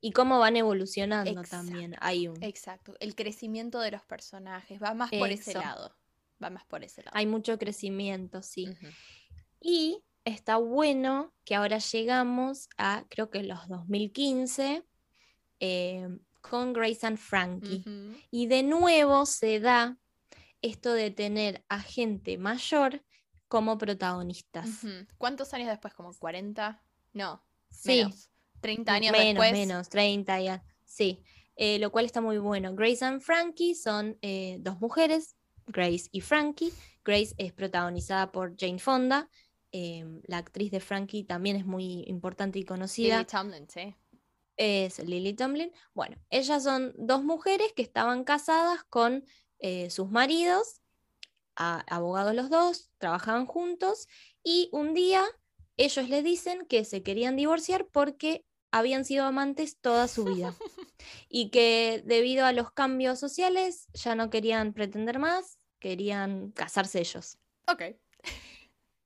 Y 0.00 0.12
cómo 0.12 0.38
van 0.38 0.56
evolucionando 0.56 1.42
también. 1.42 1.96
Hay 1.98 2.28
un... 2.28 2.40
Exacto. 2.40 2.94
El 3.00 3.16
crecimiento 3.16 3.80
de 3.80 3.90
los 3.90 4.04
personajes 4.04 4.80
va 4.80 4.94
más 4.94 5.10
por 5.10 5.30
ese 5.30 5.54
lado. 5.54 5.92
Va 6.42 6.50
más 6.50 6.64
por 6.66 6.84
ese 6.84 7.02
lado. 7.02 7.16
Hay 7.16 7.26
mucho 7.26 7.58
crecimiento, 7.58 8.42
sí. 8.42 8.68
Y 9.60 10.04
está 10.24 10.56
bueno 10.56 11.32
que 11.44 11.54
ahora 11.54 11.78
llegamos 11.78 12.68
a, 12.76 13.04
creo 13.08 13.30
que 13.30 13.42
los 13.42 13.68
2015, 13.68 14.84
eh, 15.60 16.08
con 16.40 16.72
Grace 16.72 17.06
and 17.06 17.18
Frankie. 17.18 17.84
Y 18.30 18.46
de 18.46 18.62
nuevo 18.62 19.24
se 19.26 19.60
da 19.60 19.96
esto 20.60 20.92
de 20.92 21.10
tener 21.10 21.64
a 21.68 21.80
gente 21.80 22.38
mayor 22.38 23.02
como 23.48 23.78
protagonistas. 23.78 24.68
¿Cuántos 25.18 25.54
años 25.54 25.68
después? 25.68 25.94
¿Como 25.94 26.12
40? 26.12 26.82
No. 27.12 27.42
Sí. 27.70 27.98
Menos. 27.98 28.30
30 28.60 28.92
años 28.92 29.12
menos, 29.12 29.26
después. 29.26 29.52
Menos, 29.52 29.88
30 29.88 30.40
ya. 30.40 30.64
Sí. 30.84 31.22
Eh, 31.56 31.78
lo 31.78 31.92
cual 31.92 32.04
está 32.04 32.20
muy 32.20 32.38
bueno. 32.38 32.74
Grace 32.74 33.04
and 33.04 33.20
Frankie 33.20 33.74
son 33.74 34.18
eh, 34.22 34.56
dos 34.60 34.80
mujeres, 34.80 35.36
Grace 35.66 36.08
y 36.10 36.20
Frankie. 36.20 36.72
Grace 37.04 37.34
es 37.38 37.52
protagonizada 37.52 38.32
por 38.32 38.56
Jane 38.58 38.78
Fonda. 38.78 39.28
Em, 39.76 40.22
la 40.28 40.38
actriz 40.38 40.70
de 40.70 40.78
Frankie 40.78 41.24
también 41.24 41.56
es 41.56 41.66
muy 41.66 42.04
importante 42.06 42.60
y 42.60 42.64
conocida. 42.64 43.16
Lily 43.16 43.26
Tomlin, 43.26 43.68
sí. 43.68 43.96
Es 44.56 45.00
Lily 45.00 45.34
Tomlin. 45.34 45.72
Bueno, 45.94 46.16
ellas 46.30 46.62
son 46.62 46.94
dos 46.96 47.24
mujeres 47.24 47.72
que 47.72 47.82
estaban 47.82 48.22
casadas 48.22 48.84
con 48.84 49.26
eh, 49.58 49.90
sus 49.90 50.12
maridos, 50.12 50.80
abogados 51.56 52.36
los 52.36 52.50
dos, 52.50 52.92
trabajaban 52.98 53.46
juntos 53.46 54.06
y 54.44 54.68
un 54.70 54.94
día 54.94 55.24
ellos 55.76 56.08
le 56.08 56.22
dicen 56.22 56.66
que 56.66 56.84
se 56.84 57.02
querían 57.02 57.34
divorciar 57.34 57.88
porque 57.88 58.44
habían 58.70 59.04
sido 59.04 59.24
amantes 59.24 59.80
toda 59.80 60.06
su 60.06 60.24
vida 60.24 60.54
y 61.28 61.50
que 61.50 62.00
debido 62.06 62.46
a 62.46 62.52
los 62.52 62.70
cambios 62.70 63.18
sociales 63.18 63.88
ya 63.92 64.14
no 64.14 64.30
querían 64.30 64.72
pretender 64.72 65.18
más, 65.18 65.58
querían 65.80 66.52
casarse 66.52 67.00
ellos. 67.00 67.38
Ok. 67.66 67.96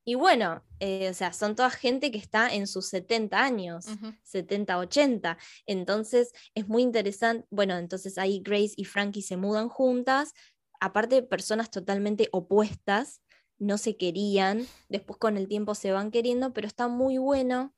Y 0.09 0.15
bueno, 0.15 0.65
eh, 0.81 1.11
o 1.11 1.13
sea, 1.13 1.35
son 1.35 1.55
toda 1.55 1.69
gente 1.69 2.11
que 2.11 2.17
está 2.17 2.49
en 2.49 2.67
sus 2.67 2.89
70 2.89 3.45
años, 3.45 3.85
70, 4.23 4.79
80. 4.79 5.37
Entonces 5.67 6.33
es 6.55 6.67
muy 6.67 6.83
interesante. 6.83 7.47
Bueno, 7.51 7.77
entonces 7.77 8.17
ahí 8.17 8.41
Grace 8.43 8.73
y 8.75 8.87
Frankie 8.87 9.21
se 9.21 9.37
mudan 9.37 9.69
juntas, 9.69 10.33
aparte 10.81 11.23
personas 11.23 11.71
totalmente 11.71 12.31
opuestas, 12.33 13.21
no 13.59 13.77
se 13.77 13.99
querían, 13.99 14.67
después 14.89 15.19
con 15.19 15.37
el 15.37 15.47
tiempo 15.47 15.75
se 15.75 15.93
van 15.93 16.11
queriendo, 16.11 16.55
pero 16.55 16.67
está 16.67 16.89
muy 16.89 17.19
bueno 17.19 17.75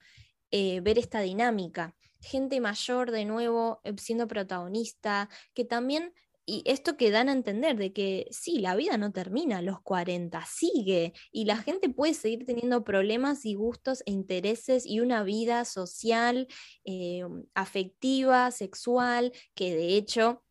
eh, 0.53 0.81
ver 0.83 1.01
esta 1.01 1.23
dinámica. 1.23 1.97
Gente 2.21 2.61
mayor 2.61 3.11
de 3.11 3.25
nuevo 3.25 3.81
eh, 3.83 3.93
siendo 3.99 4.29
protagonista, 4.29 5.29
que 5.53 5.65
también 5.65 6.15
y 6.51 6.65
esto 6.65 6.97
que 6.97 7.13
dan 7.13 7.29
a 7.29 7.33
entender 7.33 7.77
de 7.77 7.93
que 7.93 8.27
sí, 8.33 8.59
la 8.59 8.75
vida 8.75 8.99
no 8.99 9.13
termina 9.13 9.59
a 9.59 9.63
los 9.63 9.81
40, 9.83 10.45
sigue 10.47 11.13
y 11.31 11.45
la 11.45 11.57
gente 11.57 11.89
puede 11.91 12.13
seguir 12.13 12.45
teniendo 12.45 12.83
problemas 12.83 13.47
y 13.47 13.55
gustos 13.55 14.03
e 14.05 14.11
intereses 14.11 14.85
y 14.85 14.99
una 14.99 15.23
vida 15.23 15.65
social, 15.65 16.49
eh, 16.85 17.23
afectiva, 17.55 18.51
sexual, 18.51 19.33
que 19.55 19.77
de 19.77 19.95
hecho 19.95 20.43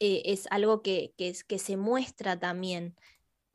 eh, 0.00 0.22
es 0.24 0.46
algo 0.50 0.80
que, 0.80 1.12
que, 1.18 1.36
que, 1.46 1.58
se 1.58 1.76
muestra 1.76 2.40
también. 2.40 2.96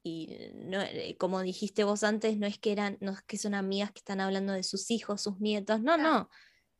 Y 0.03 0.37
no, 0.53 0.79
eh, 0.79 1.15
como 1.17 1.41
dijiste 1.41 1.83
vos 1.83 2.03
antes, 2.03 2.37
no 2.37 2.45
es 2.45 2.59
que 2.59 2.71
eran, 2.71 2.99
no 3.01 3.13
es 3.13 3.23
que 3.23 3.39
son 3.39 3.55
amigas 3.55 3.91
que 3.91 3.99
están 3.99 4.21
hablando 4.21 4.53
de 4.53 4.61
sus 4.61 4.91
hijos, 4.91 5.21
sus 5.21 5.39
nietos, 5.39 5.81
no, 5.81 5.97
no, 5.97 6.29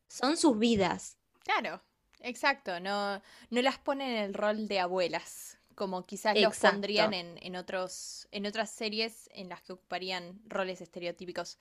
son 0.08 0.38
sus 0.38 0.60
vidas. 0.60 1.18
Claro, 1.44 1.84
Exacto, 2.24 2.80
no, 2.80 3.22
no 3.50 3.62
las 3.62 3.80
ponen 3.80 4.10
en 4.10 4.24
el 4.24 4.34
rol 4.34 4.68
de 4.68 4.80
abuelas, 4.80 5.58
como 5.76 6.06
quizás 6.06 6.40
los 6.40 6.58
pondrían 6.58 7.14
en, 7.14 7.56
otros, 7.56 8.28
en 8.32 8.46
otras 8.46 8.70
series 8.70 9.30
en 9.34 9.50
las 9.50 9.62
que 9.62 9.74
ocuparían 9.74 10.40
roles 10.46 10.82
estereotípicos. 10.82 11.58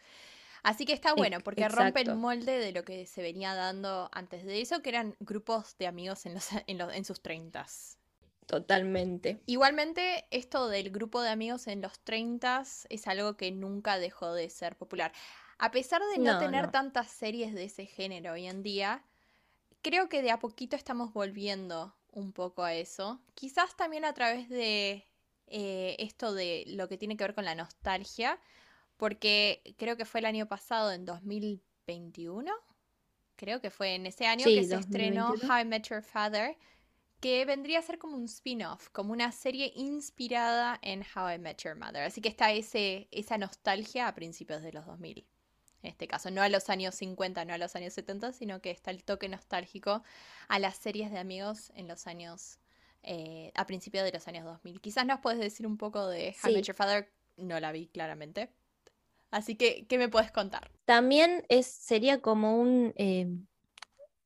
Así 0.62 0.84
que 0.84 0.92
está 0.92 1.14
bueno, 1.14 1.40
porque 1.40 1.68
rompe 1.68 2.02
el 2.02 2.14
molde 2.16 2.58
de 2.58 2.72
lo 2.72 2.84
que 2.84 3.06
se 3.06 3.22
venía 3.22 3.54
dando 3.54 4.10
antes 4.12 4.44
de 4.44 4.60
eso, 4.60 4.82
que 4.82 4.90
eran 4.90 5.16
grupos 5.20 5.76
de 5.78 5.86
amigos 5.86 6.26
en, 6.26 6.34
los, 6.34 6.48
en, 6.94 7.04
sus 7.04 7.22
treintas. 7.22 7.96
Totalmente. 8.46 9.40
Igualmente, 9.46 10.26
esto 10.30 10.68
del 10.68 10.90
grupo 10.90 11.22
de 11.22 11.30
amigos 11.30 11.66
en 11.68 11.80
los 11.80 12.00
treintas 12.00 12.86
es 12.90 13.06
algo 13.06 13.36
que 13.36 13.52
nunca 13.52 13.98
dejó 13.98 14.34
de 14.34 14.50
ser 14.50 14.76
popular. 14.76 15.12
A 15.58 15.70
pesar 15.70 16.02
de 16.14 16.18
no, 16.18 16.38
tener 16.38 16.70
tantas 16.70 17.08
series 17.08 17.54
de 17.54 17.64
ese 17.64 17.86
género 17.86 18.32
hoy 18.32 18.46
en 18.46 18.62
día, 18.62 19.04
creo 19.82 20.08
que 20.08 20.22
de 20.22 20.30
a 20.30 20.38
poquito 20.38 20.76
estamos 20.76 21.12
volviendo 21.12 21.94
un 22.12 22.32
poco 22.32 22.62
a 22.62 22.74
eso. 22.74 23.20
Quizás 23.34 23.76
también 23.76 24.04
a 24.04 24.14
través 24.14 24.48
de 24.48 25.06
eh, 25.46 25.96
esto 25.98 26.34
de 26.34 26.64
lo 26.66 26.88
que 26.88 26.98
tiene 26.98 27.16
que 27.16 27.24
ver 27.24 27.34
con 27.34 27.44
la 27.44 27.54
nostalgia, 27.54 28.40
porque 28.96 29.74
creo 29.78 29.96
que 29.96 30.04
fue 30.04 30.20
el 30.20 30.26
año 30.26 30.46
pasado, 30.46 30.92
en 30.92 31.04
2021, 31.04 32.52
creo 33.36 33.60
que 33.60 33.70
fue 33.70 33.94
en 33.94 34.06
ese 34.06 34.26
año 34.26 34.44
que 34.44 34.64
se 34.64 34.76
estrenó 34.76 35.30
How 35.30 35.60
I 35.62 35.64
Met 35.64 35.88
Your 35.88 36.02
Father, 36.02 36.56
que 37.20 37.44
vendría 37.44 37.78
a 37.78 37.82
ser 37.82 37.98
como 37.98 38.16
un 38.16 38.24
spin-off, 38.24 38.88
como 38.90 39.12
una 39.12 39.30
serie 39.32 39.72
inspirada 39.76 40.78
en 40.82 41.02
How 41.02 41.32
I 41.34 41.38
Met 41.38 41.62
Your 41.62 41.76
Mother. 41.76 42.02
Así 42.02 42.20
que 42.20 42.28
está 42.28 42.52
ese, 42.52 43.08
esa 43.10 43.38
nostalgia 43.38 44.08
a 44.08 44.14
principios 44.14 44.62
de 44.62 44.72
los 44.72 44.86
2000 44.86 45.26
en 45.82 45.90
este 45.90 46.06
caso, 46.06 46.30
no 46.30 46.42
a 46.42 46.48
los 46.48 46.68
años 46.68 46.94
50, 46.94 47.44
no 47.44 47.54
a 47.54 47.58
los 47.58 47.74
años 47.74 47.94
70, 47.94 48.32
sino 48.32 48.60
que 48.60 48.70
está 48.70 48.90
el 48.90 49.02
toque 49.02 49.28
nostálgico 49.28 50.02
a 50.48 50.58
las 50.58 50.76
series 50.76 51.10
de 51.10 51.18
amigos 51.18 51.72
en 51.74 51.88
los 51.88 52.06
años, 52.06 52.58
eh, 53.02 53.50
a 53.54 53.66
principios 53.66 54.04
de 54.04 54.12
los 54.12 54.28
años 54.28 54.44
2000. 54.44 54.80
Quizás 54.80 55.06
nos 55.06 55.20
puedes 55.20 55.40
decir 55.40 55.66
un 55.66 55.78
poco 55.78 56.06
de 56.06 56.36
How 56.44 56.50
Your 56.50 56.76
Father, 56.76 57.10
no 57.36 57.58
la 57.60 57.72
vi 57.72 57.86
claramente. 57.88 58.52
Así 59.30 59.54
que, 59.54 59.86
¿qué 59.86 59.96
me 59.96 60.08
puedes 60.08 60.32
contar? 60.32 60.70
También 60.84 61.44
es, 61.48 61.66
sería 61.66 62.20
como 62.20 62.58
un, 62.58 62.92
eh, 62.96 63.28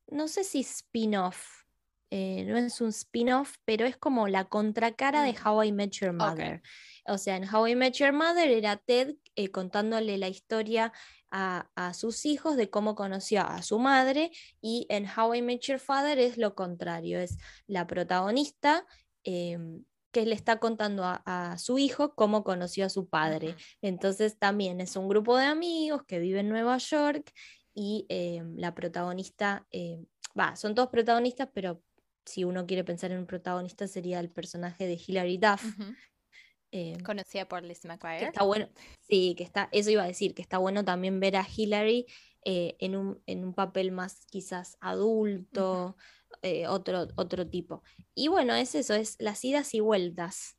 no 0.07 0.27
sé 0.27 0.43
si 0.43 0.61
spin-off, 0.61 1.63
eh, 2.09 2.43
no 2.45 2.57
es 2.57 2.81
un 2.81 2.89
spin-off, 2.89 3.57
pero 3.65 3.85
es 3.85 3.95
como 3.97 4.27
la 4.27 4.45
contracara 4.45 5.23
de 5.23 5.33
mm. 5.33 5.47
How 5.47 5.63
I 5.63 5.71
Met 5.71 5.91
Your 5.91 6.11
Mother. 6.11 6.61
O 7.05 7.17
sea, 7.17 7.37
en 7.37 7.47
How 7.53 7.67
I 7.67 7.75
Met 7.75 7.93
Your 7.93 8.13
Mother 8.13 8.49
era 8.49 8.77
Ted 8.77 9.15
contándole 9.51 10.17
la 10.17 10.27
historia 10.27 10.93
a, 11.35 11.93
sus 11.93 12.25
hijos 12.25 12.55
de 12.55 12.69
cómo 12.69 12.95
conoció 12.95 13.41
a 13.41 13.61
su 13.61 13.77
madre 13.77 14.31
y 14.61 14.85
en 14.89 15.05
How 15.05 15.35
I 15.35 15.41
Met 15.41 15.61
Your 15.61 15.79
Father 15.79 16.17
es 16.17 16.37
lo 16.37 16.55
contrario, 16.55 17.19
es 17.19 17.37
la 17.67 17.87
protagonista 17.87 18.85
em, 19.23 19.83
que 20.11 20.25
le 20.25 20.33
está 20.33 20.59
contando 20.59 21.03
a, 21.05 21.57
su 21.57 21.77
hijo 21.77 22.15
cómo 22.15 22.45
conoció 22.45 22.85
a 22.85 22.89
su 22.89 23.09
padre. 23.09 23.55
Entonces 23.81 24.39
también 24.39 24.79
es 24.79 24.95
un 24.95 25.09
grupo 25.09 25.37
de 25.37 25.45
amigos 25.45 26.03
que 26.07 26.19
vive 26.19 26.39
en 26.39 26.47
Nueva 26.47 26.77
York 26.77 27.33
y 27.73 28.05
em, 28.07 28.55
la 28.55 28.73
protagonista, 28.73 29.67
em, 29.71 30.05
va, 30.39 30.55
son 30.55 30.73
todos 30.73 30.87
protagonistas, 30.89 31.49
pero 31.53 31.81
si 32.25 32.45
uno 32.45 32.65
quiere 32.65 32.85
pensar 32.85 33.11
en 33.11 33.19
un 33.19 33.27
protagonista 33.27 33.87
sería 33.87 34.21
el 34.21 34.29
personaje 34.29 34.87
de 34.87 34.99
Hilary 35.05 35.37
Duff, 35.37 35.63
eh, 36.77 36.97
Conocida 37.05 37.47
por 37.47 37.63
Liz 37.63 37.85
McGuire. 37.85 38.25
está 38.25 38.43
bueno, 38.43 38.67
sí, 38.99 39.33
que 39.37 39.45
está, 39.45 39.69
eso 39.71 39.89
iba 39.91 40.03
a 40.03 40.07
decir, 40.07 40.35
que 40.35 40.41
está 40.41 40.57
bueno 40.57 40.83
también 40.83 41.21
ver 41.21 41.37
a 41.37 41.47
Hillary 41.47 42.05
eh, 42.43 42.75
en, 42.81 42.97
un, 42.97 43.23
en, 43.27 43.45
un, 43.45 43.53
papel 43.53 43.93
más 43.93 44.25
quizás 44.25 44.75
adulto, 44.81 45.95
eh, 46.41 46.67
otro, 46.67 47.07
otro 47.15 47.47
tipo. 47.47 47.81
Y 48.13 48.27
bueno, 48.27 48.53
es 48.55 48.75
eso, 48.75 48.93
es 48.93 49.15
las 49.19 49.45
idas 49.45 49.73
y 49.73 49.79
vueltas. 49.79 50.57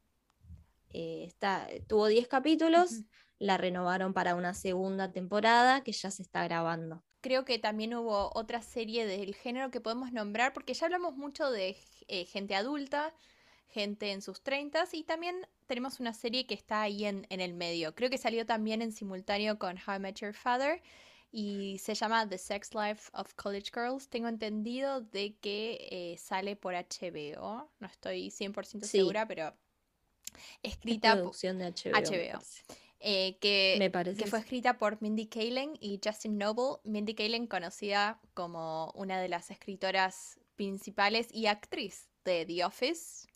está, 0.95 1.69
tuvo 1.87 2.07
10 2.07 2.29
capítulos, 2.29 3.03
la 3.39 3.59
renovaron 3.59 4.15
para 4.15 4.37
una 4.37 4.55
segunda 4.55 5.13
temporada 5.13 5.83
que 5.83 5.93
ya 5.93 6.11
se 6.11 6.23
está 6.23 6.43
grabando. 6.45 7.05
Creo 7.21 7.45
que 7.45 7.59
también 7.59 7.93
hubo 7.93 8.31
otra 8.35 8.63
serie 8.63 9.05
del 9.05 9.35
género 9.35 9.71
que 9.71 9.83
podemos 9.83 10.13
nombrar, 10.13 10.55
porque 10.55 10.73
ya 10.73 10.87
hablamos 10.87 11.15
mucho 11.15 11.51
de 11.51 11.75
gente 12.27 12.55
adulta, 12.55 13.13
gente 13.77 14.11
en 14.13 14.23
sus 14.23 14.41
30 14.43 14.89
y 14.93 15.05
también 15.05 15.47
tenemos 15.67 16.01
una 16.01 16.15
serie 16.15 16.47
que 16.47 16.55
está 16.55 16.81
ahí 16.81 17.05
en, 17.05 17.27
el 17.29 17.53
medio. 17.53 17.95
Creo 17.95 18.09
que 18.09 18.17
salió 18.17 18.47
también 18.47 18.81
en 18.81 18.91
simultáneo 18.91 19.59
con 19.59 19.77
How 19.77 19.97
I 19.97 19.99
Met 19.99 20.17
Your 20.21 20.33
Father 20.33 20.81
y 21.31 21.77
se 21.79 21.95
llama 21.95 22.27
The 22.27 22.39
Sex 22.39 22.75
Life 22.75 23.11
of 23.13 23.35
College 23.35 23.71
Girls. 23.75 24.09
Tengo 24.09 24.29
entendido 24.29 25.03
de 25.03 25.37
que 25.43 25.89
eh, 25.91 26.17
sale 26.17 26.57
por 26.57 26.73
HBO, 26.73 27.71
no 27.79 27.87
estoy 27.87 28.29
100% 28.29 28.85
segura, 28.85 29.29
pero 29.29 29.53
escrita 30.63 31.23
por 31.23 31.37
de 31.37 31.71
HBO. 31.71 32.41
Eh, 33.01 33.37
que, 33.43 33.93
que 34.19 34.27
fue 34.27 34.39
escrita 34.39 34.79
por 34.79 35.03
Mindy 35.03 35.27
Kaling 35.27 35.77
y 35.81 36.01
Justin 36.03 36.39
Noble. 36.39 36.81
Mindy 36.85 37.15
Kaling 37.15 37.47
conocida 37.47 38.23
como 38.33 38.91
una 38.93 39.21
de 39.21 39.29
las 39.29 39.51
escritoras 39.51 40.41
principales 40.57 41.29
y 41.31 41.47
actriz 41.47 42.09
de 42.25 42.47
The 42.47 42.65
Office, 42.65 43.29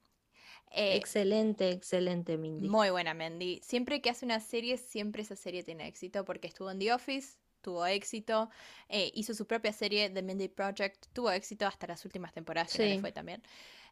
eh, 0.71 0.97
excelente, 0.97 1.71
excelente, 1.71 2.37
Mindy. 2.37 2.69
Muy 2.69 2.91
buena, 2.91 3.15
Mindy. 3.15 3.61
Siempre 3.63 4.01
que 4.01 4.11
hace 4.11 4.25
una 4.25 4.41
serie, 4.41 4.77
siempre 4.77 5.23
esa 5.23 5.37
serie 5.37 5.63
tiene 5.63 5.87
éxito 5.87 6.25
porque 6.25 6.49
estuvo 6.49 6.71
en 6.71 6.79
The 6.79 6.93
Office, 6.93 7.39
tuvo 7.61 7.85
éxito. 7.87 8.51
Eh, 8.89 9.11
hizo 9.15 9.35
su 9.35 9.47
propia 9.47 9.73
serie, 9.73 10.11
The 10.11 10.23
Mindy 10.23 10.49
Project, 10.49 11.07
tuvo 11.13 11.31
éxito 11.31 11.67
hasta 11.67 11.87
las 11.87 12.05
últimas 12.05 12.33
temporadas, 12.33 12.73
que 12.73 12.99
fue 13.01 13.13
también. 13.13 13.43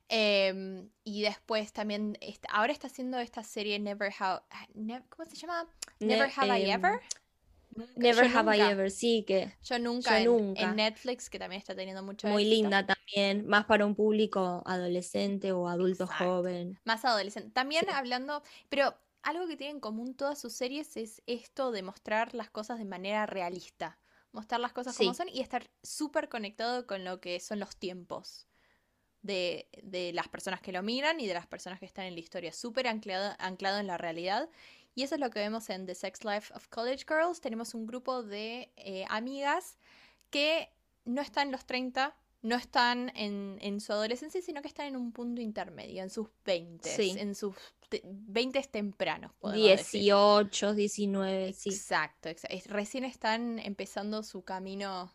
Em, 0.08 0.88
y 1.04 1.22
después 1.22 1.72
también, 1.72 2.16
ahora 2.50 2.72
está 2.72 2.86
haciendo 2.86 3.18
esta 3.18 3.42
serie 3.42 3.78
Never 3.78 4.10
How, 4.18 4.40
¿cómo 5.10 5.28
se 5.28 5.36
llama? 5.36 5.66
Never 6.00 6.30
Have 6.34 6.60
I 6.60 6.70
Ever. 6.70 7.00
Never 7.96 8.24
Have 8.36 8.56
I 8.56 8.60
Ever, 8.60 8.90
sí, 8.90 9.24
que. 9.26 9.54
Yo 9.62 9.78
nunca, 9.78 10.20
en, 10.20 10.54
Netflix, 10.76 11.30
que 11.30 11.38
también 11.38 11.60
está 11.60 11.74
teniendo 11.74 12.02
mucho 12.02 12.28
Muy 12.28 12.44
linda 12.44 12.86
también, 12.86 13.46
más 13.46 13.66
para 13.66 13.86
un 13.86 13.94
público 13.94 14.62
adolescente 14.66 15.52
o 15.52 15.68
adulto 15.68 16.06
joven. 16.06 16.78
Más 16.84 17.04
adolescente. 17.04 17.50
También 17.50 17.88
hablando, 17.90 18.42
pero 18.68 18.94
algo 19.22 19.46
que 19.46 19.56
tienen 19.56 19.76
en 19.76 19.80
común 19.80 20.14
todas 20.14 20.38
sus 20.38 20.52
series 20.52 20.96
es 20.96 21.22
esto 21.26 21.70
de 21.70 21.82
mostrar 21.82 22.34
las 22.34 22.50
cosas 22.50 22.78
de 22.78 22.84
manera 22.84 23.26
realista. 23.26 23.98
Mostrar 24.32 24.60
las 24.60 24.72
cosas 24.72 24.96
como 24.96 25.14
son 25.14 25.28
y 25.28 25.40
estar 25.40 25.70
súper 25.82 26.28
conectado 26.28 26.86
con 26.86 27.04
lo 27.04 27.20
que 27.20 27.40
son 27.40 27.60
los 27.60 27.76
tiempos. 27.76 28.46
De, 29.20 29.68
de, 29.82 30.12
las 30.12 30.28
personas 30.28 30.60
que 30.60 30.70
lo 30.70 30.80
miran 30.80 31.18
y 31.18 31.26
de 31.26 31.34
las 31.34 31.46
personas 31.48 31.80
que 31.80 31.86
están 31.86 32.04
en 32.04 32.14
la 32.14 32.20
historia, 32.20 32.52
súper 32.52 32.86
anclado, 32.86 33.34
anclado 33.40 33.80
en 33.80 33.88
la 33.88 33.98
realidad 33.98 34.48
y 34.98 35.04
eso 35.04 35.14
es 35.14 35.20
lo 35.20 35.30
que 35.30 35.38
vemos 35.38 35.70
en 35.70 35.86
The 35.86 35.94
Sex 35.94 36.24
Life 36.24 36.52
of 36.54 36.66
College 36.66 37.04
Girls. 37.06 37.40
Tenemos 37.40 37.72
un 37.72 37.86
grupo 37.86 38.24
de 38.24 38.72
eh, 38.74 39.04
amigas 39.08 39.78
que 40.28 40.70
no 41.04 41.22
están 41.22 41.46
en 41.46 41.52
los 41.52 41.66
30, 41.66 42.16
no 42.42 42.56
están 42.56 43.12
en, 43.14 43.80
su 43.80 43.92
adolescencia, 43.92 44.42
sino 44.42 44.60
que 44.60 44.66
están 44.66 44.86
en 44.86 44.96
un 44.96 45.12
punto 45.12 45.40
intermedio, 45.40 46.02
en 46.02 46.10
sus 46.10 46.26
20, 46.44 47.20
en 47.20 47.36
sus 47.36 47.54
20 48.02 48.60
tempranos. 48.64 49.30
18, 49.40 50.74
19, 50.74 51.52
sí. 51.52 51.68
Exacto, 51.68 52.30
recién 52.66 53.04
están 53.04 53.60
empezando 53.60 54.24
su 54.24 54.42
camino 54.42 55.14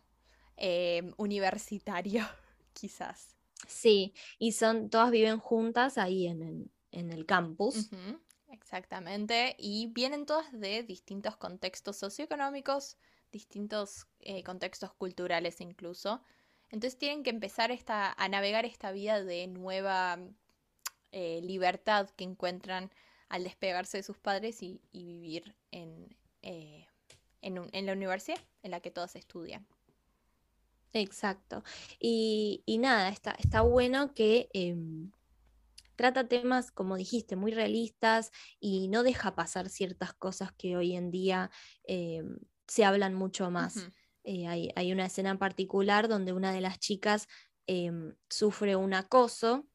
eh, 0.56 1.12
universitario, 1.18 2.26
quizás. 2.74 3.36
Sí, 3.68 4.14
y 4.40 4.54
son, 4.54 4.90
todas 4.90 5.12
viven 5.12 5.40
juntas 5.40 5.98
ahí 5.98 6.28
en 6.28 6.72
el, 6.94 7.26
campus. 7.26 7.90
Exactamente, 8.54 9.56
y 9.58 9.88
vienen 9.88 10.28
todas 10.28 10.52
de 10.52 10.84
distintos 10.84 11.36
contextos 11.38 11.98
socioeconómicos, 11.98 12.98
distintos 13.32 14.06
eh, 14.20 14.44
contextos 14.44 14.94
culturales 14.94 15.60
incluso. 15.60 16.22
Entonces 16.70 17.00
tienen 17.00 17.24
que 17.24 17.32
empezar 17.32 17.72
esta, 17.72 18.14
a 18.14 18.30
navegar 18.30 18.66
esta 18.66 18.92
vida 18.92 19.24
de 19.24 19.48
nueva 19.48 20.20
eh, 21.12 21.42
libertad 21.42 22.12
que 22.12 22.26
encuentran 22.26 22.92
al 23.28 23.44
despegarse 23.44 23.98
de 23.98 24.04
sus 24.04 24.20
padres 24.20 24.62
y, 24.62 24.80
vivir 24.94 25.56
en, 25.72 26.16
eh, 26.44 26.86
en, 27.42 27.86
la 27.88 27.94
universidad 27.94 28.40
en 28.62 28.70
la 28.70 28.82
que 28.82 28.92
todos 28.92 29.16
estudian. 29.16 29.66
Exacto. 30.94 31.64
Y, 32.00 32.62
y 32.68 32.78
nada, 32.78 33.10
está, 33.10 33.32
está 33.32 33.62
bueno 33.62 34.14
que 34.14 34.48
em, 34.54 35.12
trata 35.96 36.28
temas, 36.28 36.72
como 36.72 36.96
dijiste, 36.96 37.36
muy 37.36 37.52
realistas 37.52 38.32
y 38.60 38.88
no 38.88 39.04
deja 39.04 39.36
pasar 39.36 39.70
ciertas 39.70 40.14
cosas 40.14 40.52
que 40.54 40.78
hoy 40.78 40.96
en 40.96 41.12
día 41.12 41.52
eh, 41.88 42.24
se 42.68 42.86
hablan 42.86 43.14
mucho 43.14 43.52
más. 43.52 43.88
Eh, 44.24 44.48
hay, 44.48 44.92
una 44.92 45.06
escena 45.06 45.32
en 45.32 45.38
particular 45.38 46.08
donde 46.08 46.32
una 46.32 46.54
de 46.54 46.62
las 46.62 46.80
chicas 46.80 47.28
em, 47.68 48.16
sufre 48.30 48.76
un 48.76 48.94
acoso. 48.94 49.68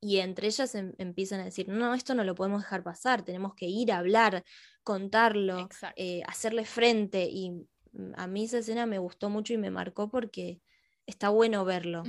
Y 0.00 0.18
entre 0.18 0.46
ellas 0.46 0.74
em, 0.74 0.94
empiezan 0.98 1.40
a 1.40 1.44
decir, 1.44 1.68
no, 1.68 1.94
esto 1.94 2.14
no 2.14 2.22
lo 2.22 2.34
podemos 2.34 2.62
dejar 2.62 2.82
pasar, 2.82 3.24
tenemos 3.24 3.54
que 3.54 3.66
ir 3.66 3.90
a 3.90 3.98
hablar, 3.98 4.44
contarlo, 4.82 5.68
eh, 5.96 6.22
hacerle 6.26 6.64
frente. 6.64 7.28
Y 7.30 7.50
mm, 7.50 8.12
a 8.16 8.26
mí 8.26 8.44
esa 8.44 8.58
escena 8.58 8.86
me 8.86 8.98
gustó 8.98 9.30
mucho 9.30 9.54
y 9.54 9.58
me 9.58 9.70
marcó 9.70 10.08
porque 10.08 10.60
está 11.06 11.28
bueno 11.28 11.64
verlo 11.64 12.02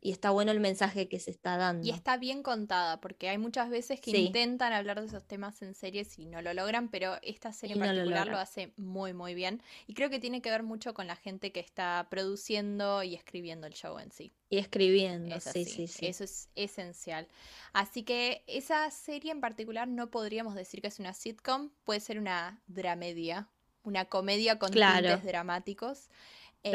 y 0.00 0.12
está 0.12 0.30
bueno 0.30 0.52
el 0.52 0.60
mensaje 0.60 1.08
que 1.08 1.18
se 1.18 1.30
está 1.30 1.56
dando. 1.56 1.86
Y 1.86 1.90
está 1.90 2.18
bien 2.18 2.42
contada, 2.42 3.00
porque 3.00 3.28
hay 3.28 3.38
muchas 3.38 3.70
veces 3.70 4.00
que 4.00 4.10
intentan 4.10 4.72
hablar 4.72 5.00
de 5.00 5.06
esos 5.06 5.24
temas 5.24 5.62
en 5.62 5.74
series 5.74 6.18
y 6.18 6.26
no 6.26 6.42
lo 6.42 6.52
logran, 6.52 6.88
pero 6.88 7.16
esta 7.22 7.52
serie 7.52 7.74
en 7.74 7.80
particular 7.80 8.28
lo, 8.28 8.38
hace 8.38 8.72
muy, 8.76 9.14
muy 9.14 9.34
bien. 9.34 9.62
Y 9.86 9.94
creo 9.94 10.10
que 10.10 10.20
tiene 10.20 10.42
que 10.42 10.50
ver 10.50 10.62
mucho 10.62 10.92
con 10.92 11.06
la 11.06 11.16
gente 11.16 11.50
que 11.50 11.60
está 11.60 12.06
produciendo 12.10 13.02
y 13.02 13.14
escribiendo 13.14 13.66
el 13.66 13.72
show 13.72 13.98
en 13.98 14.12
sí. 14.12 14.32
Y 14.50 14.58
escribiendo, 14.58 15.40
sí, 15.40 15.64
sí, 15.64 15.86
sí. 15.86 16.06
Eso 16.06 16.24
es 16.24 16.50
esencial. 16.54 17.26
Así 17.72 18.02
que 18.02 18.44
esa 18.46 18.90
serie 18.90 19.32
en 19.32 19.40
particular 19.40 19.88
no 19.88 20.10
podríamos 20.10 20.54
decir 20.54 20.82
que 20.82 20.88
es 20.88 20.98
una 20.98 21.14
sitcom, 21.14 21.70
puede 21.84 22.00
ser 22.00 22.18
una 22.18 22.60
dramedia, 22.66 23.48
una 23.82 24.04
comedia 24.04 24.58
con 24.58 24.70
tintes 24.70 25.24
dramáticos. 25.24 26.10
Eh. 26.64 26.72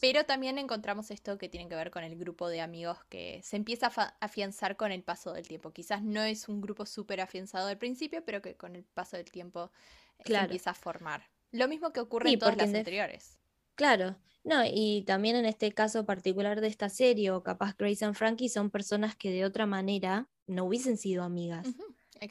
Pero 0.00 0.24
también 0.24 0.58
encontramos 0.58 1.10
esto 1.10 1.36
que 1.36 1.48
tiene 1.48 1.68
que 1.68 1.74
ver 1.74 1.90
con 1.90 2.04
el 2.04 2.16
grupo 2.16 2.48
de 2.48 2.60
amigos 2.60 2.98
que 3.08 3.40
se 3.42 3.56
empieza 3.56 3.90
a 3.96 4.16
afianzar 4.20 4.76
con 4.76 4.92
el 4.92 5.02
paso 5.02 5.32
del 5.32 5.48
tiempo. 5.48 5.72
Quizás 5.72 6.02
no 6.02 6.22
es 6.22 6.48
un 6.48 6.60
grupo 6.60 6.86
súper 6.86 7.20
afianzado 7.20 7.68
al 7.68 7.78
principio, 7.78 8.24
pero 8.24 8.40
que 8.40 8.56
con 8.56 8.76
el 8.76 8.84
paso 8.84 9.16
del 9.16 9.30
tiempo 9.30 9.70
eh, 10.18 10.22
se 10.26 10.36
empieza 10.36 10.70
a 10.70 10.74
formar. 10.74 11.28
Lo 11.50 11.66
mismo 11.66 11.92
que 11.92 12.00
ocurre 12.00 12.30
en 12.30 12.38
todas 12.38 12.56
las 12.56 12.72
anteriores. 12.72 13.38
Claro, 13.74 14.16
no, 14.46 14.62
y 14.64 15.02
también 15.02 15.34
en 15.34 15.44
este 15.44 15.72
caso 15.72 16.06
particular 16.06 16.60
de 16.60 16.68
esta 16.68 16.88
serie, 16.88 17.32
o 17.32 17.42
capaz 17.42 17.76
Grace 17.76 18.04
and 18.04 18.14
Frankie, 18.14 18.48
son 18.48 18.70
personas 18.70 19.16
que 19.16 19.32
de 19.32 19.44
otra 19.44 19.66
manera 19.66 20.28
no 20.46 20.66
hubiesen 20.66 20.96
sido 20.96 21.24
amigas. 21.24 21.66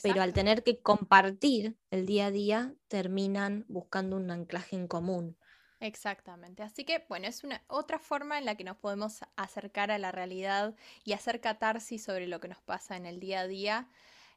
pero 0.01 0.21
al 0.21 0.31
tener 0.31 0.63
que 0.63 0.79
compartir 0.79 1.75
el 1.91 2.05
día 2.05 2.27
a 2.27 2.31
día, 2.31 2.73
terminan 2.87 3.65
buscando 3.67 4.15
un 4.15 4.31
anclaje 4.31 4.77
en 4.77 4.87
común. 4.87 5.37
Exactamente. 5.85 6.63
Así 6.63 6.83
que, 6.83 7.05
bueno, 7.07 7.27
es 7.27 7.43
una 7.43 7.61
otra 7.67 7.99
forma 7.99 8.39
en 8.39 8.45
la 8.45 8.55
que 8.55 8.63
nos 8.63 8.77
podemos 8.77 9.19
acercar 9.35 9.91
a 9.91 9.99
la 9.99 10.11
realidad 10.11 10.73
y 11.03 11.13
hacer 11.13 11.41
catarsis 11.41 12.03
sobre 12.03 12.25
lo 12.25 12.39
que 12.39 12.47
nos 12.47 12.61
pasa 12.61 12.97
en 12.97 13.05
el 13.05 13.19
día 13.19 13.41
a 13.41 13.47
día. 13.47 13.87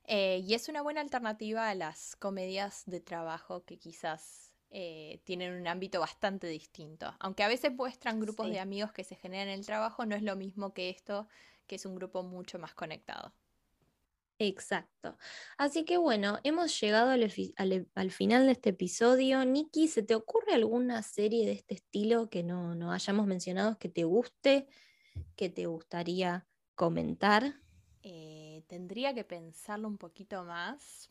Eh, 0.04 0.42
y 0.46 0.52
es 0.52 0.68
una 0.68 0.82
buena 0.82 1.00
alternativa 1.00 1.70
a 1.70 1.74
las 1.74 2.16
comedias 2.16 2.82
de 2.84 3.00
trabajo 3.00 3.64
que 3.64 3.78
quizás 3.78 4.52
eh, 4.70 5.22
tienen 5.24 5.54
un 5.54 5.66
ámbito 5.66 6.00
bastante 6.00 6.48
distinto. 6.48 7.14
Aunque 7.18 7.44
a 7.44 7.48
veces 7.48 7.72
muestran 7.72 8.20
grupos 8.20 8.50
de 8.50 8.60
amigos 8.60 8.92
que 8.92 9.04
se 9.04 9.16
generan 9.16 9.48
en 9.48 9.60
el 9.60 9.66
trabajo, 9.66 10.04
no 10.04 10.16
es 10.16 10.22
lo 10.22 10.36
mismo 10.36 10.74
que 10.74 10.90
esto, 10.90 11.28
que 11.66 11.76
es 11.76 11.86
un 11.86 11.94
grupo 11.94 12.22
mucho 12.22 12.58
más 12.58 12.74
conectado. 12.74 13.32
Exacto. 14.38 15.18
Así 15.56 15.84
que 15.84 15.96
bueno, 15.96 16.38
hemos 16.44 16.80
llegado 16.80 17.10
al, 17.10 17.30
final 18.10 18.46
de 18.46 18.52
este 18.52 18.70
episodio. 18.70 19.44
Nikki, 19.44 19.88
¿se 19.88 20.02
te 20.02 20.14
ocurre 20.14 20.54
alguna 20.54 21.02
serie 21.02 21.44
de 21.44 21.52
este 21.52 21.74
estilo 21.74 22.30
que 22.30 22.44
no, 22.44 22.92
hayamos 22.92 23.26
mencionado 23.26 23.78
que 23.78 23.88
te 23.88 24.04
guste, 24.04 24.68
que 25.34 25.48
te 25.48 25.66
gustaría 25.66 26.46
comentar? 26.76 27.60
Eh, 28.02 28.62
tendría 28.68 29.12
que 29.12 29.24
pensarlo 29.24 29.88
un 29.88 29.98
poquito 29.98 30.44
más. 30.44 31.10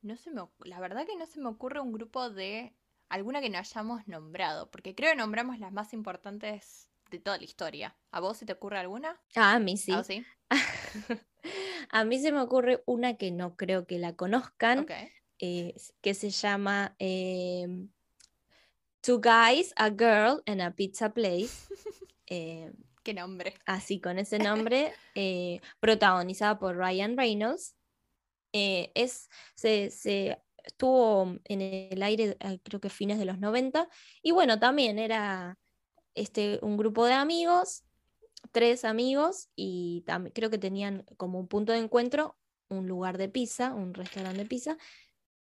No 0.00 0.16
se 0.16 0.30
me, 0.30 0.42
la 0.64 0.80
verdad 0.80 1.06
que 1.06 1.16
no 1.16 1.26
se 1.26 1.40
me 1.40 1.48
ocurre 1.48 1.80
un 1.80 1.92
grupo 1.92 2.30
de 2.30 2.74
alguna 3.10 3.42
que 3.42 3.50
no 3.50 3.58
hayamos 3.58 4.08
nombrado, 4.08 4.70
porque 4.70 4.94
creo 4.94 5.10
que 5.10 5.16
nombramos 5.16 5.58
las 5.58 5.72
más 5.72 5.92
importantes 5.92 6.90
de 7.10 7.18
toda 7.18 7.36
la 7.36 7.44
historia. 7.44 7.96
¿A 8.10 8.20
vos 8.20 8.38
se 8.38 8.46
te 8.46 8.52
ocurre 8.54 8.78
alguna? 8.78 9.20
Ah, 9.34 9.54
a 9.54 9.58
mí 9.58 9.76
sí. 9.76 9.92
¿A 9.92 10.02
sí? 10.02 10.24
A 11.90 12.04
mí 12.04 12.18
se 12.18 12.32
me 12.32 12.40
ocurre 12.40 12.82
una 12.86 13.16
que 13.16 13.30
no 13.30 13.56
creo 13.56 13.86
que 13.86 13.98
la 13.98 14.14
conozcan, 14.14 14.86
eh, 15.38 15.74
que 16.00 16.14
se 16.14 16.30
llama 16.30 16.94
em, 16.98 17.88
Two 19.00 19.20
Guys, 19.20 19.72
a 19.76 19.90
Girl 19.90 20.42
and 20.46 20.60
a 20.60 20.70
Pizza 20.72 21.12
Place. 21.12 21.68
Em, 22.28 22.72
Qué 23.04 23.14
nombre. 23.14 23.54
Así, 23.66 24.00
con 24.00 24.18
ese 24.18 24.40
nombre, 24.40 24.92
eh, 25.14 25.60
protagonizada 25.78 26.58
por 26.58 26.76
Ryan 26.76 27.16
Reynolds. 27.16 27.76
Eh, 28.52 28.90
es, 28.96 29.30
se, 29.54 29.92
se, 29.92 30.42
estuvo 30.64 31.36
en 31.44 31.60
el 31.62 32.02
aire 32.02 32.36
creo 32.64 32.80
que 32.80 32.90
fines 32.90 33.20
de 33.20 33.24
los 33.24 33.38
90 33.38 33.88
y 34.22 34.32
bueno, 34.32 34.58
también 34.58 34.98
era 34.98 35.56
este, 36.14 36.58
un 36.62 36.76
grupo 36.76 37.06
de 37.06 37.12
amigos 37.12 37.85
tres 38.52 38.84
amigos 38.84 39.48
y 39.56 40.04
creo 40.34 40.50
que 40.50 40.58
tenían 40.58 41.04
como 41.16 41.38
un 41.38 41.48
punto 41.48 41.72
de 41.72 41.78
encuentro 41.78 42.36
un 42.68 42.88
lugar 42.88 43.18
de 43.18 43.28
pizza, 43.28 43.74
un 43.74 43.94
restaurante 43.94 44.38
de 44.38 44.46
pizza. 44.46 44.76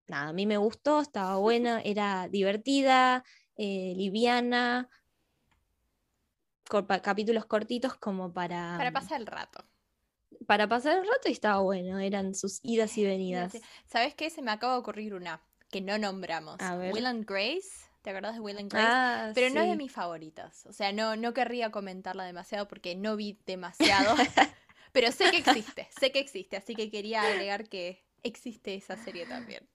Nada, 0.08 0.30
a 0.30 0.34
mí 0.34 0.45
me 0.45 0.58
gustó, 0.58 1.01
estaba 1.01 1.38
buena, 1.38 1.82
era 1.86 2.28
divertida, 2.28 3.24
eh, 3.58 3.93
liviana, 3.95 4.89
capítulos 7.01 7.45
cortitos 7.45 7.95
como 7.95 8.34
para... 8.34 8.76
Para 8.78 8.91
pasar 8.91 9.20
el 9.20 9.28
rato. 9.28 9.66
Para 10.47 10.68
pasar 10.68 10.97
el 10.97 11.08
rato 11.08 11.30
y 11.30 11.32
estaba 11.32 11.60
bueno, 11.60 11.99
eran 11.99 12.36
sus 12.36 12.60
idas 12.62 12.97
y 12.97 13.06
venidas. 13.06 13.53
¿Sabes 13.88 14.14
qué? 14.16 14.30
Se 14.30 14.41
me 14.41 14.51
acaba 14.51 14.74
de 14.74 14.80
ocurrir 14.80 15.14
una 15.14 15.41
que 15.72 15.82
no 15.82 15.97
nombramos. 15.97 16.58
Will 16.93 17.06
and 17.06 17.26
Grace. 17.26 17.89
¿Te 18.06 18.12
acordás 18.12 18.36
de 18.36 18.39
Will 18.39 18.60
and 18.60 18.72
Grace? 18.72 18.88
Ah, 18.88 19.32
Pero 19.34 19.51
no 19.51 19.62
es 19.62 19.68
de 19.68 19.76
mis 19.76 19.91
favoritas. 19.91 20.68
O 20.68 20.74
sea, 20.74 20.91
no, 20.91 21.16
no 21.16 21.34
querría 21.34 21.72
comentarla 21.72 22.24
demasiado 22.24 22.68
porque 22.68 22.95
no 22.95 23.16
vi 23.16 23.39
demasiado. 23.47 24.16
Pero 24.91 25.12
sé 25.12 25.32
que 25.32 25.38
existe, 25.38 25.89
sé 25.99 26.12
que 26.12 26.20
existe. 26.20 26.56
Así 26.56 26.76
que 26.76 26.91
quería 26.91 27.24
agregar 27.24 27.68
que 27.68 28.06
existe 28.22 28.76
esa 28.76 28.95
serie 28.95 29.26
también. 29.26 29.68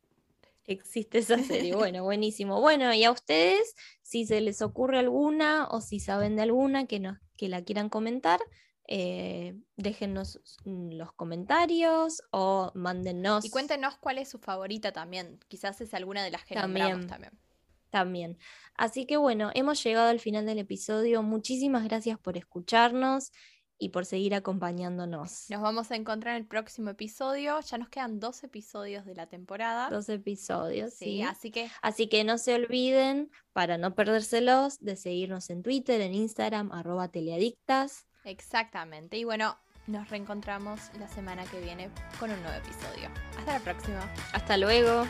Existe 0.65 1.19
esa 1.19 1.39
serie. 1.39 1.75
Bueno, 1.75 2.05
buenísimo. 2.05 2.61
Bueno, 2.61 2.95
y 2.95 3.03
a 3.03 3.11
ustedes, 3.11 3.75
si 4.01 4.25
se 4.27 4.41
les 4.41 4.63
ocurre 4.63 5.01
alguna 5.01 5.67
o 5.67 5.81
si 5.81 5.99
saben 5.99 6.37
de 6.37 6.43
alguna 6.43 6.87
que, 6.87 7.01
nos, 7.01 7.19
que 7.37 7.49
la 7.49 7.65
quieran 7.65 7.89
comentar, 7.89 8.39
eh, 8.87 9.57
déjennos 9.77 10.39
los 10.65 11.13
comentarios 11.15 12.23
o 12.31 12.71
mándennos. 12.77 13.45
Y 13.45 13.51
cuéntenos 13.51 13.97
cuál 13.97 14.19
es 14.19 14.29
su 14.29 14.39
favorita 14.39 14.93
también. 14.93 15.41
Quizás 15.49 15.81
es 15.81 15.95
alguna 15.95 16.23
de 16.23 16.31
las 16.31 16.45
que 16.45 16.55
también. 16.55 17.09
también. 17.09 17.33
También. 17.91 18.39
Así 18.75 19.05
que 19.05 19.17
bueno, 19.17 19.51
hemos 19.55 19.83
llegado 19.83 20.09
al 20.09 20.21
final 20.21 20.47
del 20.47 20.59
episodio. 20.59 21.23
Muchísimas 21.23 21.85
gracias 21.85 22.19
por 22.19 22.37
escucharnos 22.37 23.33
y 23.81 23.89
por 23.89 24.05
seguir 24.05 24.35
acompañándonos. 24.35 25.47
Nos 25.49 25.63
vamos 25.63 25.91
a 25.91 25.97
encontrar 25.97 26.37
en 26.37 26.43
el 26.43 26.47
próximo 26.47 26.91
episodio. 26.91 27.59
Ya 27.61 27.79
nos 27.79 27.89
quedan 27.89 28.21
dos 28.21 28.45
episodios 28.45 29.07
de 29.07 29.15
la 29.15 29.27
temporada. 29.27 29.89
Dos 29.89 30.09
episodios, 30.11 30.95
sí. 30.95 31.23
Así 31.23 31.51
que... 31.51 31.71
Así 31.81 32.07
que 32.07 32.23
no 32.23 32.37
se 32.37 32.55
olviden, 32.55 33.31
para 33.55 33.79
no 33.79 33.95
perdérselos, 33.95 34.79
de 34.81 34.97
seguirnos 34.97 35.49
en 35.49 35.63
Twitter, 35.63 36.01
en 36.03 36.15
Instagram, 36.15 36.71
arroba 36.73 37.09
teleadictas. 37.09 38.07
Exactamente. 38.25 39.17
Y 39.17 39.25
bueno, 39.25 39.57
nos 39.87 40.11
reencontramos 40.11 40.91
la 40.99 41.09
semana 41.09 41.45
que 41.47 41.61
viene 41.61 41.91
con 42.19 42.31
un 42.31 42.41
nuevo 42.43 42.57
episodio. 42.59 43.09
Hasta 43.39 43.55
la 43.55 43.61
próxima. 43.61 44.13
Hasta 44.35 44.59
luego. 44.59 45.05